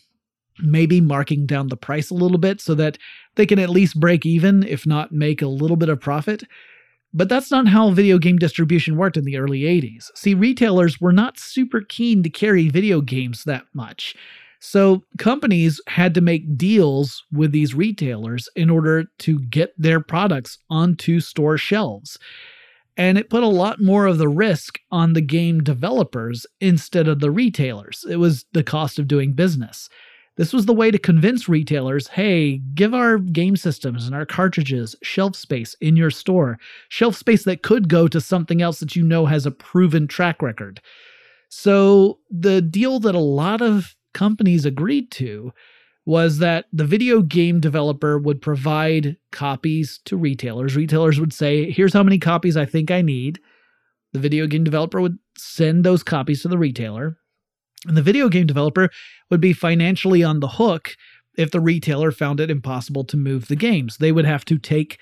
maybe 0.59 1.01
marking 1.01 1.45
down 1.45 1.67
the 1.67 1.77
price 1.77 2.09
a 2.09 2.15
little 2.15 2.37
bit 2.37 2.61
so 2.61 2.75
that 2.75 2.97
they 3.35 3.45
can 3.45 3.59
at 3.59 3.69
least 3.69 3.99
break 3.99 4.25
even, 4.25 4.63
if 4.63 4.85
not 4.85 5.11
make 5.11 5.41
a 5.41 5.47
little 5.47 5.77
bit 5.77 5.89
of 5.89 5.99
profit. 5.99 6.43
But 7.13 7.29
that's 7.29 7.51
not 7.51 7.67
how 7.67 7.91
video 7.91 8.17
game 8.17 8.37
distribution 8.37 8.97
worked 8.97 9.17
in 9.17 9.23
the 9.23 9.37
early 9.37 9.61
80s. 9.61 10.11
See, 10.15 10.33
retailers 10.33 10.99
were 10.99 11.13
not 11.13 11.39
super 11.39 11.81
keen 11.81 12.21
to 12.23 12.29
carry 12.29 12.69
video 12.69 13.01
games 13.01 13.43
that 13.45 13.63
much. 13.73 14.15
So 14.59 15.03
companies 15.17 15.79
had 15.87 16.13
to 16.15 16.21
make 16.21 16.57
deals 16.57 17.23
with 17.31 17.51
these 17.51 17.75
retailers 17.75 18.49
in 18.55 18.69
order 18.69 19.05
to 19.19 19.39
get 19.39 19.73
their 19.77 19.99
products 19.99 20.57
onto 20.69 21.19
store 21.19 21.57
shelves. 21.57 22.17
And 22.97 23.17
it 23.17 23.29
put 23.29 23.43
a 23.43 23.47
lot 23.47 23.79
more 23.79 24.07
of 24.07 24.17
the 24.17 24.27
risk 24.27 24.79
on 24.91 25.13
the 25.13 25.21
game 25.21 25.61
developers 25.61 26.47
instead 26.59 27.07
of 27.07 27.19
the 27.19 27.29
retailers. 27.29 28.03
It 28.09 28.15
was 28.17 28.45
the 28.53 28.63
cost 28.63 28.97
of 28.97 29.07
doing 29.07 29.33
business. 29.33 29.87
This 30.35 30.53
was 30.53 30.65
the 30.65 30.73
way 30.73 30.91
to 30.91 30.99
convince 30.99 31.49
retailers 31.49 32.07
hey, 32.07 32.57
give 32.73 32.93
our 32.93 33.17
game 33.17 33.55
systems 33.55 34.05
and 34.05 34.15
our 34.15 34.25
cartridges 34.25 34.95
shelf 35.01 35.35
space 35.35 35.75
in 35.81 35.95
your 35.95 36.11
store, 36.11 36.59
shelf 36.89 37.15
space 37.15 37.43
that 37.43 37.63
could 37.63 37.89
go 37.89 38.07
to 38.07 38.21
something 38.21 38.61
else 38.61 38.79
that 38.79 38.95
you 38.95 39.03
know 39.03 39.25
has 39.25 39.45
a 39.45 39.51
proven 39.51 40.07
track 40.07 40.41
record. 40.41 40.79
So, 41.49 42.19
the 42.29 42.61
deal 42.61 42.99
that 42.99 43.15
a 43.15 43.19
lot 43.19 43.61
of 43.61 43.95
companies 44.13 44.65
agreed 44.65 45.11
to 45.11 45.53
was 46.08 46.38
that 46.38 46.68
the 46.72 46.86
video 46.86 47.22
game 47.22 47.60
developer 47.60 48.18
would 48.18 48.41
provide 48.41 49.18
copies 49.34 49.99
to 50.05 50.16
retailers. 50.16 50.74
Retailers 50.74 51.20
would 51.20 51.34
say, 51.34 51.70
Here's 51.70 51.91
how 51.91 52.01
many 52.01 52.18
copies 52.18 52.55
I 52.55 52.66
think 52.66 52.89
I 52.89 53.01
need. 53.01 53.39
The 54.14 54.20
video 54.20 54.47
game 54.47 54.64
developer 54.64 55.01
would 55.01 55.20
send 55.38 55.84
those 55.84 56.03
copies 56.03 56.41
to 56.41 56.47
the 56.47 56.58
retailer. 56.58 57.18
And 57.86 57.97
the 57.97 58.01
video 58.01 58.30
game 58.30 58.47
developer 58.47 58.89
would 59.30 59.41
be 59.41 59.51
financially 59.51 60.24
on 60.24 60.39
the 60.39 60.47
hook 60.47 60.95
if 61.38 61.51
the 61.51 61.60
retailer 61.60 62.14
found 62.14 62.39
it 62.39 62.49
impossible 62.49 63.03
to 63.03 63.18
move 63.18 63.49
the 63.49 63.58
games. 63.58 63.97
They 63.97 64.14
would 64.14 64.26
have 64.26 64.45
to 64.45 64.58
take 64.58 64.99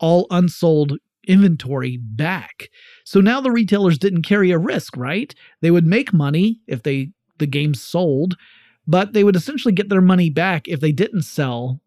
all 0.00 0.26
unsold 0.30 0.94
inventory 1.28 1.98
back. 1.98 2.70
So 3.04 3.20
now 3.20 3.42
the 3.42 3.52
retailers 3.52 3.98
didn't 3.98 4.22
carry 4.22 4.52
a 4.52 4.58
risk, 4.58 4.96
right? 4.96 5.34
They 5.60 5.70
would 5.70 5.86
make 5.86 6.14
money 6.14 6.60
if 6.66 6.82
they 6.82 7.10
the 7.38 7.46
games 7.46 7.82
sold, 7.82 8.38
but 8.86 9.12
they 9.12 9.24
would 9.24 9.36
essentially 9.36 9.72
get 9.72 9.88
their 9.88 10.00
money 10.00 10.30
back 10.30 10.68
if 10.68 10.80
they 10.80 10.92
didn't 10.92 11.22
sell 11.22 11.80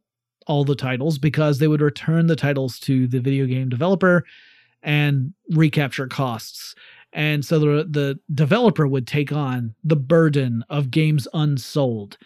all 0.48 0.66
the 0.66 0.76
titles 0.76 1.18
because 1.18 1.60
they 1.60 1.68
would 1.68 1.82
return 1.82 2.28
the 2.28 2.36
titles 2.36 2.80
to 2.80 3.08
the 3.08 3.20
video 3.20 3.46
game 3.46 3.70
developer 3.70 4.26
and 4.82 5.34
recapture 5.52 6.08
costs. 6.08 6.76
And 7.14 7.44
so 7.44 7.60
the, 7.60 7.88
the 7.90 8.20
developer 8.34 8.88
would 8.88 9.08
take 9.08 9.32
on 9.32 9.76
the 9.84 9.96
burden 9.96 10.64
of 10.70 10.92
games 10.92 11.28
unsold. 11.34 12.18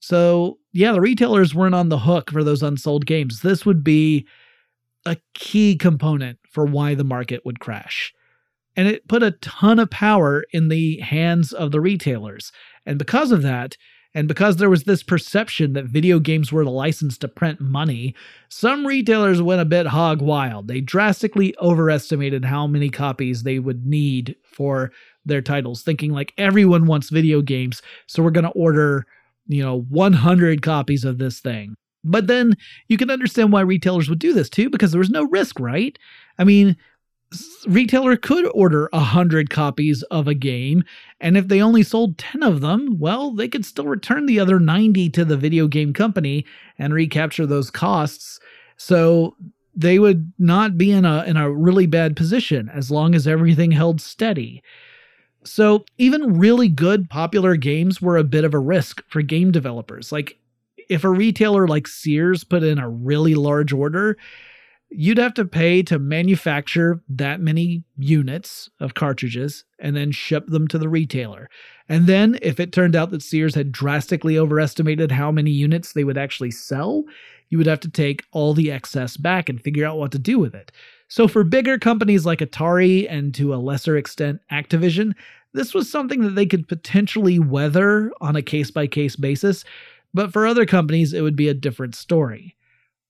So, 0.00 0.58
yeah, 0.72 0.92
the 0.92 1.00
retailers 1.00 1.54
weren't 1.54 1.74
on 1.74 1.88
the 1.88 1.98
hook 1.98 2.30
for 2.30 2.42
those 2.42 2.62
unsold 2.62 3.06
games. 3.06 3.40
This 3.40 3.66
would 3.66 3.84
be 3.84 4.26
a 5.04 5.16
key 5.34 5.76
component 5.76 6.38
for 6.48 6.64
why 6.64 6.94
the 6.94 7.04
market 7.04 7.44
would 7.44 7.60
crash. 7.60 8.12
And 8.76 8.88
it 8.88 9.08
put 9.08 9.22
a 9.22 9.32
ton 9.32 9.78
of 9.78 9.90
power 9.90 10.44
in 10.52 10.68
the 10.68 10.98
hands 11.00 11.52
of 11.52 11.70
the 11.70 11.80
retailers. 11.80 12.52
And 12.86 12.98
because 12.98 13.30
of 13.32 13.42
that, 13.42 13.76
and 14.14 14.26
because 14.26 14.56
there 14.56 14.70
was 14.70 14.84
this 14.84 15.02
perception 15.02 15.72
that 15.74 15.84
video 15.84 16.18
games 16.18 16.52
were 16.52 16.64
the 16.64 16.70
license 16.70 17.16
to 17.18 17.28
print 17.28 17.60
money, 17.60 18.14
some 18.48 18.86
retailers 18.86 19.40
went 19.40 19.60
a 19.60 19.64
bit 19.64 19.86
hog 19.86 20.20
wild. 20.20 20.66
They 20.68 20.80
drastically 20.80 21.54
overestimated 21.60 22.44
how 22.44 22.66
many 22.66 22.90
copies 22.90 23.42
they 23.42 23.58
would 23.58 23.86
need 23.86 24.34
for 24.42 24.90
their 25.24 25.42
titles, 25.42 25.82
thinking 25.82 26.12
like 26.12 26.32
everyone 26.38 26.86
wants 26.86 27.10
video 27.10 27.40
games, 27.42 27.82
so 28.06 28.22
we're 28.22 28.30
going 28.30 28.44
to 28.44 28.50
order, 28.50 29.06
you 29.46 29.62
know, 29.62 29.82
100 29.82 30.62
copies 30.62 31.04
of 31.04 31.18
this 31.18 31.40
thing. 31.40 31.74
But 32.02 32.26
then 32.26 32.54
you 32.88 32.96
can 32.96 33.10
understand 33.10 33.52
why 33.52 33.60
retailers 33.60 34.08
would 34.08 34.18
do 34.18 34.32
this 34.32 34.48
too, 34.48 34.70
because 34.70 34.90
there 34.90 35.00
was 35.00 35.10
no 35.10 35.24
risk, 35.24 35.60
right? 35.60 35.98
I 36.38 36.44
mean, 36.44 36.76
retailer 37.66 38.16
could 38.16 38.50
order 38.54 38.88
a 38.92 39.00
hundred 39.00 39.50
copies 39.50 40.02
of 40.04 40.26
a 40.26 40.34
game, 40.34 40.82
and 41.20 41.36
if 41.36 41.48
they 41.48 41.62
only 41.62 41.82
sold 41.82 42.18
10 42.18 42.42
of 42.42 42.60
them, 42.60 42.98
well, 42.98 43.32
they 43.32 43.48
could 43.48 43.64
still 43.64 43.86
return 43.86 44.26
the 44.26 44.40
other 44.40 44.58
90 44.58 45.10
to 45.10 45.24
the 45.24 45.36
video 45.36 45.68
game 45.68 45.92
company 45.92 46.44
and 46.78 46.92
recapture 46.92 47.46
those 47.46 47.70
costs. 47.70 48.40
So 48.76 49.36
they 49.74 49.98
would 49.98 50.32
not 50.38 50.76
be 50.76 50.90
in 50.90 51.04
a 51.04 51.22
in 51.24 51.36
a 51.36 51.50
really 51.50 51.86
bad 51.86 52.16
position 52.16 52.68
as 52.70 52.90
long 52.90 53.14
as 53.14 53.26
everything 53.26 53.70
held 53.70 54.00
steady. 54.00 54.62
So 55.44 55.84
even 55.96 56.38
really 56.38 56.68
good 56.68 57.08
popular 57.08 57.56
games 57.56 58.02
were 58.02 58.16
a 58.16 58.24
bit 58.24 58.44
of 58.44 58.52
a 58.52 58.58
risk 58.58 59.02
for 59.08 59.22
game 59.22 59.52
developers. 59.52 60.12
Like 60.12 60.38
if 60.88 61.04
a 61.04 61.08
retailer 61.08 61.66
like 61.68 61.86
Sears 61.86 62.44
put 62.44 62.62
in 62.62 62.78
a 62.78 62.90
really 62.90 63.34
large 63.34 63.72
order, 63.72 64.18
you'd 64.90 65.18
have 65.18 65.34
to 65.34 65.44
pay 65.44 65.82
to 65.84 65.98
manufacture 65.98 67.00
that 67.08 67.40
many 67.40 67.84
units 67.96 68.68
of 68.80 68.94
cartridges 68.94 69.64
and 69.78 69.96
then 69.96 70.10
ship 70.10 70.46
them 70.48 70.66
to 70.68 70.78
the 70.78 70.88
retailer. 70.88 71.48
And 71.88 72.06
then, 72.06 72.38
if 72.42 72.60
it 72.60 72.72
turned 72.72 72.96
out 72.96 73.10
that 73.10 73.22
Sears 73.22 73.54
had 73.54 73.72
drastically 73.72 74.38
overestimated 74.38 75.12
how 75.12 75.30
many 75.30 75.50
units 75.50 75.92
they 75.92 76.04
would 76.04 76.18
actually 76.18 76.50
sell, 76.50 77.04
you 77.48 77.58
would 77.58 77.66
have 77.66 77.80
to 77.80 77.90
take 77.90 78.24
all 78.32 78.54
the 78.54 78.70
excess 78.70 79.16
back 79.16 79.48
and 79.48 79.62
figure 79.62 79.86
out 79.86 79.98
what 79.98 80.12
to 80.12 80.18
do 80.18 80.38
with 80.38 80.54
it. 80.54 80.72
So, 81.08 81.26
for 81.26 81.42
bigger 81.42 81.78
companies 81.78 82.26
like 82.26 82.38
Atari 82.38 83.06
and 83.10 83.34
to 83.34 83.54
a 83.54 83.56
lesser 83.56 83.96
extent 83.96 84.40
Activision, 84.52 85.14
this 85.52 85.74
was 85.74 85.90
something 85.90 86.22
that 86.22 86.36
they 86.36 86.46
could 86.46 86.68
potentially 86.68 87.38
weather 87.38 88.12
on 88.20 88.36
a 88.36 88.42
case 88.42 88.70
by 88.70 88.86
case 88.86 89.16
basis. 89.16 89.64
But 90.14 90.32
for 90.32 90.46
other 90.46 90.66
companies, 90.66 91.12
it 91.12 91.22
would 91.22 91.36
be 91.36 91.48
a 91.48 91.54
different 91.54 91.94
story. 91.94 92.56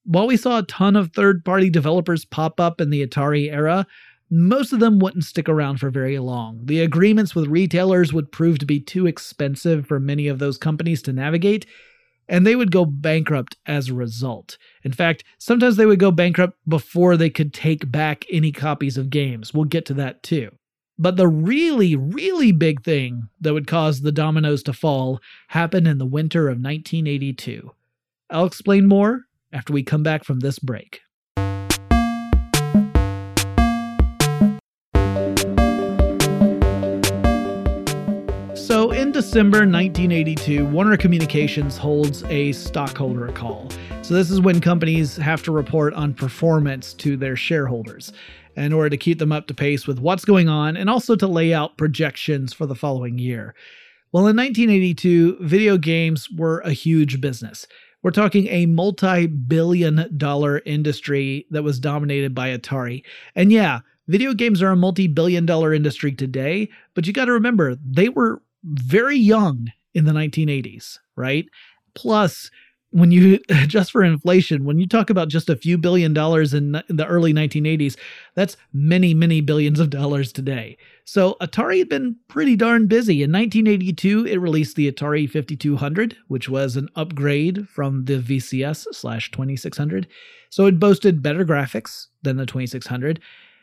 While 0.04 0.26
we 0.26 0.36
saw 0.36 0.58
a 0.58 0.64
ton 0.64 0.96
of 0.96 1.12
third 1.12 1.44
party 1.44 1.70
developers 1.70 2.24
pop 2.24 2.58
up 2.58 2.80
in 2.80 2.90
the 2.90 3.06
Atari 3.06 3.52
era, 3.52 3.86
most 4.30 4.72
of 4.72 4.80
them 4.80 4.98
wouldn't 4.98 5.24
stick 5.24 5.48
around 5.48 5.78
for 5.78 5.90
very 5.90 6.18
long. 6.18 6.60
The 6.64 6.80
agreements 6.80 7.34
with 7.34 7.48
retailers 7.48 8.12
would 8.12 8.32
prove 8.32 8.58
to 8.60 8.66
be 8.66 8.80
too 8.80 9.06
expensive 9.06 9.86
for 9.86 9.98
many 9.98 10.28
of 10.28 10.38
those 10.38 10.56
companies 10.56 11.02
to 11.02 11.12
navigate, 11.12 11.66
and 12.28 12.46
they 12.46 12.54
would 12.54 12.70
go 12.70 12.84
bankrupt 12.84 13.56
as 13.66 13.88
a 13.88 13.94
result. 13.94 14.56
In 14.84 14.92
fact, 14.92 15.24
sometimes 15.38 15.76
they 15.76 15.86
would 15.86 15.98
go 15.98 16.12
bankrupt 16.12 16.56
before 16.68 17.16
they 17.16 17.28
could 17.28 17.52
take 17.52 17.90
back 17.90 18.24
any 18.30 18.52
copies 18.52 18.96
of 18.96 19.10
games. 19.10 19.52
We'll 19.52 19.64
get 19.64 19.84
to 19.86 19.94
that 19.94 20.22
too. 20.22 20.52
But 20.96 21.16
the 21.16 21.26
really, 21.26 21.96
really 21.96 22.52
big 22.52 22.84
thing 22.84 23.28
that 23.40 23.52
would 23.52 23.66
cause 23.66 24.00
the 24.00 24.12
dominoes 24.12 24.62
to 24.64 24.72
fall 24.72 25.18
happened 25.48 25.88
in 25.88 25.98
the 25.98 26.06
winter 26.06 26.46
of 26.46 26.58
1982. 26.58 27.72
I'll 28.30 28.46
explain 28.46 28.86
more 28.86 29.24
after 29.52 29.72
we 29.72 29.82
come 29.82 30.02
back 30.02 30.24
from 30.24 30.40
this 30.40 30.58
break. 30.58 31.00
So, 38.70 38.92
in 38.92 39.10
December 39.10 39.58
1982, 39.58 40.64
Warner 40.66 40.96
Communications 40.96 41.76
holds 41.76 42.22
a 42.24 42.52
stockholder 42.52 43.26
call. 43.32 43.68
So, 44.02 44.14
this 44.14 44.30
is 44.30 44.40
when 44.40 44.60
companies 44.60 45.16
have 45.16 45.42
to 45.42 45.50
report 45.50 45.92
on 45.94 46.14
performance 46.14 46.94
to 46.94 47.16
their 47.16 47.34
shareholders 47.34 48.12
in 48.54 48.72
order 48.72 48.90
to 48.90 48.96
keep 48.96 49.18
them 49.18 49.32
up 49.32 49.48
to 49.48 49.54
pace 49.54 49.88
with 49.88 49.98
what's 49.98 50.24
going 50.24 50.48
on 50.48 50.76
and 50.76 50.88
also 50.88 51.16
to 51.16 51.26
lay 51.26 51.52
out 51.52 51.78
projections 51.78 52.52
for 52.52 52.66
the 52.66 52.76
following 52.76 53.18
year. 53.18 53.54
Well, 54.12 54.28
in 54.28 54.36
1982, 54.36 55.38
video 55.40 55.76
games 55.76 56.28
were 56.30 56.60
a 56.60 56.72
huge 56.72 57.20
business. 57.20 57.66
We're 58.02 58.10
talking 58.10 58.46
a 58.48 58.66
multi 58.66 59.26
billion 59.26 60.08
dollar 60.16 60.62
industry 60.64 61.46
that 61.50 61.62
was 61.62 61.78
dominated 61.78 62.34
by 62.34 62.56
Atari. 62.56 63.04
And 63.34 63.52
yeah, 63.52 63.80
video 64.08 64.32
games 64.32 64.62
are 64.62 64.70
a 64.70 64.76
multi 64.76 65.06
billion 65.06 65.44
dollar 65.46 65.74
industry 65.74 66.12
today, 66.12 66.70
but 66.94 67.06
you 67.06 67.12
got 67.12 67.26
to 67.26 67.32
remember, 67.32 67.76
they 67.84 68.08
were 68.08 68.42
very 68.64 69.16
young 69.16 69.68
in 69.94 70.04
the 70.04 70.12
1980s, 70.12 70.98
right? 71.16 71.46
Plus, 71.94 72.50
when 72.90 73.10
you 73.10 73.38
adjust 73.48 73.92
for 73.92 74.02
inflation, 74.02 74.64
when 74.64 74.78
you 74.78 74.86
talk 74.86 75.10
about 75.10 75.28
just 75.28 75.48
a 75.48 75.56
few 75.56 75.78
billion 75.78 76.12
dollars 76.12 76.54
in 76.54 76.72
the 76.88 77.06
early 77.06 77.32
1980s, 77.32 77.96
that's 78.34 78.56
many, 78.72 79.14
many 79.14 79.40
billions 79.40 79.80
of 79.80 79.90
dollars 79.90 80.32
today. 80.32 80.76
So 81.04 81.36
Atari 81.40 81.78
had 81.78 81.88
been 81.88 82.16
pretty 82.28 82.56
darn 82.56 82.86
busy. 82.86 83.22
In 83.22 83.32
1982, 83.32 84.26
it 84.26 84.38
released 84.38 84.76
the 84.76 84.90
Atari 84.90 85.28
5200, 85.28 86.16
which 86.28 86.48
was 86.48 86.76
an 86.76 86.88
upgrade 86.96 87.68
from 87.68 88.04
the 88.04 88.18
VCS 88.18 88.86
slash 88.92 89.30
2600. 89.30 90.06
So 90.50 90.66
it 90.66 90.78
boasted 90.78 91.22
better 91.22 91.44
graphics 91.44 92.06
than 92.22 92.36
the 92.36 92.46
2600. 92.46 93.20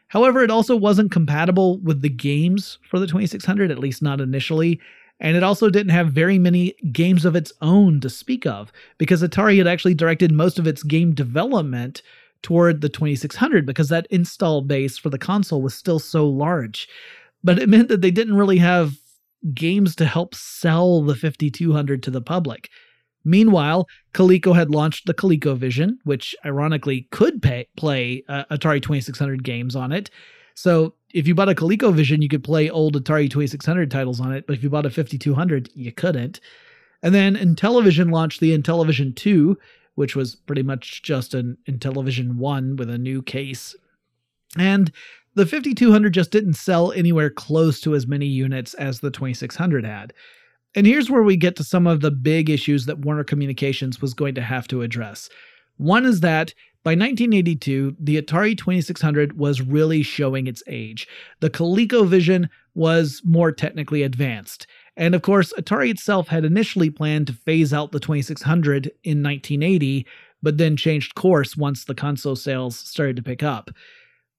However, 0.09 0.41
it 0.41 0.51
also 0.51 0.75
wasn't 0.75 1.11
compatible 1.11 1.79
with 1.79 2.01
the 2.01 2.09
games 2.09 2.79
for 2.89 2.97
the 2.97 3.07
2600, 3.07 3.71
at 3.71 3.79
least 3.79 4.01
not 4.01 4.21
initially 4.21 4.79
and 5.19 5.35
it 5.35 5.43
also 5.43 5.69
didn't 5.69 5.91
have 5.91 6.11
very 6.11 6.37
many 6.37 6.75
games 6.91 7.25
of 7.25 7.35
its 7.35 7.51
own 7.61 7.99
to 8.01 8.09
speak 8.09 8.45
of 8.45 8.71
because 8.97 9.23
Atari 9.23 9.57
had 9.57 9.67
actually 9.67 9.95
directed 9.95 10.31
most 10.31 10.59
of 10.59 10.67
its 10.67 10.83
game 10.83 11.13
development 11.13 12.01
toward 12.43 12.81
the 12.81 12.89
2600 12.89 13.65
because 13.65 13.89
that 13.89 14.07
install 14.09 14.61
base 14.61 14.97
for 14.97 15.09
the 15.09 15.17
console 15.17 15.61
was 15.61 15.73
still 15.73 15.99
so 15.99 16.27
large. 16.27 16.87
But 17.43 17.59
it 17.59 17.69
meant 17.69 17.87
that 17.87 18.01
they 18.01 18.11
didn't 18.11 18.35
really 18.35 18.57
have 18.57 18.93
games 19.53 19.95
to 19.95 20.05
help 20.05 20.35
sell 20.35 21.01
the 21.01 21.15
5200 21.15 22.03
to 22.03 22.11
the 22.11 22.21
public. 22.21 22.69
Meanwhile, 23.23 23.87
Coleco 24.13 24.55
had 24.55 24.69
launched 24.69 25.05
the 25.05 25.13
ColecoVision, 25.13 25.97
which 26.03 26.35
ironically 26.45 27.07
could 27.11 27.41
pay, 27.41 27.67
play 27.75 28.23
uh, 28.29 28.45
Atari 28.51 28.81
2600 28.81 29.43
games 29.43 29.75
on 29.75 29.91
it. 29.91 30.09
So 30.57 30.95
if 31.13 31.27
you 31.27 31.35
bought 31.35 31.49
a 31.49 31.53
ColecoVision, 31.53 32.23
you 32.23 32.27
could 32.27 32.43
play 32.43 32.67
old 32.67 32.95
Atari 32.95 33.29
2600 33.29 33.91
titles 33.91 34.19
on 34.19 34.33
it, 34.33 34.47
but 34.47 34.55
if 34.55 34.63
you 34.63 34.71
bought 34.71 34.87
a 34.87 34.89
5200, 34.89 35.69
you 35.75 35.91
couldn't. 35.91 36.39
And 37.03 37.13
then 37.13 37.35
Intellivision 37.35 38.11
launched 38.11 38.39
the 38.39 38.57
Intellivision 38.57 39.15
2, 39.15 39.55
which 39.93 40.15
was 40.15 40.35
pretty 40.35 40.63
much 40.63 41.03
just 41.03 41.35
an 41.35 41.59
Intellivision 41.69 42.37
1 42.37 42.75
with 42.75 42.89
a 42.89 42.97
new 42.97 43.21
case. 43.21 43.75
And 44.57 44.91
the 45.35 45.45
5200 45.45 46.11
just 46.11 46.31
didn't 46.31 46.55
sell 46.55 46.91
anywhere 46.91 47.29
close 47.29 47.79
to 47.81 47.93
as 47.93 48.07
many 48.07 48.25
units 48.25 48.73
as 48.73 48.99
the 48.99 49.11
2600 49.11 49.85
had. 49.85 50.11
And 50.73 50.87
here's 50.87 51.11
where 51.11 51.21
we 51.21 51.37
get 51.37 51.55
to 51.57 51.63
some 51.63 51.85
of 51.85 52.01
the 52.01 52.09
big 52.09 52.49
issues 52.49 52.87
that 52.87 53.05
Warner 53.05 53.23
Communications 53.23 54.01
was 54.01 54.15
going 54.15 54.33
to 54.33 54.41
have 54.41 54.67
to 54.69 54.81
address. 54.81 55.29
One 55.77 56.03
is 56.03 56.21
that 56.21 56.55
by 56.87 56.91
1982, 56.91 57.97
the 57.99 58.21
Atari 58.21 58.57
2600 58.57 59.37
was 59.37 59.59
really 59.59 60.01
showing 60.01 60.47
its 60.47 60.63
age. 60.67 61.05
The 61.41 61.49
ColecoVision 61.49 62.47
was 62.75 63.21
more 63.25 63.51
technically 63.51 64.03
advanced. 64.03 64.67
And 64.95 65.13
of 65.13 65.21
course, 65.21 65.51
Atari 65.57 65.89
itself 65.89 66.29
had 66.29 66.45
initially 66.45 66.89
planned 66.89 67.27
to 67.27 67.33
phase 67.33 67.73
out 67.73 67.91
the 67.91 67.99
2600 67.99 68.85
in 69.03 69.21
1980, 69.21 70.07
but 70.41 70.57
then 70.57 70.77
changed 70.77 71.15
course 71.15 71.57
once 71.57 71.83
the 71.83 71.93
console 71.93 72.37
sales 72.37 72.79
started 72.79 73.17
to 73.17 73.21
pick 73.21 73.43
up. 73.43 73.69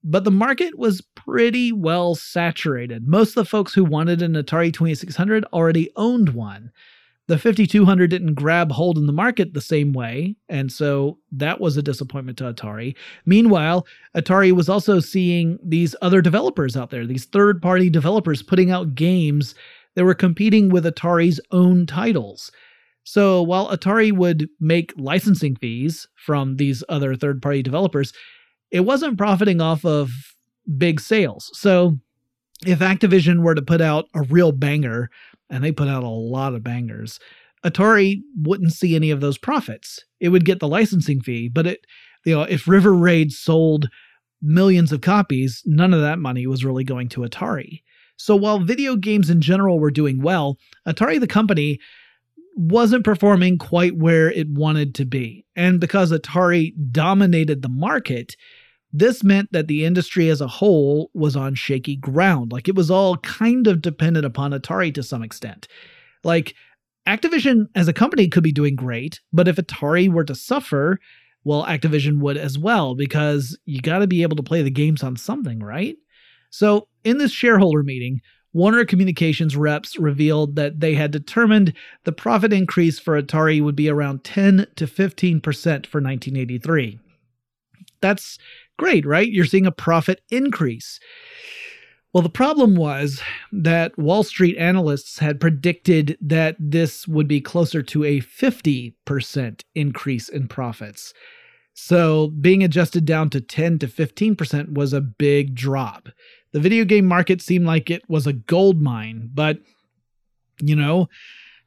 But 0.03 0.24
the 0.24 0.30
market 0.30 0.78
was 0.78 1.03
pretty 1.03 1.70
well 1.70 2.14
saturated. 2.14 3.07
Most 3.07 3.36
of 3.36 3.44
the 3.44 3.44
folks 3.44 3.74
who 3.74 3.84
wanted 3.84 4.22
an 4.22 4.32
Atari 4.32 4.72
2600 4.72 5.44
already 5.53 5.90
owned 5.96 6.30
one. 6.30 6.72
The 7.29 7.39
5200 7.39 8.09
didn't 8.09 8.35
grab 8.35 8.72
hold 8.72 8.97
in 8.97 9.07
the 9.07 9.12
market 9.12 9.53
the 9.53 9.61
same 9.61 9.93
way, 9.93 10.35
and 10.49 10.72
so 10.72 11.18
that 11.31 11.61
was 11.61 11.76
a 11.76 11.83
disappointment 11.83 12.39
to 12.39 12.53
Atari. 12.53 12.97
Meanwhile, 13.26 13.87
Atari 14.16 14.53
was 14.53 14.70
also 14.70 14.99
seeing 14.99 15.59
these 15.62 15.95
other 16.01 16.22
developers 16.22 16.74
out 16.74 16.89
there, 16.89 17.07
these 17.07 17.26
third 17.26 17.61
party 17.61 17.91
developers 17.91 18.43
putting 18.43 18.70
out 18.70 18.95
games 18.95 19.55
that 19.95 20.07
were 20.07 20.14
competing 20.14 20.70
with 20.70 20.87
Atari's 20.87 21.39
own 21.51 21.85
titles. 21.85 22.51
So 23.05 23.43
while 23.43 23.68
Atari 23.68 24.11
would 24.11 24.49
make 24.59 24.95
licensing 24.97 25.57
fees 25.57 26.07
from 26.16 26.57
these 26.57 26.83
other 26.89 27.14
third 27.14 27.43
party 27.43 27.62
developers, 27.62 28.14
it 28.70 28.81
wasn't 28.81 29.18
profiting 29.18 29.61
off 29.61 29.85
of 29.85 30.11
big 30.79 30.99
sales. 30.99 31.51
So 31.53 31.99
if 32.66 32.79
Activision 32.79 33.43
were 33.43 33.55
to 33.55 33.62
put 33.62 33.81
out 33.81 34.07
a 34.14 34.22
real 34.22 34.53
banger, 34.53 35.11
and 35.51 35.62
they 35.62 35.72
put 35.72 35.88
out 35.88 36.05
a 36.05 36.09
lot 36.09 36.55
of 36.55 36.62
bangers, 36.62 37.18
Atari 37.64 38.20
wouldn't 38.42 38.72
see 38.72 38.94
any 38.94 39.11
of 39.11 39.20
those 39.20 39.38
profits. 39.38 39.99
It 40.20 40.28
would 40.28 40.44
get 40.44 40.61
the 40.61 40.68
licensing 40.68 41.20
fee, 41.20 41.49
but 41.49 41.66
it, 41.66 41.80
you 42.24 42.34
know, 42.34 42.42
if 42.42 42.68
River 42.68 42.94
Raid 42.94 43.32
sold 43.32 43.88
millions 44.40 44.92
of 44.92 45.01
copies, 45.01 45.62
none 45.64 45.92
of 45.92 46.01
that 46.01 46.18
money 46.18 46.46
was 46.46 46.64
really 46.64 46.84
going 46.84 47.09
to 47.11 47.22
Atari. 47.22 47.82
So 48.16 48.36
while 48.36 48.61
video 48.61 48.96
games 48.96 49.30
in 49.30 49.40
general 49.40 49.78
were 49.78 49.90
doing 49.90 50.20
well, 50.22 50.59
Atari 50.86 51.20
the 51.20 51.26
company 51.26 51.78
wasn't 52.57 53.05
performing 53.05 53.57
quite 53.57 53.96
where 53.96 54.30
it 54.30 54.49
wanted 54.51 54.94
to 54.96 55.05
be. 55.05 55.46
And 55.55 55.80
because 55.80 56.11
Atari 56.11 56.72
dominated 56.90 57.62
the 57.62 57.68
market, 57.68 58.36
this 58.93 59.22
meant 59.22 59.53
that 59.53 59.68
the 59.68 59.84
industry 59.84 60.28
as 60.30 60.41
a 60.41 60.49
whole 60.49 61.11
was 61.14 61.36
on 61.36 61.55
shaky 61.55 61.97
ground. 61.97 62.53
Like 62.53 62.68
it 62.68 62.74
was 62.74 62.91
all 62.91 63.18
kind 63.18 63.66
of 63.66 63.82
dependent 63.82 64.24
upon 64.24 64.53
Atari 64.53 64.95
to 64.95 65.03
some 65.03 65.22
extent. 65.22 65.68
Like 66.24 66.55
Activision 67.07 67.66
as 67.74 67.89
a 67.89 67.93
company 67.93 68.28
could 68.28 68.43
be 68.43 68.53
doing 68.53 68.76
great, 68.76 69.20
but 69.32 69.49
if 69.49 69.57
Atari 69.57 70.11
were 70.11 70.24
to 70.24 70.34
suffer, 70.34 70.99
well, 71.45 71.64
Activision 71.64 72.20
would 72.20 72.36
as 72.36 72.59
well, 72.59 72.95
because 72.95 73.59
you 73.64 73.80
got 73.80 74.01
to 74.01 74.07
be 74.07 74.22
able 74.22 74.36
to 74.36 74.43
play 74.43 74.62
the 74.62 74.70
games 74.70 75.03
on 75.03 75.16
something, 75.16 75.61
right? 75.61 75.97
So, 76.51 76.89
in 77.05 77.18
this 77.18 77.32
shareholder 77.32 77.82
meeting, 77.82 78.20
Warner 78.53 78.84
Communications 78.84 79.57
reps 79.57 79.99
revealed 79.99 80.57
that 80.57 80.80
they 80.80 80.95
had 80.95 81.11
determined 81.11 81.74
the 82.05 82.12
profit 82.12 82.53
increase 82.53 82.99
for 82.99 83.20
Atari 83.20 83.62
would 83.62 83.76
be 83.76 83.89
around 83.89 84.24
10 84.24 84.66
to 84.76 84.86
15% 84.86 85.43
for 85.86 86.01
1983. 86.01 86.99
That's 88.01 88.39
Great, 88.79 89.05
right? 89.05 89.31
You're 89.31 89.45
seeing 89.45 89.66
a 89.66 89.72
profit 89.72 90.22
increase. 90.31 91.01
Well, 92.14 92.22
the 92.22 92.31
problem 92.31 92.74
was 92.74 93.20
that 93.53 93.99
Wall 93.99 94.22
Street 94.22 94.57
analysts 94.57 95.18
had 95.18 95.41
predicted 95.41 96.16
that 96.22 96.57
this 96.59 97.07
would 97.07 97.29
be 97.29 97.41
closer 97.41 97.83
to 97.83 98.05
a 98.05 98.20
50% 98.20 99.62
increase 99.74 100.29
in 100.29 100.49
profits. 100.49 101.12
So, 101.74 102.29
being 102.41 102.64
adjusted 102.64 103.05
down 103.05 103.31
to 103.31 103.41
10 103.41 103.79
to 103.81 103.87
15% 103.87 104.72
was 104.72 104.93
a 104.93 105.01
big 105.01 105.55
drop. 105.55 106.09
The 106.53 106.61
video 106.61 106.85
game 106.85 107.05
market 107.05 107.43
seemed 107.43 107.66
like 107.66 107.91
it 107.91 108.03
was 108.09 108.26
a 108.26 108.33
gold 108.33 108.81
mine, 108.81 109.31
but, 109.35 109.59
you 110.61 110.74
know, 110.74 111.09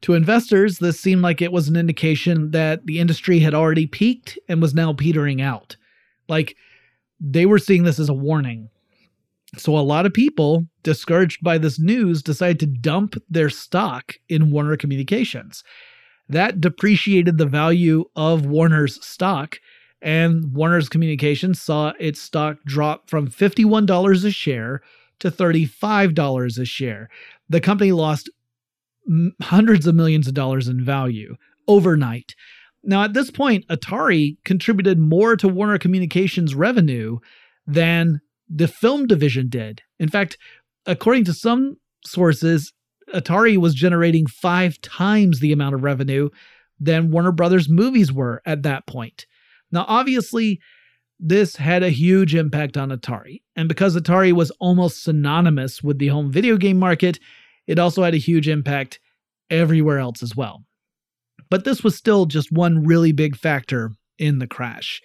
to 0.02 0.16
investors, 0.16 0.80
this 0.80 1.00
seemed 1.00 1.22
like 1.22 1.42
it 1.42 1.52
was 1.52 1.70
an 1.70 1.78
indication 1.78 2.52
that 2.52 2.86
the 2.88 3.00
industry 3.00 3.40
had 3.40 3.54
already 3.54 3.86
peaked 3.86 4.40
and 4.50 4.62
was 4.62 4.74
now 4.74 4.92
petering 4.92 5.42
out. 5.42 5.78
Like, 6.28 6.58
they 7.22 7.46
were 7.46 7.60
seeing 7.60 7.84
this 7.84 8.00
as 8.00 8.10
a 8.10 8.14
warning. 8.14 8.70
So 9.58 9.78
a 9.78 9.80
lot 9.80 10.06
of 10.06 10.14
people, 10.14 10.66
discouraged 10.84 11.44
by 11.44 11.58
this 11.58 11.80
news, 11.80 12.24
decided 12.24 12.60
to 12.62 12.66
dump 12.66 13.16
their 13.30 13.50
stock 13.50 14.16
in 14.28 14.50
Warner 14.50 14.78
Communications. 14.78 15.64
That 16.30 16.62
depreciated 16.62 17.38
the 17.38 17.46
value 17.46 18.06
of 18.16 18.46
Warner's 18.46 19.06
stock, 19.06 19.60
and 20.02 20.54
Warner's 20.54 20.90
Communications 20.90 21.62
saw 21.62 21.94
its 22.00 22.22
stock 22.22 22.58
drop 22.66 23.10
from 23.10 23.30
$51 23.30 24.26
a 24.26 24.32
share 24.32 24.82
to 25.20 25.30
$35 25.30 26.58
a 26.58 26.66
share. 26.66 27.10
The 27.50 27.62
company 27.62 27.92
lost 27.92 28.30
hundreds 29.42 29.86
of 29.86 29.96
millions 29.96 30.28
of 30.28 30.34
dollars 30.34 30.68
in 30.68 30.84
value 30.84 31.36
overnight. 31.68 32.36
Now, 32.84 33.04
at 33.04 33.14
this 33.14 33.30
point, 33.30 33.68
Atari 33.68 34.38
contributed 34.44 34.98
more 34.98 35.36
to 35.38 35.48
Warner 35.48 35.78
Communications' 35.78 36.56
revenue 36.56 37.20
than 37.68 38.22
the 38.50 38.68
film 38.68 39.08
division 39.08 39.50
did. 39.50 39.82
In 40.00 40.10
fact, 40.10 40.38
according 40.86 41.26
to 41.26 41.34
some 41.34 41.78
sources, 42.06 42.74
Atari 43.14 43.58
was 43.58 43.76
generating 43.76 44.26
five 44.26 44.82
times 44.82 45.40
the 45.40 45.52
amount 45.52 45.76
of 45.76 45.84
revenue 45.84 46.30
than 46.80 47.12
Warner 47.12 47.32
Brothers 47.32 47.70
movies 47.70 48.12
were 48.12 48.42
at 48.46 48.64
that 48.64 48.88
point. 48.88 49.28
Now, 49.72 49.86
obviously, 49.88 50.60
this 51.20 51.56
had 51.58 51.84
a 51.84 51.90
huge 51.90 52.34
impact 52.34 52.78
on 52.78 52.90
Atari. 52.90 53.42
And 53.56 53.70
because 53.70 53.96
Atari 53.96 54.34
was 54.34 54.50
almost 54.60 55.04
synonymous 55.04 55.84
with 55.84 56.00
the 56.00 56.08
home 56.08 56.32
video 56.32 56.58
game 56.58 56.80
market, 56.80 57.20
it 57.68 57.78
also 57.78 58.02
had 58.04 58.16
a 58.16 58.18
huge 58.18 58.50
impact 58.50 59.00
everywhere 59.50 60.00
else 60.00 60.24
as 60.24 60.36
well. 60.36 60.64
But 61.52 61.66
this 61.66 61.84
was 61.84 61.96
still 61.96 62.26
just 62.26 62.52
one 62.52 62.84
really 62.84 63.12
big 63.12 63.36
factor 63.36 63.92
in 64.18 64.40
the 64.40 64.48
crash. 64.48 65.02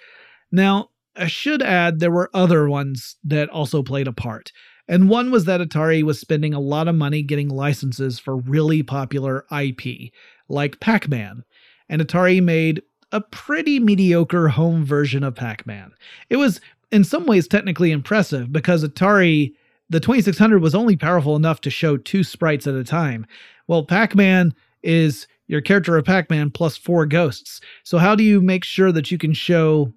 Now, 0.51 0.91
I 1.17 1.27
should 1.27 1.61
add 1.61 1.99
there 1.99 2.11
were 2.11 2.31
other 2.33 2.69
ones 2.69 3.17
that 3.25 3.51
also 3.51 3.83
played 3.83 4.07
a 4.07 4.13
part. 4.13 4.53
And 4.89 5.11
one 5.11 5.33
was 5.33 5.45
that 5.47 5.61
Atari 5.61 6.05
was 6.05 6.21
spending 6.21 6.55
a 6.55 6.61
lot 6.61 6.87
of 6.87 6.95
money 6.95 7.23
getting 7.23 7.49
licenses 7.49 8.21
for 8.21 8.37
really 8.37 8.85
popular 8.85 9.45
IP, 9.51 10.13
like 10.49 10.79
Pac 10.79 11.09
Man. 11.09 11.43
And 11.89 12.01
Atari 12.01 12.41
made 12.41 12.81
a 13.11 13.21
pretty 13.21 13.81
mediocre 13.81 14.49
home 14.49 14.85
version 14.85 15.25
of 15.25 15.35
Pac 15.35 15.67
Man. 15.67 15.91
It 16.31 16.37
was, 16.37 16.61
in 16.93 17.03
some 17.03 17.27
ways, 17.27 17.49
technically 17.49 17.91
impressive 17.91 18.53
because 18.53 18.85
Atari, 18.85 19.53
the 19.91 19.99
2600, 19.99 20.63
was 20.63 20.77
only 20.77 20.97
powerful 20.97 21.35
enough 21.35 21.61
to 21.63 21.71
show 21.71 21.97
two 21.97 22.23
sprites 22.23 22.69
at 22.69 22.75
a 22.75 22.85
time. 22.85 23.27
Well, 23.67 23.85
Pac 23.85 24.15
Man 24.15 24.55
is 24.85 25.27
your 25.49 25.61
character 25.61 25.97
of 25.97 26.05
Pac-Man 26.05 26.51
plus 26.51 26.77
four 26.77 27.07
ghosts. 27.07 27.61
So 27.85 27.99
how 27.99 28.15
do 28.15 28.25
you 28.25 28.41
make 28.41 28.65
sure 28.65 28.93
that 28.93 29.11
you 29.11 29.19
can 29.19 29.33
show 29.33 29.93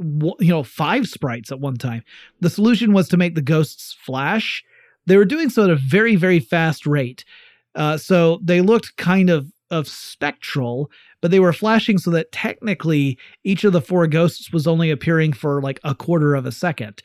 you 0.00 0.36
know 0.40 0.62
five 0.62 1.06
sprites 1.08 1.50
at 1.50 1.60
one 1.60 1.76
time? 1.76 2.02
The 2.40 2.50
solution 2.50 2.92
was 2.92 3.08
to 3.08 3.16
make 3.16 3.34
the 3.34 3.42
ghosts 3.42 3.96
flash. 4.00 4.62
They 5.06 5.16
were 5.16 5.24
doing 5.24 5.50
so 5.50 5.64
at 5.64 5.70
a 5.70 5.76
very 5.76 6.16
very 6.16 6.40
fast 6.40 6.86
rate. 6.86 7.24
Uh, 7.74 7.96
so 7.96 8.40
they 8.42 8.60
looked 8.60 8.96
kind 8.96 9.30
of 9.30 9.52
of 9.70 9.86
spectral, 9.86 10.90
but 11.20 11.30
they 11.30 11.40
were 11.40 11.52
flashing 11.52 11.98
so 11.98 12.10
that 12.10 12.32
technically 12.32 13.18
each 13.44 13.64
of 13.64 13.72
the 13.72 13.82
four 13.82 14.06
ghosts 14.06 14.52
was 14.52 14.66
only 14.66 14.90
appearing 14.90 15.32
for 15.32 15.60
like 15.60 15.78
a 15.84 15.94
quarter 15.94 16.34
of 16.34 16.46
a 16.46 16.52
second. 16.52 17.02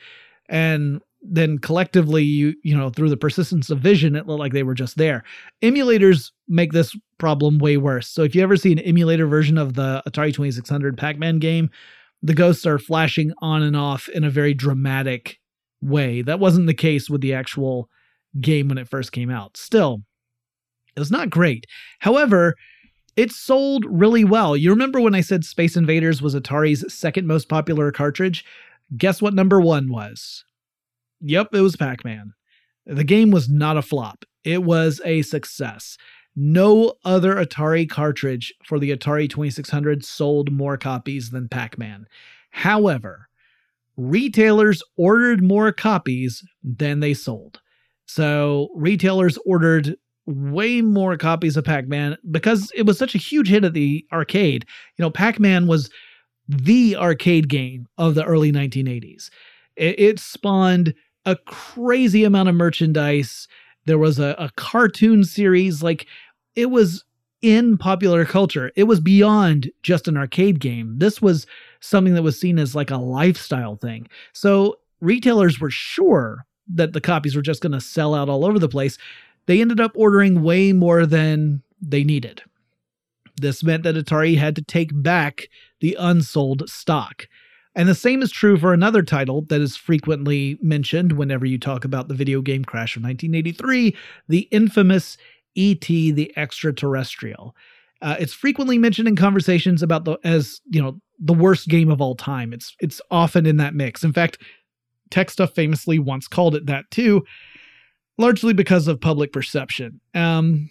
And 0.47 1.01
then 1.23 1.57
collectively 1.57 2.23
you 2.23 2.53
you 2.63 2.75
know 2.75 2.89
through 2.89 3.09
the 3.09 3.17
persistence 3.17 3.69
of 3.69 3.79
vision 3.79 4.15
it 4.15 4.27
looked 4.27 4.39
like 4.39 4.53
they 4.53 4.63
were 4.63 4.73
just 4.73 4.97
there. 4.97 5.23
Emulators 5.61 6.31
make 6.47 6.73
this 6.73 6.95
problem 7.17 7.57
way 7.59 7.77
worse. 7.77 8.07
So 8.07 8.23
if 8.23 8.35
you 8.35 8.43
ever 8.43 8.57
see 8.57 8.71
an 8.71 8.79
emulator 8.79 9.25
version 9.25 9.57
of 9.57 9.73
the 9.75 10.03
atari 10.07 10.33
2600 10.33 10.97
pac-man 10.97 11.39
game 11.39 11.69
the 12.21 12.33
ghosts 12.33 12.65
are 12.65 12.79
flashing 12.79 13.33
on 13.39 13.61
and 13.61 13.75
off 13.75 14.07
in 14.07 14.23
a 14.23 14.29
very 14.29 14.53
dramatic 14.53 15.39
way. 15.81 16.21
That 16.21 16.39
wasn't 16.39 16.67
the 16.67 16.73
case 16.73 17.09
with 17.09 17.19
the 17.19 17.33
actual 17.33 17.89
game 18.39 18.69
when 18.69 18.77
it 18.77 18.87
first 18.87 19.11
came 19.11 19.29
out. 19.29 19.57
Still 19.57 20.03
it 20.95 20.99
was 20.99 21.11
not 21.11 21.29
great. 21.29 21.65
However 21.99 22.55
it 23.15 23.31
sold 23.31 23.85
really 23.87 24.23
well. 24.23 24.57
You 24.57 24.71
remember 24.71 24.99
when 24.99 25.15
i 25.15 25.21
said 25.21 25.45
space 25.45 25.77
invaders 25.77 26.21
was 26.21 26.35
atari's 26.35 26.91
second 26.93 27.27
most 27.27 27.47
popular 27.47 27.91
cartridge? 27.91 28.43
Guess 28.97 29.21
what 29.21 29.33
number 29.33 29.61
one 29.61 29.89
was 29.89 30.43
Yep, 31.23 31.49
it 31.53 31.61
was 31.61 31.75
Pac 31.75 32.03
Man. 32.05 32.33
The 32.85 33.03
game 33.03 33.31
was 33.31 33.49
not 33.49 33.77
a 33.77 33.81
flop, 33.81 34.25
it 34.43 34.63
was 34.63 35.01
a 35.05 35.21
success. 35.23 35.97
no 36.35 36.93
other 37.05 37.35
Atari 37.35 37.89
cartridge 37.89 38.53
for 38.63 38.79
the 38.79 38.95
Atari 38.95 39.29
2600 39.29 40.03
sold 40.03 40.51
more 40.51 40.77
copies 40.77 41.29
than 41.29 41.47
Pac 41.47 41.77
Man. 41.77 42.07
However, 42.49 43.29
retailers 43.97 44.81
ordered 44.97 45.43
more 45.43 45.71
copies 45.71 46.43
than 46.63 46.99
they 46.99 47.13
sold. 47.13 47.61
So 48.05 48.69
retailers 48.75 49.37
ordered 49.45 49.95
way 50.25 50.81
more 50.81 51.17
copies 51.17 51.57
of 51.57 51.65
Pac 51.65 51.87
Man 51.87 52.17
because 52.31 52.71
it 52.75 52.85
was 52.85 52.97
such 52.97 53.13
a 53.13 53.19
huge 53.19 53.49
hit 53.49 53.63
at 53.65 53.73
the 53.73 54.05
arcade. 54.11 54.65
You 54.97 55.03
know, 55.03 55.11
Pac 55.11 55.39
Man 55.39 55.67
was 55.67 55.89
the 56.47 56.95
arcade 56.95 57.47
game 57.49 57.87
of 57.97 58.15
the 58.15 58.25
early 58.25 58.51
1980s. 58.51 59.29
It, 59.75 59.99
it, 59.99 60.19
spawned 60.19 60.93
a 61.25 61.35
crazy 61.35 62.23
amount 62.23 62.49
of 62.49 62.55
merchandise. 62.55 63.47
There 63.85 63.97
was 63.97 64.19
a, 64.19 64.35
a 64.37 64.49
cartoon 64.55 65.23
series. 65.23 65.83
Like, 65.83 66.07
it 66.55 66.69
was 66.69 67.03
in 67.41 67.77
popular 67.77 68.23
culture. 68.25 68.71
It 68.75 68.83
was 68.83 68.99
beyond 68.99 69.69
just 69.83 70.07
an 70.07 70.17
arcade 70.17 70.59
game. 70.59 70.95
This 70.97 71.21
was 71.21 71.45
something 71.81 72.13
that 72.13 72.23
was 72.23 72.39
seen 72.39 72.57
as 72.57 72.73
like 72.73 72.89
a 72.89 72.97
lifestyle 72.97 73.75
thing. 73.75 74.07
So 74.31 74.77
retailers 75.01 75.59
were 75.59 75.69
sure 75.69 76.45
that 76.73 76.93
the 76.93 77.01
copies 77.01 77.35
were 77.35 77.41
just 77.41 77.61
going 77.61 77.73
to 77.73 77.81
sell 77.81 78.15
out 78.15 78.29
all 78.29 78.45
over 78.45 78.57
the 78.57 78.69
place. 78.69 78.97
They 79.45 79.59
ended 79.59 79.81
up 79.81 79.91
ordering 79.95 80.41
way 80.41 80.71
more 80.71 81.05
than 81.05 81.61
they 81.81 82.05
needed. 82.05 82.41
This 83.41 83.61
meant 83.61 83.83
that 83.83 83.95
Atari 83.95 84.37
had 84.37 84.55
to 84.55 84.61
take 84.61 84.91
back 84.93 85.49
the 85.81 85.97
unsold 85.99 86.69
stock. 86.69 87.27
And 87.75 87.89
the 87.89 87.95
same 87.95 88.21
is 88.21 88.31
true 88.31 88.57
for 88.57 88.73
another 88.73 89.01
title 89.01 89.41
that 89.49 89.59
is 89.59 89.75
frequently 89.75 90.59
mentioned 90.61 91.13
whenever 91.13 91.45
you 91.45 91.57
talk 91.57 91.83
about 91.85 92.07
the 92.07 92.13
video 92.13 92.41
game 92.41 92.63
crash 92.63 92.95
of 92.95 93.03
1983, 93.03 93.95
the 94.27 94.41
infamous 94.51 95.17
E.T. 95.55 96.11
the 96.11 96.31
Extraterrestrial. 96.37 97.55
Uh, 98.01 98.15
it's 98.19 98.33
frequently 98.33 98.77
mentioned 98.77 99.07
in 99.07 99.15
conversations 99.15 99.81
about 99.81 100.03
the 100.05 100.17
as 100.23 100.59
you 100.69 100.81
know 100.81 100.99
the 101.19 101.33
worst 101.33 101.67
game 101.67 101.89
of 101.89 102.01
all 102.01 102.15
time. 102.15 102.51
It's 102.53 102.75
it's 102.79 103.01
often 103.09 103.45
in 103.45 103.57
that 103.57 103.75
mix. 103.75 104.03
In 104.03 104.11
fact, 104.11 104.39
Tech 105.09 105.31
Stuff 105.31 105.53
famously 105.53 105.99
once 105.99 106.27
called 106.27 106.55
it 106.55 106.65
that 106.65 106.89
too, 106.91 107.23
largely 108.17 108.53
because 108.53 108.87
of 108.87 108.99
public 108.99 109.31
perception. 109.31 110.01
Um, 110.13 110.69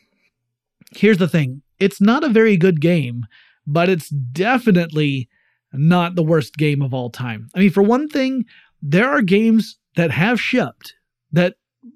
here's 0.95 1.19
the 1.19 1.29
thing: 1.29 1.63
it's 1.79 2.03
not 2.03 2.23
a 2.23 2.29
very 2.29 2.59
good 2.59 2.81
game, 2.83 3.27
but 3.67 3.89
it's 3.89 4.11
definitely 4.11 5.29
not 5.73 6.15
the 6.15 6.23
worst 6.23 6.57
game 6.57 6.83
of 6.83 6.93
all 6.93 7.11
time. 7.11 7.49
I 7.55 7.61
mean, 7.61 7.71
for 7.71 7.83
one 7.83 8.09
thing, 8.09 8.45
there 8.81 9.09
are 9.09 9.23
games 9.23 9.79
that 9.97 10.11
have 10.11 10.41
shipped 10.41 10.95
that 11.33 11.55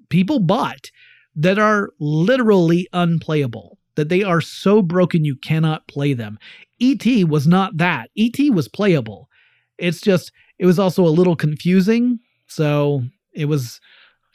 people 0.09 0.39
bought 0.39 0.91
that 1.35 1.59
are 1.59 1.91
literally 1.99 2.87
unplayable, 2.93 3.77
that 3.95 4.09
they 4.09 4.23
are 4.23 4.41
so 4.41 4.81
broken 4.81 5.23
you 5.23 5.35
cannot 5.35 5.87
play 5.87 6.13
them. 6.13 6.39
E.T. 6.79 7.23
was 7.25 7.47
not 7.47 7.77
that. 7.77 8.09
E.T. 8.15 8.49
was 8.49 8.67
playable. 8.67 9.29
It's 9.77 10.01
just, 10.01 10.31
it 10.57 10.65
was 10.65 10.79
also 10.79 11.03
a 11.03 11.09
little 11.09 11.35
confusing. 11.35 12.19
So 12.47 13.03
it 13.33 13.45
was 13.45 13.79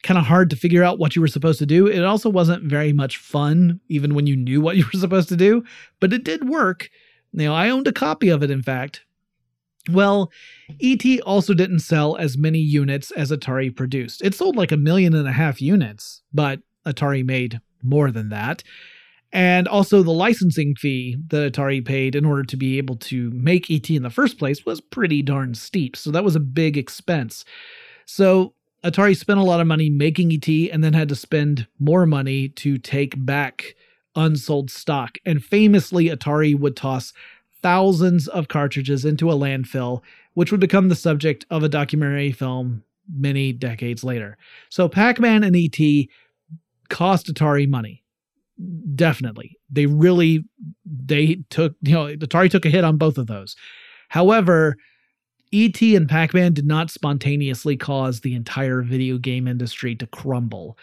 kind 0.03 0.19
of 0.19 0.25
hard 0.25 0.51
to 0.51 0.57
figure 0.57 0.83
out 0.83 0.99
what 0.99 1.15
you 1.15 1.23
were 1.23 1.29
supposed 1.29 1.59
to 1.61 1.67
do. 1.67 1.87
It 1.87 2.05
also 2.05 2.29
wasn't 2.29 2.65
very 2.65 2.93
much 2.93 3.17
fun, 3.17 3.81
even 3.89 4.15
when 4.15 4.27
you 4.27 4.37
knew 4.37 4.61
what 4.61 4.77
you 4.77 4.85
were 4.93 5.01
supposed 5.01 5.29
to 5.31 5.37
do, 5.37 5.65
but 6.01 6.13
it 6.13 6.25
did 6.25 6.49
work. 6.49 6.91
You 7.33 7.51
I 7.51 7.71
owned 7.71 7.89
a 7.89 7.93
copy 7.93 8.29
of 8.29 8.43
it, 8.43 8.51
in 8.51 8.63
fact. 8.63 9.03
Well, 9.91 10.31
ET 10.81 11.05
also 11.23 11.55
didn't 11.55 11.81
sell 11.81 12.17
as 12.17 12.39
many 12.39 12.61
units 12.61 13.11
as 13.13 13.33
Atari 13.33 13.75
produced. 13.75 14.23
It 14.23 14.35
sold 14.35 14.57
like 14.57 14.71
a 14.71 14.77
million 14.77 15.15
and 15.15 15.27
a 15.27 15.33
half 15.33 15.61
units, 15.61 16.23
but 16.33 16.61
Atari 16.87 17.25
made 17.25 17.61
more 17.83 18.11
than 18.11 18.29
that. 18.29 18.63
And 19.33 19.67
also, 19.67 20.03
the 20.03 20.13
licensing 20.13 20.75
fee 20.75 21.17
that 21.29 21.53
Atari 21.53 21.85
paid 21.85 22.15
in 22.15 22.27
order 22.27 22.43
to 22.45 22.57
be 22.57 22.77
able 22.77 22.97
to 22.97 23.31
make 23.31 23.71
ET 23.71 23.89
in 23.89 24.03
the 24.03 24.11
first 24.11 24.39
place 24.39 24.67
was 24.67 24.81
pretty 24.81 25.23
darn 25.23 25.55
steep. 25.55 25.97
So, 25.97 26.11
that 26.11 26.25
was 26.25 26.37
a 26.37 26.41
big 26.41 26.77
expense. 26.77 27.45
So, 28.05 28.55
Atari 28.85 29.17
spent 29.17 29.41
a 29.41 29.45
lot 29.45 29.61
of 29.61 29.67
money 29.67 29.89
making 29.89 30.33
ET 30.33 30.49
and 30.71 30.85
then 30.85 30.93
had 30.93 31.09
to 31.09 31.17
spend 31.17 31.67
more 31.79 32.05
money 32.05 32.51
to 32.51 32.77
take 32.77 33.15
back 33.25 33.75
unsold 34.17 34.71
stock. 34.71 35.17
And 35.25 35.43
famously, 35.43 36.09
Atari 36.09 36.59
would 36.59 36.77
toss 36.77 37.15
thousands 37.63 38.29
of 38.29 38.49
cartridges 38.49 39.05
into 39.05 39.31
a 39.31 39.35
landfill, 39.35 40.03
which 40.35 40.51
would 40.51 40.61
become 40.61 40.89
the 40.89 40.95
subject 40.95 41.47
of 41.51 41.63
a 41.63 41.69
documentary 41.69 42.33
film 42.33 42.83
many 43.15 43.53
decades 43.53 44.05
later. 44.05 44.37
So 44.69 44.89
Pac 44.89 45.21
Man 45.21 45.45
and 45.45 45.57
E.T. 45.57 46.09
cost 46.89 47.33
Atari 47.33 47.69
money. 47.69 48.03
Definitely. 48.95 49.59
They 49.71 49.87
really 49.87 50.45
they 50.85 51.39
took, 51.51 51.75
you 51.83 51.95
know, 51.95 52.07
Atari 52.07 52.51
took 52.51 52.67
a 52.67 52.71
hit 52.71 52.85
on 52.85 52.97
both 52.97 53.19
of 53.19 53.27
those. 53.27 53.57
However, 54.09 54.77
E.T. 55.53 55.97
and 55.97 56.09
Pac 56.09 56.35
Man 56.35 56.53
did 56.53 56.67
not 56.67 56.91
spontaneously 56.91 57.77
cause 57.77 58.21
the 58.21 58.35
entire 58.35 58.83
video 58.83 59.19
game 59.19 59.47
industry 59.47 59.95
to 59.97 60.07
crumble. 60.07 60.79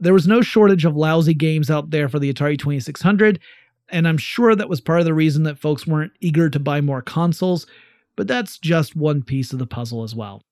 There 0.00 0.12
was 0.12 0.26
no 0.26 0.42
shortage 0.42 0.84
of 0.84 0.96
lousy 0.96 1.34
games 1.34 1.70
out 1.70 1.90
there 1.90 2.08
for 2.08 2.18
the 2.18 2.32
Atari 2.32 2.58
2600, 2.58 3.38
and 3.92 4.08
I'm 4.08 4.18
sure 4.18 4.56
that 4.56 4.68
was 4.68 4.80
part 4.80 4.98
of 5.00 5.04
the 5.04 5.14
reason 5.14 5.44
that 5.44 5.58
folks 5.58 5.86
weren't 5.86 6.12
eager 6.20 6.48
to 6.50 6.58
buy 6.58 6.80
more 6.80 7.02
consoles, 7.02 7.66
but 8.16 8.26
that's 8.26 8.58
just 8.58 8.96
one 8.96 9.22
piece 9.22 9.52
of 9.52 9.58
the 9.58 9.66
puzzle 9.66 10.02
as 10.02 10.14
well. 10.14 10.42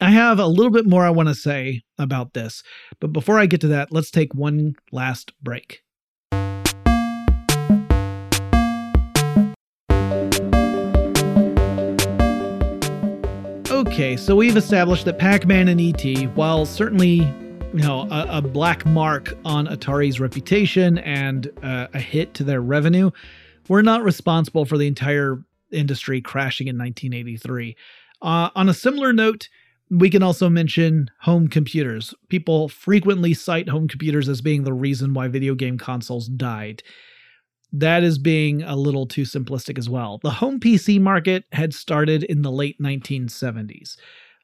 I 0.00 0.10
have 0.10 0.38
a 0.38 0.46
little 0.46 0.70
bit 0.70 0.86
more 0.86 1.04
I 1.04 1.10
want 1.10 1.28
to 1.28 1.34
say 1.34 1.82
about 1.96 2.34
this, 2.34 2.62
but 3.00 3.12
before 3.12 3.38
I 3.38 3.46
get 3.46 3.60
to 3.62 3.68
that, 3.68 3.92
let's 3.92 4.10
take 4.10 4.34
one 4.34 4.74
last 4.92 5.32
break. 5.42 5.82
Okay, 13.70 14.16
so 14.16 14.36
we've 14.36 14.56
established 14.56 15.04
that 15.04 15.18
Pac 15.18 15.46
Man 15.46 15.68
and 15.68 15.80
E.T., 15.80 16.24
while 16.28 16.66
certainly 16.66 17.32
you 17.74 17.82
know 17.82 18.08
a, 18.10 18.38
a, 18.38 18.42
black 18.42 18.86
mark 18.86 19.34
on 19.44 19.66
Atari's 19.66 20.20
reputation 20.20 20.98
and 20.98 21.50
uh, 21.62 21.88
a 21.92 22.00
hit 22.00 22.34
to 22.34 22.44
their 22.44 22.62
revenue, 22.62 23.10
We're 23.68 23.82
not 23.82 24.02
responsible 24.02 24.64
for 24.64 24.78
the 24.78 24.86
entire 24.86 25.42
industry 25.70 26.20
crashing 26.20 26.68
in 26.68 26.78
1983. 26.78 27.76
Uh, 28.22 28.50
on 28.54 28.68
a 28.68 28.74
similar 28.74 29.12
note, 29.12 29.48
we 29.90 30.08
can 30.10 30.22
also 30.22 30.48
mention 30.48 31.10
home 31.20 31.48
computers. 31.48 32.14
People 32.28 32.68
frequently 32.68 33.34
cite 33.34 33.68
home 33.68 33.86
computers 33.86 34.28
as 34.28 34.40
being 34.40 34.64
the 34.64 34.72
reason 34.72 35.14
why 35.14 35.28
video 35.28 35.54
game 35.54 35.78
consoles 35.78 36.26
died. 36.28 36.82
That 37.72 38.02
is 38.02 38.18
being 38.18 38.62
a 38.62 38.76
little 38.76 39.06
too 39.06 39.22
simplistic 39.22 39.78
as 39.78 39.90
well. 39.90 40.20
The 40.22 40.30
home 40.30 40.58
PC 40.58 41.00
market 41.00 41.44
had 41.52 41.74
started 41.74 42.22
in 42.24 42.40
the 42.42 42.50
late 42.50 42.80
1970s. 42.80 43.96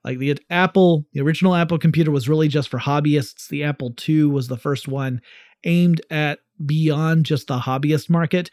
Like 0.04 0.18
the 0.18 0.38
Apple, 0.50 1.06
the 1.12 1.20
original 1.20 1.54
Apple 1.54 1.78
computer 1.78 2.10
was 2.10 2.28
really 2.28 2.48
just 2.48 2.68
for 2.68 2.78
hobbyists. 2.78 3.48
The 3.48 3.64
Apple 3.64 3.94
II 4.06 4.24
was 4.24 4.48
the 4.48 4.56
first 4.56 4.86
one 4.86 5.20
aimed 5.64 6.02
at 6.10 6.40
beyond 6.64 7.24
just 7.24 7.48
the 7.48 7.58
hobbyist 7.58 8.10
market, 8.10 8.50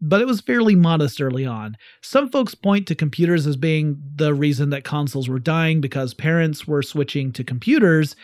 but 0.00 0.20
it 0.20 0.26
was 0.26 0.40
fairly 0.40 0.76
modest 0.76 1.20
early 1.20 1.44
on. 1.44 1.76
Some 2.02 2.30
folks 2.30 2.54
point 2.54 2.86
to 2.86 2.94
computers 2.94 3.46
as 3.46 3.56
being 3.56 4.00
the 4.14 4.32
reason 4.32 4.70
that 4.70 4.84
consoles 4.84 5.28
were 5.28 5.38
dying 5.38 5.80
because 5.80 6.14
parents 6.14 6.66
were 6.66 6.82
switching 6.82 7.32
to 7.32 7.44
computers 7.44 8.14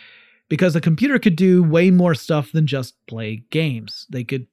because 0.49 0.75
a 0.75 0.81
computer 0.81 1.19
could 1.19 1.37
do 1.37 1.63
way 1.63 1.91
more 1.91 2.15
stuff 2.15 2.53
than 2.53 2.67
just 2.67 2.95
play 3.07 3.45
games. 3.51 4.07
They 4.11 4.25
could 4.25 4.47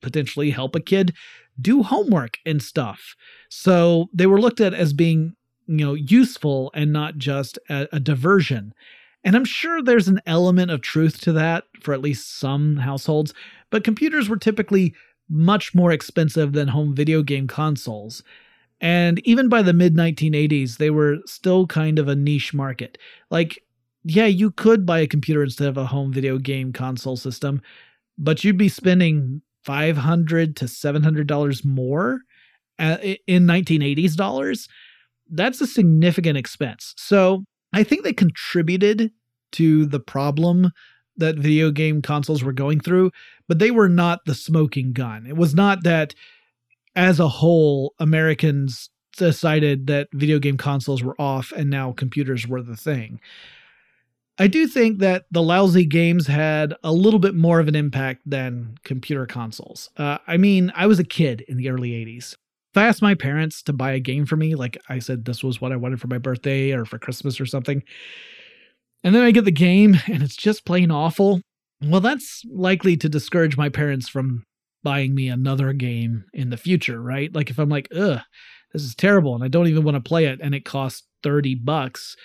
potentially 0.00 0.50
help 0.50 0.74
a 0.74 0.80
kid 0.80 1.14
do 1.60 1.82
homework 1.82 2.38
and 2.46 2.62
stuff. 2.62 3.14
So 3.50 4.08
they 4.12 4.26
were 4.26 4.40
looked 4.40 4.60
at 4.60 4.74
as 4.74 4.92
being 4.92 5.34
you 5.66 5.84
know 5.84 5.94
useful 5.94 6.70
and 6.74 6.92
not 6.92 7.16
just 7.16 7.58
a, 7.68 7.88
a 7.92 8.00
diversion. 8.00 8.74
And 9.24 9.36
i'm 9.36 9.44
sure 9.44 9.82
there's 9.82 10.08
an 10.08 10.20
element 10.26 10.70
of 10.70 10.80
truth 10.80 11.20
to 11.22 11.32
that 11.32 11.64
for 11.80 11.94
at 11.94 12.00
least 12.00 12.38
some 12.40 12.76
households 12.76 13.32
but 13.70 13.84
computers 13.84 14.28
were 14.28 14.36
typically 14.36 14.94
much 15.28 15.74
more 15.74 15.92
expensive 15.92 16.52
than 16.52 16.68
home 16.68 16.94
video 16.94 17.22
game 17.22 17.46
consoles. 17.46 18.22
And 18.80 19.24
even 19.26 19.48
by 19.48 19.62
the 19.62 19.72
mid 19.72 19.94
1980s 19.94 20.78
they 20.78 20.90
were 20.90 21.18
still 21.26 21.66
kind 21.66 21.98
of 21.98 22.08
a 22.08 22.16
niche 22.16 22.52
market. 22.52 22.98
Like 23.30 23.62
yeah 24.04 24.26
you 24.26 24.50
could 24.50 24.84
buy 24.84 24.98
a 24.98 25.06
computer 25.06 25.42
instead 25.42 25.68
of 25.68 25.76
a 25.76 25.86
home 25.86 26.12
video 26.12 26.38
game 26.38 26.72
console 26.72 27.16
system 27.16 27.62
but 28.18 28.42
you'd 28.44 28.58
be 28.58 28.68
spending 28.68 29.42
500 29.64 30.56
to 30.56 30.68
700 30.68 31.26
dollars 31.26 31.64
more 31.64 32.20
uh, 32.78 32.96
in 33.26 33.46
1980s 33.46 34.16
dollars 34.16 34.68
that's 35.30 35.60
a 35.60 35.66
significant 35.66 36.36
expense. 36.36 36.94
So 36.96 37.44
I 37.72 37.84
think 37.84 38.02
they 38.02 38.12
contributed 38.12 39.10
to 39.52 39.86
the 39.86 40.00
problem 40.00 40.70
that 41.16 41.36
video 41.36 41.70
game 41.70 42.02
consoles 42.02 42.42
were 42.42 42.52
going 42.52 42.80
through, 42.80 43.10
but 43.48 43.58
they 43.58 43.70
were 43.70 43.88
not 43.88 44.20
the 44.24 44.34
smoking 44.34 44.92
gun. 44.92 45.26
It 45.26 45.36
was 45.36 45.54
not 45.54 45.84
that 45.84 46.14
as 46.96 47.20
a 47.20 47.28
whole, 47.28 47.94
Americans 47.98 48.90
decided 49.16 49.86
that 49.86 50.08
video 50.12 50.38
game 50.38 50.56
consoles 50.56 51.02
were 51.02 51.20
off 51.20 51.52
and 51.52 51.68
now 51.68 51.92
computers 51.92 52.46
were 52.46 52.62
the 52.62 52.76
thing. 52.76 53.20
I 54.38 54.46
do 54.46 54.66
think 54.66 54.98
that 55.00 55.26
the 55.30 55.42
lousy 55.42 55.84
games 55.84 56.26
had 56.26 56.74
a 56.82 56.92
little 56.92 57.20
bit 57.20 57.34
more 57.34 57.60
of 57.60 57.68
an 57.68 57.76
impact 57.76 58.22
than 58.24 58.78
computer 58.82 59.26
consoles. 59.26 59.90
Uh, 59.96 60.18
I 60.26 60.38
mean, 60.38 60.72
I 60.74 60.86
was 60.86 60.98
a 60.98 61.04
kid 61.04 61.44
in 61.48 61.58
the 61.58 61.68
early 61.68 61.90
80s. 61.90 62.36
If 62.72 62.78
I 62.78 62.86
asked 62.86 63.02
my 63.02 63.14
parents 63.14 63.62
to 63.64 63.72
buy 63.72 63.92
a 63.92 64.00
game 64.00 64.24
for 64.24 64.36
me, 64.36 64.54
like 64.54 64.78
I 64.88 64.98
said, 64.98 65.24
this 65.24 65.44
was 65.44 65.60
what 65.60 65.72
I 65.72 65.76
wanted 65.76 66.00
for 66.00 66.08
my 66.08 66.18
birthday 66.18 66.72
or 66.72 66.84
for 66.84 66.98
Christmas 66.98 67.40
or 67.40 67.46
something, 67.46 67.82
and 69.04 69.14
then 69.14 69.22
I 69.22 69.30
get 69.30 69.44
the 69.44 69.52
game 69.52 69.96
and 70.06 70.22
it's 70.22 70.36
just 70.36 70.64
plain 70.64 70.90
awful, 70.90 71.40
well, 71.82 72.00
that's 72.00 72.42
likely 72.50 72.96
to 72.98 73.08
discourage 73.08 73.56
my 73.56 73.68
parents 73.68 74.08
from 74.08 74.44
buying 74.82 75.14
me 75.14 75.28
another 75.28 75.72
game 75.72 76.24
in 76.32 76.50
the 76.50 76.56
future, 76.56 77.00
right? 77.00 77.34
Like 77.34 77.50
if 77.50 77.58
I'm 77.58 77.68
like, 77.68 77.88
ugh, 77.94 78.20
this 78.72 78.82
is 78.82 78.94
terrible 78.94 79.34
and 79.34 79.44
I 79.44 79.48
don't 79.48 79.68
even 79.68 79.84
want 79.84 79.96
to 79.96 80.08
play 80.08 80.26
it 80.26 80.40
and 80.42 80.54
it 80.54 80.64
costs 80.64 81.06
30 81.22 81.56
bucks, 81.56 82.16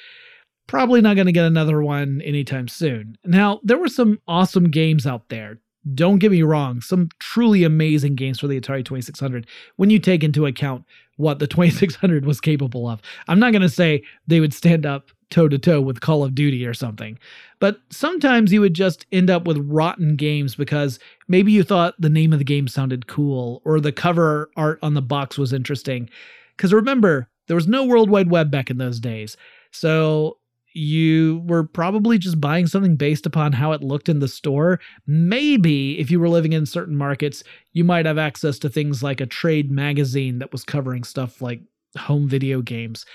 probably 0.67 1.01
not 1.01 1.15
going 1.15 1.27
to 1.27 1.31
get 1.31 1.45
another 1.45 1.81
one 1.81 2.21
anytime 2.21 2.67
soon. 2.67 3.17
Now, 3.25 3.59
there 3.63 3.77
were 3.77 3.87
some 3.87 4.19
awesome 4.27 4.69
games 4.69 5.05
out 5.05 5.29
there. 5.29 5.59
Don't 5.93 6.19
get 6.19 6.31
me 6.31 6.43
wrong, 6.43 6.81
some 6.81 7.09
truly 7.19 7.63
amazing 7.63 8.15
games 8.15 8.39
for 8.39 8.47
the 8.47 8.59
Atari 8.59 8.83
2600 8.83 9.47
when 9.75 9.89
you 9.89 9.99
take 9.99 10.23
into 10.23 10.45
account 10.45 10.85
what 11.17 11.39
the 11.39 11.47
2600 11.47 12.25
was 12.25 12.41
capable 12.41 12.87
of. 12.87 13.01
I'm 13.27 13.39
not 13.39 13.51
going 13.51 13.61
to 13.61 13.69
say 13.69 14.03
they 14.27 14.39
would 14.39 14.53
stand 14.53 14.85
up 14.85 15.11
toe 15.29 15.47
to 15.49 15.57
toe 15.57 15.81
with 15.81 15.99
Call 15.99 16.23
of 16.23 16.35
Duty 16.35 16.65
or 16.65 16.73
something. 16.73 17.19
But 17.59 17.79
sometimes 17.89 18.53
you 18.53 18.61
would 18.61 18.73
just 18.73 19.05
end 19.11 19.29
up 19.29 19.45
with 19.45 19.57
rotten 19.57 20.15
games 20.15 20.55
because 20.55 20.99
maybe 21.27 21.51
you 21.51 21.63
thought 21.63 21.95
the 21.99 22.09
name 22.09 22.33
of 22.33 22.39
the 22.39 22.45
game 22.45 22.67
sounded 22.67 23.07
cool 23.07 23.61
or 23.65 23.79
the 23.79 23.91
cover 23.91 24.49
art 24.55 24.79
on 24.81 24.93
the 24.93 25.01
box 25.01 25.37
was 25.37 25.53
interesting. 25.53 26.09
Because 26.55 26.73
remember, 26.73 27.27
there 27.47 27.55
was 27.55 27.67
no 27.67 27.83
World 27.83 28.09
Wide 28.09 28.31
Web 28.31 28.51
back 28.51 28.69
in 28.69 28.77
those 28.77 28.99
days. 28.99 29.35
So 29.71 30.37
you 30.77 31.43
were 31.47 31.63
probably 31.63 32.17
just 32.17 32.39
buying 32.39 32.67
something 32.67 32.95
based 32.95 33.25
upon 33.25 33.51
how 33.51 33.71
it 33.71 33.81
looked 33.81 34.09
in 34.09 34.19
the 34.19 34.27
store. 34.27 34.79
Maybe 35.07 35.99
if 35.99 36.11
you 36.11 36.19
were 36.19 36.29
living 36.29 36.53
in 36.53 36.65
certain 36.65 36.95
markets, 36.95 37.43
you 37.73 37.83
might 37.83 38.05
have 38.05 38.17
access 38.17 38.59
to 38.59 38.69
things 38.69 39.01
like 39.01 39.19
a 39.19 39.25
trade 39.25 39.71
magazine 39.71 40.39
that 40.39 40.51
was 40.51 40.63
covering 40.63 41.03
stuff 41.03 41.41
like 41.41 41.61
home 41.97 42.27
video 42.27 42.61
games. 42.61 43.05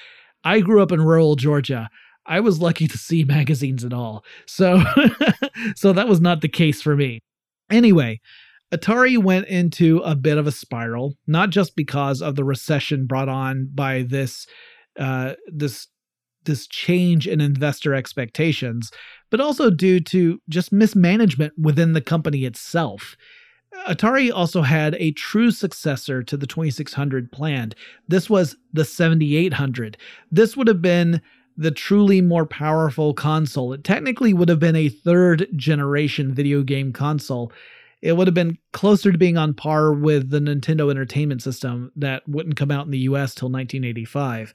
I 0.44 0.60
grew 0.60 0.82
up 0.82 0.90
in 0.90 1.00
rural 1.00 1.36
Georgia. 1.36 1.88
I 2.26 2.40
was 2.40 2.60
lucky 2.60 2.88
to 2.88 2.98
see 2.98 3.22
magazines 3.28 3.84
at 3.84 3.92
all. 3.92 4.24
So 4.46 4.82
so 5.76 5.92
that 5.92 6.08
was 6.08 6.20
not 6.20 6.40
the 6.40 6.48
case 6.48 6.82
for 6.82 6.96
me. 6.96 7.20
Anyway, 7.70 8.20
Atari 8.74 9.22
went 9.22 9.46
into 9.46 9.98
a 9.98 10.16
bit 10.16 10.36
of 10.36 10.48
a 10.48 10.52
spiral, 10.52 11.14
not 11.28 11.50
just 11.50 11.76
because 11.76 12.20
of 12.20 12.34
the 12.34 12.44
recession 12.44 13.06
brought 13.06 13.28
on 13.28 13.70
by 13.72 14.02
this 14.02 14.46
uh, 14.98 15.34
this 15.46 15.86
this 16.44 16.66
change 16.66 17.26
in 17.26 17.40
investor 17.40 17.94
expectations, 17.94 18.90
but 19.30 19.40
also 19.40 19.70
due 19.70 20.00
to 20.00 20.40
just 20.48 20.72
mismanagement 20.72 21.52
within 21.58 21.92
the 21.92 22.00
company 22.00 22.44
itself. 22.44 23.16
Atari 23.88 24.30
also 24.32 24.62
had 24.62 24.94
a 24.96 25.12
true 25.12 25.50
successor 25.50 26.22
to 26.22 26.36
the 26.36 26.46
2600 26.46 27.32
planned. 27.32 27.74
This 28.08 28.28
was 28.28 28.56
the 28.72 28.84
7800. 28.84 29.96
This 30.30 30.56
would 30.56 30.68
have 30.68 30.82
been 30.82 31.20
the 31.56 31.70
truly 31.70 32.20
more 32.20 32.46
powerful 32.46 33.14
console. 33.14 33.72
It 33.72 33.84
technically 33.84 34.32
would 34.32 34.48
have 34.48 34.58
been 34.58 34.76
a 34.76 34.88
third 34.88 35.48
generation 35.56 36.34
video 36.34 36.62
game 36.62 36.92
console. 36.92 37.52
It 38.00 38.16
would 38.16 38.26
have 38.26 38.34
been 38.34 38.58
closer 38.72 39.12
to 39.12 39.18
being 39.18 39.38
on 39.38 39.54
par 39.54 39.92
with 39.92 40.30
the 40.30 40.40
Nintendo 40.40 40.90
Entertainment 40.90 41.42
System 41.42 41.92
that 41.96 42.28
wouldn't 42.28 42.56
come 42.56 42.70
out 42.70 42.86
in 42.86 42.90
the 42.90 42.98
US 42.98 43.34
till 43.34 43.48
1985. 43.48 44.54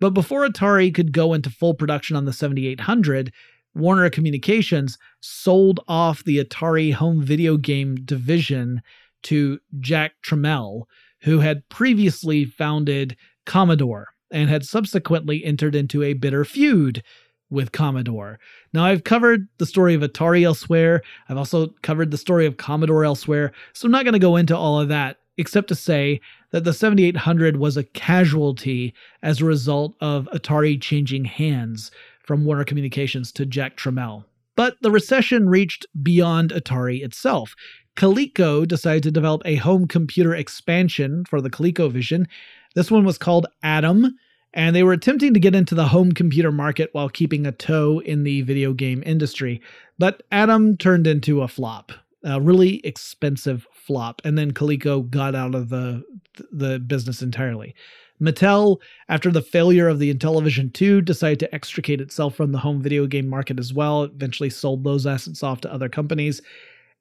But 0.00 0.10
before 0.10 0.46
Atari 0.46 0.92
could 0.94 1.12
go 1.12 1.34
into 1.34 1.50
full 1.50 1.74
production 1.74 2.16
on 2.16 2.24
the 2.24 2.32
7800, 2.32 3.32
Warner 3.74 4.10
Communications 4.10 4.98
sold 5.20 5.80
off 5.86 6.24
the 6.24 6.42
Atari 6.42 6.92
home 6.92 7.22
video 7.22 7.56
game 7.56 7.96
division 7.96 8.82
to 9.24 9.60
Jack 9.78 10.12
Tramiel, 10.24 10.84
who 11.22 11.40
had 11.40 11.68
previously 11.68 12.44
founded 12.44 13.16
Commodore 13.44 14.08
and 14.30 14.48
had 14.48 14.64
subsequently 14.64 15.44
entered 15.44 15.74
into 15.74 16.02
a 16.02 16.14
bitter 16.14 16.44
feud 16.44 17.02
with 17.50 17.72
Commodore. 17.72 18.38
Now, 18.72 18.84
I've 18.84 19.04
covered 19.04 19.48
the 19.58 19.66
story 19.66 19.94
of 19.94 20.02
Atari 20.02 20.44
elsewhere. 20.44 21.02
I've 21.28 21.36
also 21.36 21.68
covered 21.82 22.10
the 22.10 22.16
story 22.16 22.46
of 22.46 22.56
Commodore 22.56 23.04
elsewhere, 23.04 23.52
so 23.72 23.86
I'm 23.86 23.92
not 23.92 24.04
going 24.04 24.14
to 24.14 24.20
go 24.20 24.36
into 24.36 24.56
all 24.56 24.80
of 24.80 24.88
that, 24.88 25.18
except 25.36 25.68
to 25.68 25.74
say 25.74 26.20
that 26.52 26.64
the 26.64 26.72
7800 26.72 27.56
was 27.56 27.76
a 27.76 27.84
casualty 27.84 28.94
as 29.22 29.40
a 29.40 29.44
result 29.44 29.94
of 30.00 30.28
Atari 30.32 30.80
changing 30.80 31.24
hands 31.24 31.90
from 32.24 32.44
Warner 32.44 32.64
Communications 32.64 33.32
to 33.32 33.46
Jack 33.46 33.76
Tramiel. 33.76 34.24
But 34.56 34.76
the 34.82 34.90
recession 34.90 35.48
reached 35.48 35.86
beyond 36.02 36.50
Atari 36.50 37.02
itself. 37.02 37.54
Coleco 37.96 38.66
decided 38.66 39.02
to 39.04 39.10
develop 39.10 39.42
a 39.44 39.56
home 39.56 39.86
computer 39.86 40.34
expansion 40.34 41.24
for 41.28 41.40
the 41.40 41.50
ColecoVision. 41.50 42.26
This 42.74 42.90
one 42.90 43.04
was 43.04 43.18
called 43.18 43.46
Adam, 43.62 44.16
and 44.52 44.74
they 44.74 44.82
were 44.82 44.92
attempting 44.92 45.34
to 45.34 45.40
get 45.40 45.54
into 45.54 45.74
the 45.74 45.88
home 45.88 46.12
computer 46.12 46.52
market 46.52 46.90
while 46.92 47.08
keeping 47.08 47.46
a 47.46 47.52
toe 47.52 48.00
in 48.00 48.24
the 48.24 48.42
video 48.42 48.72
game 48.72 49.02
industry. 49.06 49.60
But 49.98 50.22
Adam 50.30 50.76
turned 50.76 51.06
into 51.06 51.42
a 51.42 51.48
flop, 51.48 51.92
a 52.24 52.40
really 52.40 52.76
expensive 52.84 53.66
flop, 53.72 54.20
and 54.24 54.36
then 54.36 54.52
Coleco 54.52 55.08
got 55.08 55.34
out 55.34 55.54
of 55.54 55.68
the 55.68 56.02
the 56.50 56.78
business 56.78 57.22
entirely. 57.22 57.74
Mattel, 58.20 58.76
after 59.08 59.30
the 59.30 59.42
failure 59.42 59.88
of 59.88 59.98
the 59.98 60.12
Intellivision 60.12 60.72
2, 60.72 61.00
decided 61.00 61.40
to 61.40 61.54
extricate 61.54 62.00
itself 62.00 62.34
from 62.34 62.52
the 62.52 62.58
home 62.58 62.82
video 62.82 63.06
game 63.06 63.28
market 63.28 63.58
as 63.58 63.72
well, 63.72 64.04
eventually 64.04 64.50
sold 64.50 64.84
those 64.84 65.06
assets 65.06 65.42
off 65.42 65.62
to 65.62 65.72
other 65.72 65.88
companies. 65.88 66.42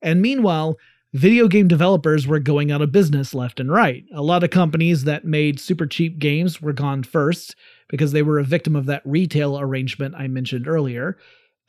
And 0.01 0.21
meanwhile, 0.21 0.77
video 1.13 1.47
game 1.47 1.67
developers 1.67 2.25
were 2.25 2.39
going 2.39 2.71
out 2.71 2.81
of 2.81 2.91
business 2.91 3.33
left 3.33 3.59
and 3.59 3.69
right. 3.69 4.05
A 4.13 4.21
lot 4.21 4.43
of 4.43 4.49
companies 4.49 5.03
that 5.03 5.25
made 5.25 5.59
super 5.59 5.85
cheap 5.85 6.19
games 6.19 6.61
were 6.61 6.73
gone 6.73 7.03
first 7.03 7.55
because 7.89 8.13
they 8.13 8.21
were 8.21 8.39
a 8.39 8.43
victim 8.43 8.75
of 8.75 8.85
that 8.85 9.01
retail 9.03 9.59
arrangement 9.59 10.15
I 10.15 10.27
mentioned 10.27 10.67
earlier. 10.67 11.17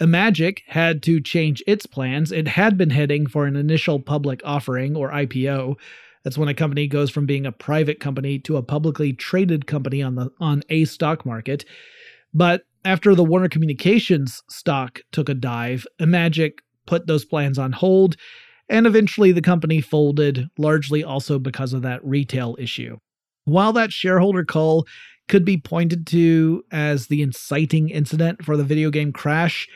Imagic 0.00 0.60
had 0.66 1.02
to 1.04 1.20
change 1.20 1.62
its 1.66 1.86
plans. 1.86 2.32
It 2.32 2.48
had 2.48 2.78
been 2.78 2.90
heading 2.90 3.26
for 3.26 3.46
an 3.46 3.56
initial 3.56 4.00
public 4.00 4.40
offering 4.44 4.96
or 4.96 5.10
IPO, 5.10 5.76
that's 6.22 6.36
when 6.36 6.48
a 6.48 6.54
company 6.54 6.86
goes 6.86 7.10
from 7.10 7.26
being 7.26 7.46
a 7.46 7.52
private 7.52 8.00
company 8.00 8.38
to 8.40 8.56
a 8.56 8.62
publicly 8.62 9.12
traded 9.12 9.66
company 9.66 10.02
on 10.02 10.16
the 10.16 10.30
on 10.38 10.62
a 10.68 10.84
stock 10.84 11.24
market. 11.24 11.64
But 12.34 12.62
after 12.84 13.14
the 13.14 13.24
Warner 13.24 13.48
Communications 13.48 14.42
stock 14.48 15.00
took 15.12 15.28
a 15.28 15.34
dive, 15.34 15.86
Imagic 16.00 16.58
put 16.86 17.06
those 17.06 17.24
plans 17.24 17.58
on 17.58 17.72
hold, 17.72 18.16
and 18.68 18.86
eventually 18.86 19.32
the 19.32 19.42
company 19.42 19.80
folded, 19.80 20.48
largely 20.58 21.02
also 21.02 21.38
because 21.38 21.72
of 21.72 21.82
that 21.82 22.04
retail 22.04 22.56
issue. 22.58 22.98
While 23.44 23.72
that 23.74 23.92
shareholder 23.92 24.44
call 24.44 24.86
could 25.28 25.44
be 25.44 25.56
pointed 25.56 26.06
to 26.08 26.64
as 26.70 27.06
the 27.06 27.22
inciting 27.22 27.88
incident 27.88 28.44
for 28.44 28.56
the 28.56 28.64
video 28.64 28.90
game 28.90 29.12
crash, 29.12 29.68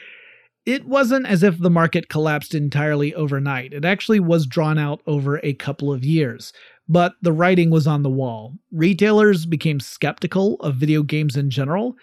it 0.67 0.87
wasn't 0.87 1.27
as 1.27 1.43
if 1.43 1.59
the 1.59 1.71
market 1.71 2.09
collapsed 2.09 2.55
entirely 2.55 3.15
overnight. 3.15 3.73
It 3.73 3.85
actually 3.85 4.21
was 4.21 4.47
drawn 4.47 4.79
out 4.79 5.03
over 5.07 5.39
a 5.43 5.55
couple 5.55 5.93
of 5.93 6.05
years. 6.05 6.53
But 6.89 7.15
the 7.23 7.33
writing 7.33 7.71
was 7.71 7.87
on 7.87 8.03
the 8.03 8.11
wall. 8.11 8.55
Retailers 8.71 9.47
became 9.47 9.81
skeptical 9.81 10.57
of 10.57 10.77
video 10.77 11.03
games 11.03 11.37
in 11.37 11.51
general. 11.51 11.97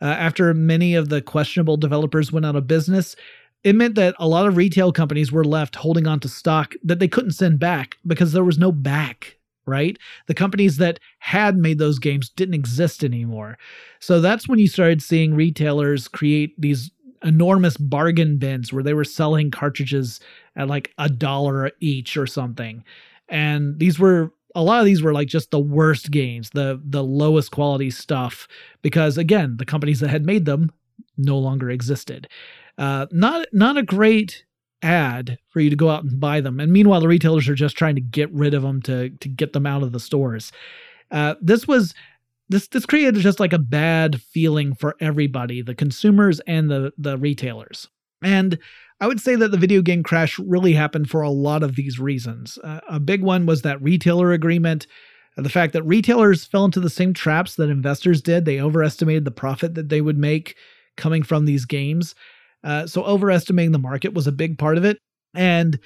Uh, 0.00 0.06
after 0.06 0.54
many 0.54 0.94
of 0.94 1.08
the 1.08 1.20
questionable 1.20 1.76
developers 1.76 2.30
went 2.30 2.46
out 2.46 2.54
of 2.54 2.68
business, 2.68 3.16
it 3.64 3.74
meant 3.74 3.96
that 3.96 4.14
a 4.18 4.28
lot 4.28 4.46
of 4.46 4.56
retail 4.56 4.92
companies 4.92 5.32
were 5.32 5.44
left 5.44 5.74
holding 5.74 6.06
on 6.06 6.20
to 6.20 6.28
stock 6.28 6.74
that 6.84 7.00
they 7.00 7.08
couldn't 7.08 7.32
send 7.32 7.58
back 7.58 7.96
because 8.06 8.32
there 8.32 8.44
was 8.44 8.58
no 8.58 8.70
back 8.70 9.38
right? 9.68 9.98
The 10.26 10.34
companies 10.34 10.78
that 10.78 10.98
had 11.18 11.56
made 11.56 11.78
those 11.78 11.98
games 11.98 12.30
didn't 12.30 12.54
exist 12.54 13.04
anymore. 13.04 13.58
So 14.00 14.20
that's 14.20 14.48
when 14.48 14.58
you 14.58 14.66
started 14.66 15.02
seeing 15.02 15.34
retailers 15.34 16.08
create 16.08 16.58
these 16.58 16.90
enormous 17.22 17.76
bargain 17.76 18.38
bins 18.38 18.72
where 18.72 18.82
they 18.82 18.94
were 18.94 19.04
selling 19.04 19.50
cartridges 19.50 20.20
at 20.56 20.68
like 20.68 20.92
a 20.98 21.08
dollar 21.08 21.70
each 21.80 22.16
or 22.16 22.26
something. 22.26 22.84
And 23.28 23.78
these 23.78 23.98
were 23.98 24.32
a 24.54 24.62
lot 24.62 24.80
of 24.80 24.86
these 24.86 25.02
were 25.02 25.12
like 25.12 25.28
just 25.28 25.50
the 25.50 25.60
worst 25.60 26.10
games, 26.10 26.50
the 26.50 26.80
the 26.84 27.04
lowest 27.04 27.50
quality 27.50 27.90
stuff 27.90 28.48
because 28.82 29.18
again, 29.18 29.56
the 29.58 29.66
companies 29.66 30.00
that 30.00 30.08
had 30.08 30.24
made 30.24 30.44
them 30.44 30.70
no 31.16 31.38
longer 31.38 31.70
existed. 31.70 32.28
Uh, 32.76 33.06
not 33.10 33.46
not 33.52 33.76
a 33.76 33.82
great 33.82 34.44
ad 34.82 35.38
for 35.48 35.60
you 35.60 35.70
to 35.70 35.76
go 35.76 35.90
out 35.90 36.04
and 36.04 36.20
buy 36.20 36.40
them. 36.40 36.60
And 36.60 36.72
meanwhile, 36.72 37.00
the 37.00 37.08
retailers 37.08 37.48
are 37.48 37.54
just 37.54 37.76
trying 37.76 37.96
to 37.96 38.00
get 38.00 38.32
rid 38.32 38.54
of 38.54 38.62
them 38.62 38.80
to 38.82 39.10
to 39.10 39.28
get 39.28 39.52
them 39.52 39.66
out 39.66 39.82
of 39.82 39.92
the 39.92 40.00
stores. 40.00 40.52
Uh, 41.10 41.34
this 41.40 41.66
was 41.66 41.94
this 42.48 42.68
this 42.68 42.86
created 42.86 43.14
just 43.16 43.40
like 43.40 43.52
a 43.52 43.58
bad 43.58 44.20
feeling 44.20 44.74
for 44.74 44.96
everybody, 45.00 45.62
the 45.62 45.74
consumers 45.74 46.40
and 46.40 46.70
the 46.70 46.92
the 46.98 47.18
retailers. 47.18 47.88
And 48.22 48.58
I 49.00 49.06
would 49.06 49.20
say 49.20 49.36
that 49.36 49.50
the 49.50 49.58
video 49.58 49.80
game 49.80 50.02
crash 50.02 50.38
really 50.38 50.72
happened 50.72 51.08
for 51.08 51.22
a 51.22 51.30
lot 51.30 51.62
of 51.62 51.76
these 51.76 52.00
reasons. 52.00 52.58
Uh, 52.64 52.80
a 52.88 52.98
big 52.98 53.22
one 53.22 53.46
was 53.46 53.62
that 53.62 53.80
retailer 53.80 54.32
agreement, 54.32 54.86
uh, 55.36 55.42
the 55.42 55.48
fact 55.48 55.72
that 55.74 55.84
retailers 55.84 56.44
fell 56.44 56.64
into 56.64 56.80
the 56.80 56.90
same 56.90 57.14
traps 57.14 57.54
that 57.56 57.70
investors 57.70 58.20
did. 58.20 58.44
They 58.44 58.60
overestimated 58.60 59.24
the 59.24 59.30
profit 59.30 59.74
that 59.74 59.88
they 59.88 60.00
would 60.00 60.18
make 60.18 60.56
coming 60.96 61.22
from 61.22 61.44
these 61.44 61.64
games. 61.64 62.16
Uh, 62.64 62.88
so 62.88 63.04
overestimating 63.04 63.70
the 63.70 63.78
market 63.78 64.14
was 64.14 64.26
a 64.26 64.32
big 64.32 64.58
part 64.58 64.76
of 64.76 64.84
it. 64.84 64.98
And 65.34 65.78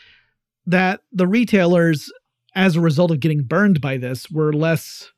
that 0.65 1.01
the 1.13 1.27
retailers, 1.27 2.11
as 2.55 2.77
a 2.77 2.81
result 2.81 3.11
of 3.11 3.21
getting 3.21 3.43
burned 3.43 3.83
by 3.83 3.99
this, 3.99 4.31
were 4.31 4.55
less 4.55 5.12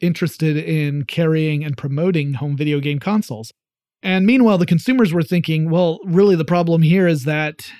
interested 0.00 0.56
in 0.56 1.04
carrying 1.04 1.64
and 1.64 1.76
promoting 1.76 2.34
home 2.34 2.56
video 2.56 2.80
game 2.80 2.98
consoles. 2.98 3.52
And 4.02 4.26
meanwhile, 4.26 4.58
the 4.58 4.66
consumers 4.66 5.12
were 5.12 5.22
thinking, 5.22 5.70
well, 5.70 6.00
really, 6.04 6.36
the 6.36 6.44
problem 6.44 6.82
here 6.82 7.06
is 7.06 7.24
that 7.24 7.70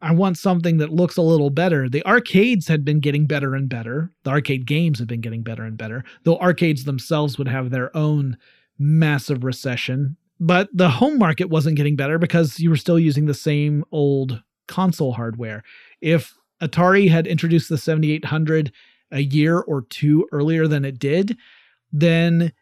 I 0.00 0.12
want 0.12 0.38
something 0.38 0.78
that 0.78 0.92
looks 0.92 1.16
a 1.16 1.22
little 1.22 1.50
better. 1.50 1.88
The 1.88 2.06
arcades 2.06 2.68
had 2.68 2.84
been 2.84 3.00
getting 3.00 3.26
better 3.26 3.54
and 3.54 3.68
better. 3.68 4.12
The 4.22 4.30
arcade 4.30 4.66
games 4.66 4.98
had 4.98 5.08
been 5.08 5.20
getting 5.20 5.42
better 5.42 5.64
and 5.64 5.76
better, 5.76 6.04
though 6.24 6.38
arcades 6.38 6.84
themselves 6.84 7.36
would 7.36 7.48
have 7.48 7.70
their 7.70 7.94
own 7.96 8.36
massive 8.78 9.44
recession. 9.44 10.16
But 10.40 10.68
the 10.72 10.88
home 10.88 11.18
market 11.18 11.50
wasn't 11.50 11.76
getting 11.76 11.96
better 11.96 12.16
because 12.16 12.60
you 12.60 12.70
were 12.70 12.76
still 12.76 12.98
using 12.98 13.26
the 13.26 13.34
same 13.34 13.84
old 13.90 14.42
console 14.68 15.12
hardware. 15.12 15.64
If 16.00 16.34
Atari 16.62 17.10
had 17.10 17.26
introduced 17.26 17.68
the 17.68 17.78
7800 17.78 18.72
a 19.10 19.20
year 19.20 19.58
or 19.58 19.82
two 19.82 20.28
earlier 20.30 20.68
than 20.68 20.84
it 20.84 20.98
did, 20.98 21.36
then 21.92 22.52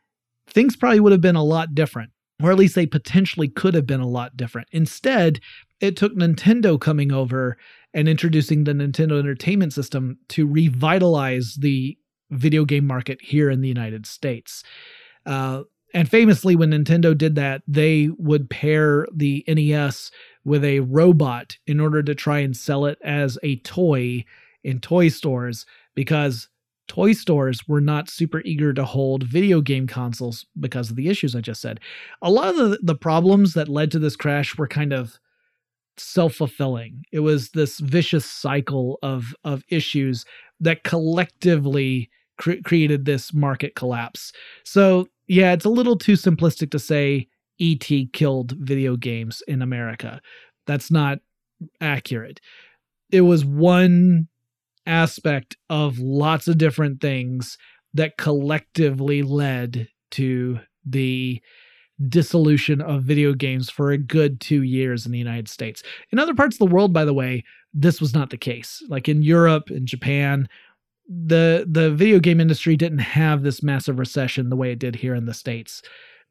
things 0.48 0.76
probably 0.76 1.00
would 1.00 1.12
have 1.12 1.20
been 1.20 1.36
a 1.36 1.44
lot 1.44 1.74
different, 1.74 2.10
or 2.42 2.50
at 2.50 2.58
least 2.58 2.74
they 2.74 2.86
potentially 2.86 3.48
could 3.48 3.74
have 3.74 3.86
been 3.86 4.00
a 4.00 4.08
lot 4.08 4.36
different. 4.36 4.68
Instead, 4.72 5.40
it 5.80 5.96
took 5.96 6.14
Nintendo 6.14 6.80
coming 6.80 7.12
over 7.12 7.56
and 7.92 8.08
introducing 8.08 8.64
the 8.64 8.72
Nintendo 8.72 9.18
Entertainment 9.18 9.72
System 9.72 10.18
to 10.28 10.46
revitalize 10.46 11.56
the 11.60 11.96
video 12.30 12.64
game 12.64 12.86
market 12.86 13.18
here 13.22 13.50
in 13.50 13.60
the 13.60 13.68
United 13.68 14.06
States. 14.06 14.62
Uh, 15.24 15.62
and 15.94 16.10
famously, 16.10 16.56
when 16.56 16.70
Nintendo 16.70 17.16
did 17.16 17.36
that, 17.36 17.62
they 17.66 18.10
would 18.18 18.50
pair 18.50 19.06
the 19.14 19.44
NES 19.48 20.10
with 20.44 20.64
a 20.64 20.80
robot 20.80 21.56
in 21.66 21.80
order 21.80 22.02
to 22.02 22.14
try 22.14 22.40
and 22.40 22.56
sell 22.56 22.84
it 22.84 22.98
as 23.02 23.38
a 23.42 23.56
toy 23.60 24.24
in 24.62 24.80
toy 24.80 25.08
stores 25.08 25.64
because 25.94 26.48
toy 26.88 27.12
stores 27.12 27.66
were 27.66 27.80
not 27.80 28.08
super 28.08 28.40
eager 28.44 28.72
to 28.72 28.84
hold 28.84 29.24
video 29.24 29.60
game 29.60 29.86
consoles 29.86 30.46
because 30.58 30.90
of 30.90 30.96
the 30.96 31.08
issues 31.08 31.34
I 31.34 31.40
just 31.40 31.60
said. 31.60 31.80
A 32.22 32.30
lot 32.30 32.48
of 32.48 32.56
the, 32.56 32.78
the 32.82 32.94
problems 32.94 33.54
that 33.54 33.68
led 33.68 33.90
to 33.92 33.98
this 33.98 34.16
crash 34.16 34.56
were 34.56 34.68
kind 34.68 34.92
of 34.92 35.18
self-fulfilling. 35.98 37.04
It 37.12 37.20
was 37.20 37.50
this 37.50 37.78
vicious 37.80 38.24
cycle 38.24 38.98
of 39.02 39.34
of 39.44 39.64
issues 39.68 40.24
that 40.60 40.84
collectively 40.84 42.10
cre- 42.38 42.62
created 42.64 43.04
this 43.04 43.32
market 43.32 43.74
collapse. 43.74 44.32
So, 44.64 45.08
yeah, 45.26 45.52
it's 45.52 45.64
a 45.64 45.70
little 45.70 45.96
too 45.96 46.12
simplistic 46.12 46.70
to 46.70 46.78
say 46.78 47.28
ET 47.60 47.88
killed 48.12 48.52
video 48.52 48.96
games 48.96 49.42
in 49.48 49.62
America. 49.62 50.20
That's 50.66 50.90
not 50.90 51.18
accurate. 51.80 52.40
It 53.10 53.22
was 53.22 53.44
one 53.44 54.28
aspect 54.86 55.56
of 55.68 55.98
lots 55.98 56.48
of 56.48 56.58
different 56.58 57.00
things 57.00 57.58
that 57.94 58.16
collectively 58.16 59.22
led 59.22 59.88
to 60.12 60.58
the 60.84 61.40
dissolution 62.08 62.80
of 62.80 63.02
video 63.02 63.32
games 63.32 63.70
for 63.70 63.90
a 63.90 63.98
good 63.98 64.40
two 64.40 64.62
years 64.62 65.06
in 65.06 65.12
the 65.12 65.18
United 65.18 65.48
States. 65.48 65.82
In 66.12 66.18
other 66.18 66.34
parts 66.34 66.56
of 66.56 66.58
the 66.68 66.74
world, 66.74 66.92
by 66.92 67.04
the 67.04 67.14
way, 67.14 67.42
this 67.72 68.00
was 68.00 68.14
not 68.14 68.30
the 68.30 68.36
case. 68.36 68.82
Like 68.88 69.08
in 69.08 69.22
Europe 69.22 69.70
and 69.70 69.86
Japan, 69.86 70.48
the 71.08 71.66
the 71.70 71.90
video 71.90 72.18
game 72.18 72.40
industry 72.40 72.76
didn't 72.76 72.98
have 72.98 73.42
this 73.42 73.62
massive 73.62 73.98
recession 73.98 74.48
the 74.48 74.56
way 74.56 74.72
it 74.72 74.78
did 74.78 74.96
here 74.96 75.14
in 75.14 75.26
the 75.26 75.34
States. 75.34 75.82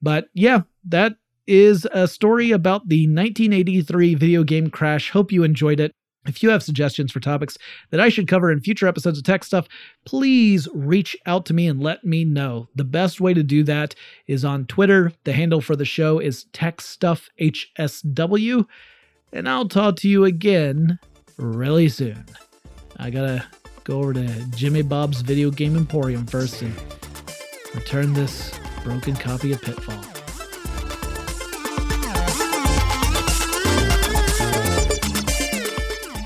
But 0.02 0.26
yeah, 0.34 0.62
that 0.90 1.16
is 1.48 1.88
a 1.92 2.08
story 2.08 2.52
about 2.52 2.90
the 2.90 3.08
1983 3.08 4.16
video 4.16 4.44
game 4.44 4.70
crash. 4.70 5.12
Hope 5.12 5.32
you 5.32 5.44
enjoyed 5.44 5.80
it. 5.80 5.92
If 6.26 6.42
you 6.42 6.50
have 6.50 6.64
suggestions 6.64 7.12
for 7.12 7.20
topics 7.20 7.58
that 7.92 8.00
I 8.00 8.10
should 8.10 8.28
cover 8.28 8.52
in 8.52 8.62
future 8.62 8.88
episodes 8.88 9.20
of 9.20 9.24
Tech 9.24 9.44
Stuff, 9.44 9.68
please 10.06 10.68
reach 10.74 11.16
out 11.26 11.46
to 11.48 11.54
me 11.54 11.68
and 11.68 11.82
let 11.82 12.04
me 12.04 12.26
know. 12.26 12.68
The 12.76 12.84
best 12.84 13.22
way 13.22 13.34
to 13.34 13.44
do 13.44 13.64
that 13.64 13.96
is 14.28 14.44
on 14.44 14.66
Twitter. 14.66 15.14
The 15.24 15.34
handle 15.34 15.62
for 15.62 15.76
the 15.76 15.86
show 15.86 16.20
is 16.20 16.46
TechStuffHSW. 16.54 18.66
And 19.34 19.50
I'll 19.50 19.68
talk 19.68 19.98
to 19.98 20.08
you 20.08 20.26
again 20.26 21.00
really 21.38 21.90
soon. 21.90 22.26
I 22.98 23.10
gotta 23.10 23.46
go 23.84 24.00
over 24.00 24.14
to 24.14 24.46
Jimmy 24.52 24.82
Bob's 24.82 25.22
Video 25.22 25.52
Game 25.52 25.76
Emporium 25.76 26.26
first 26.26 26.62
and 26.62 26.74
return 27.74 28.14
this 28.14 28.58
broken 28.84 29.16
copy 29.16 29.52
of 29.52 29.62
Pitfall. 29.62 30.15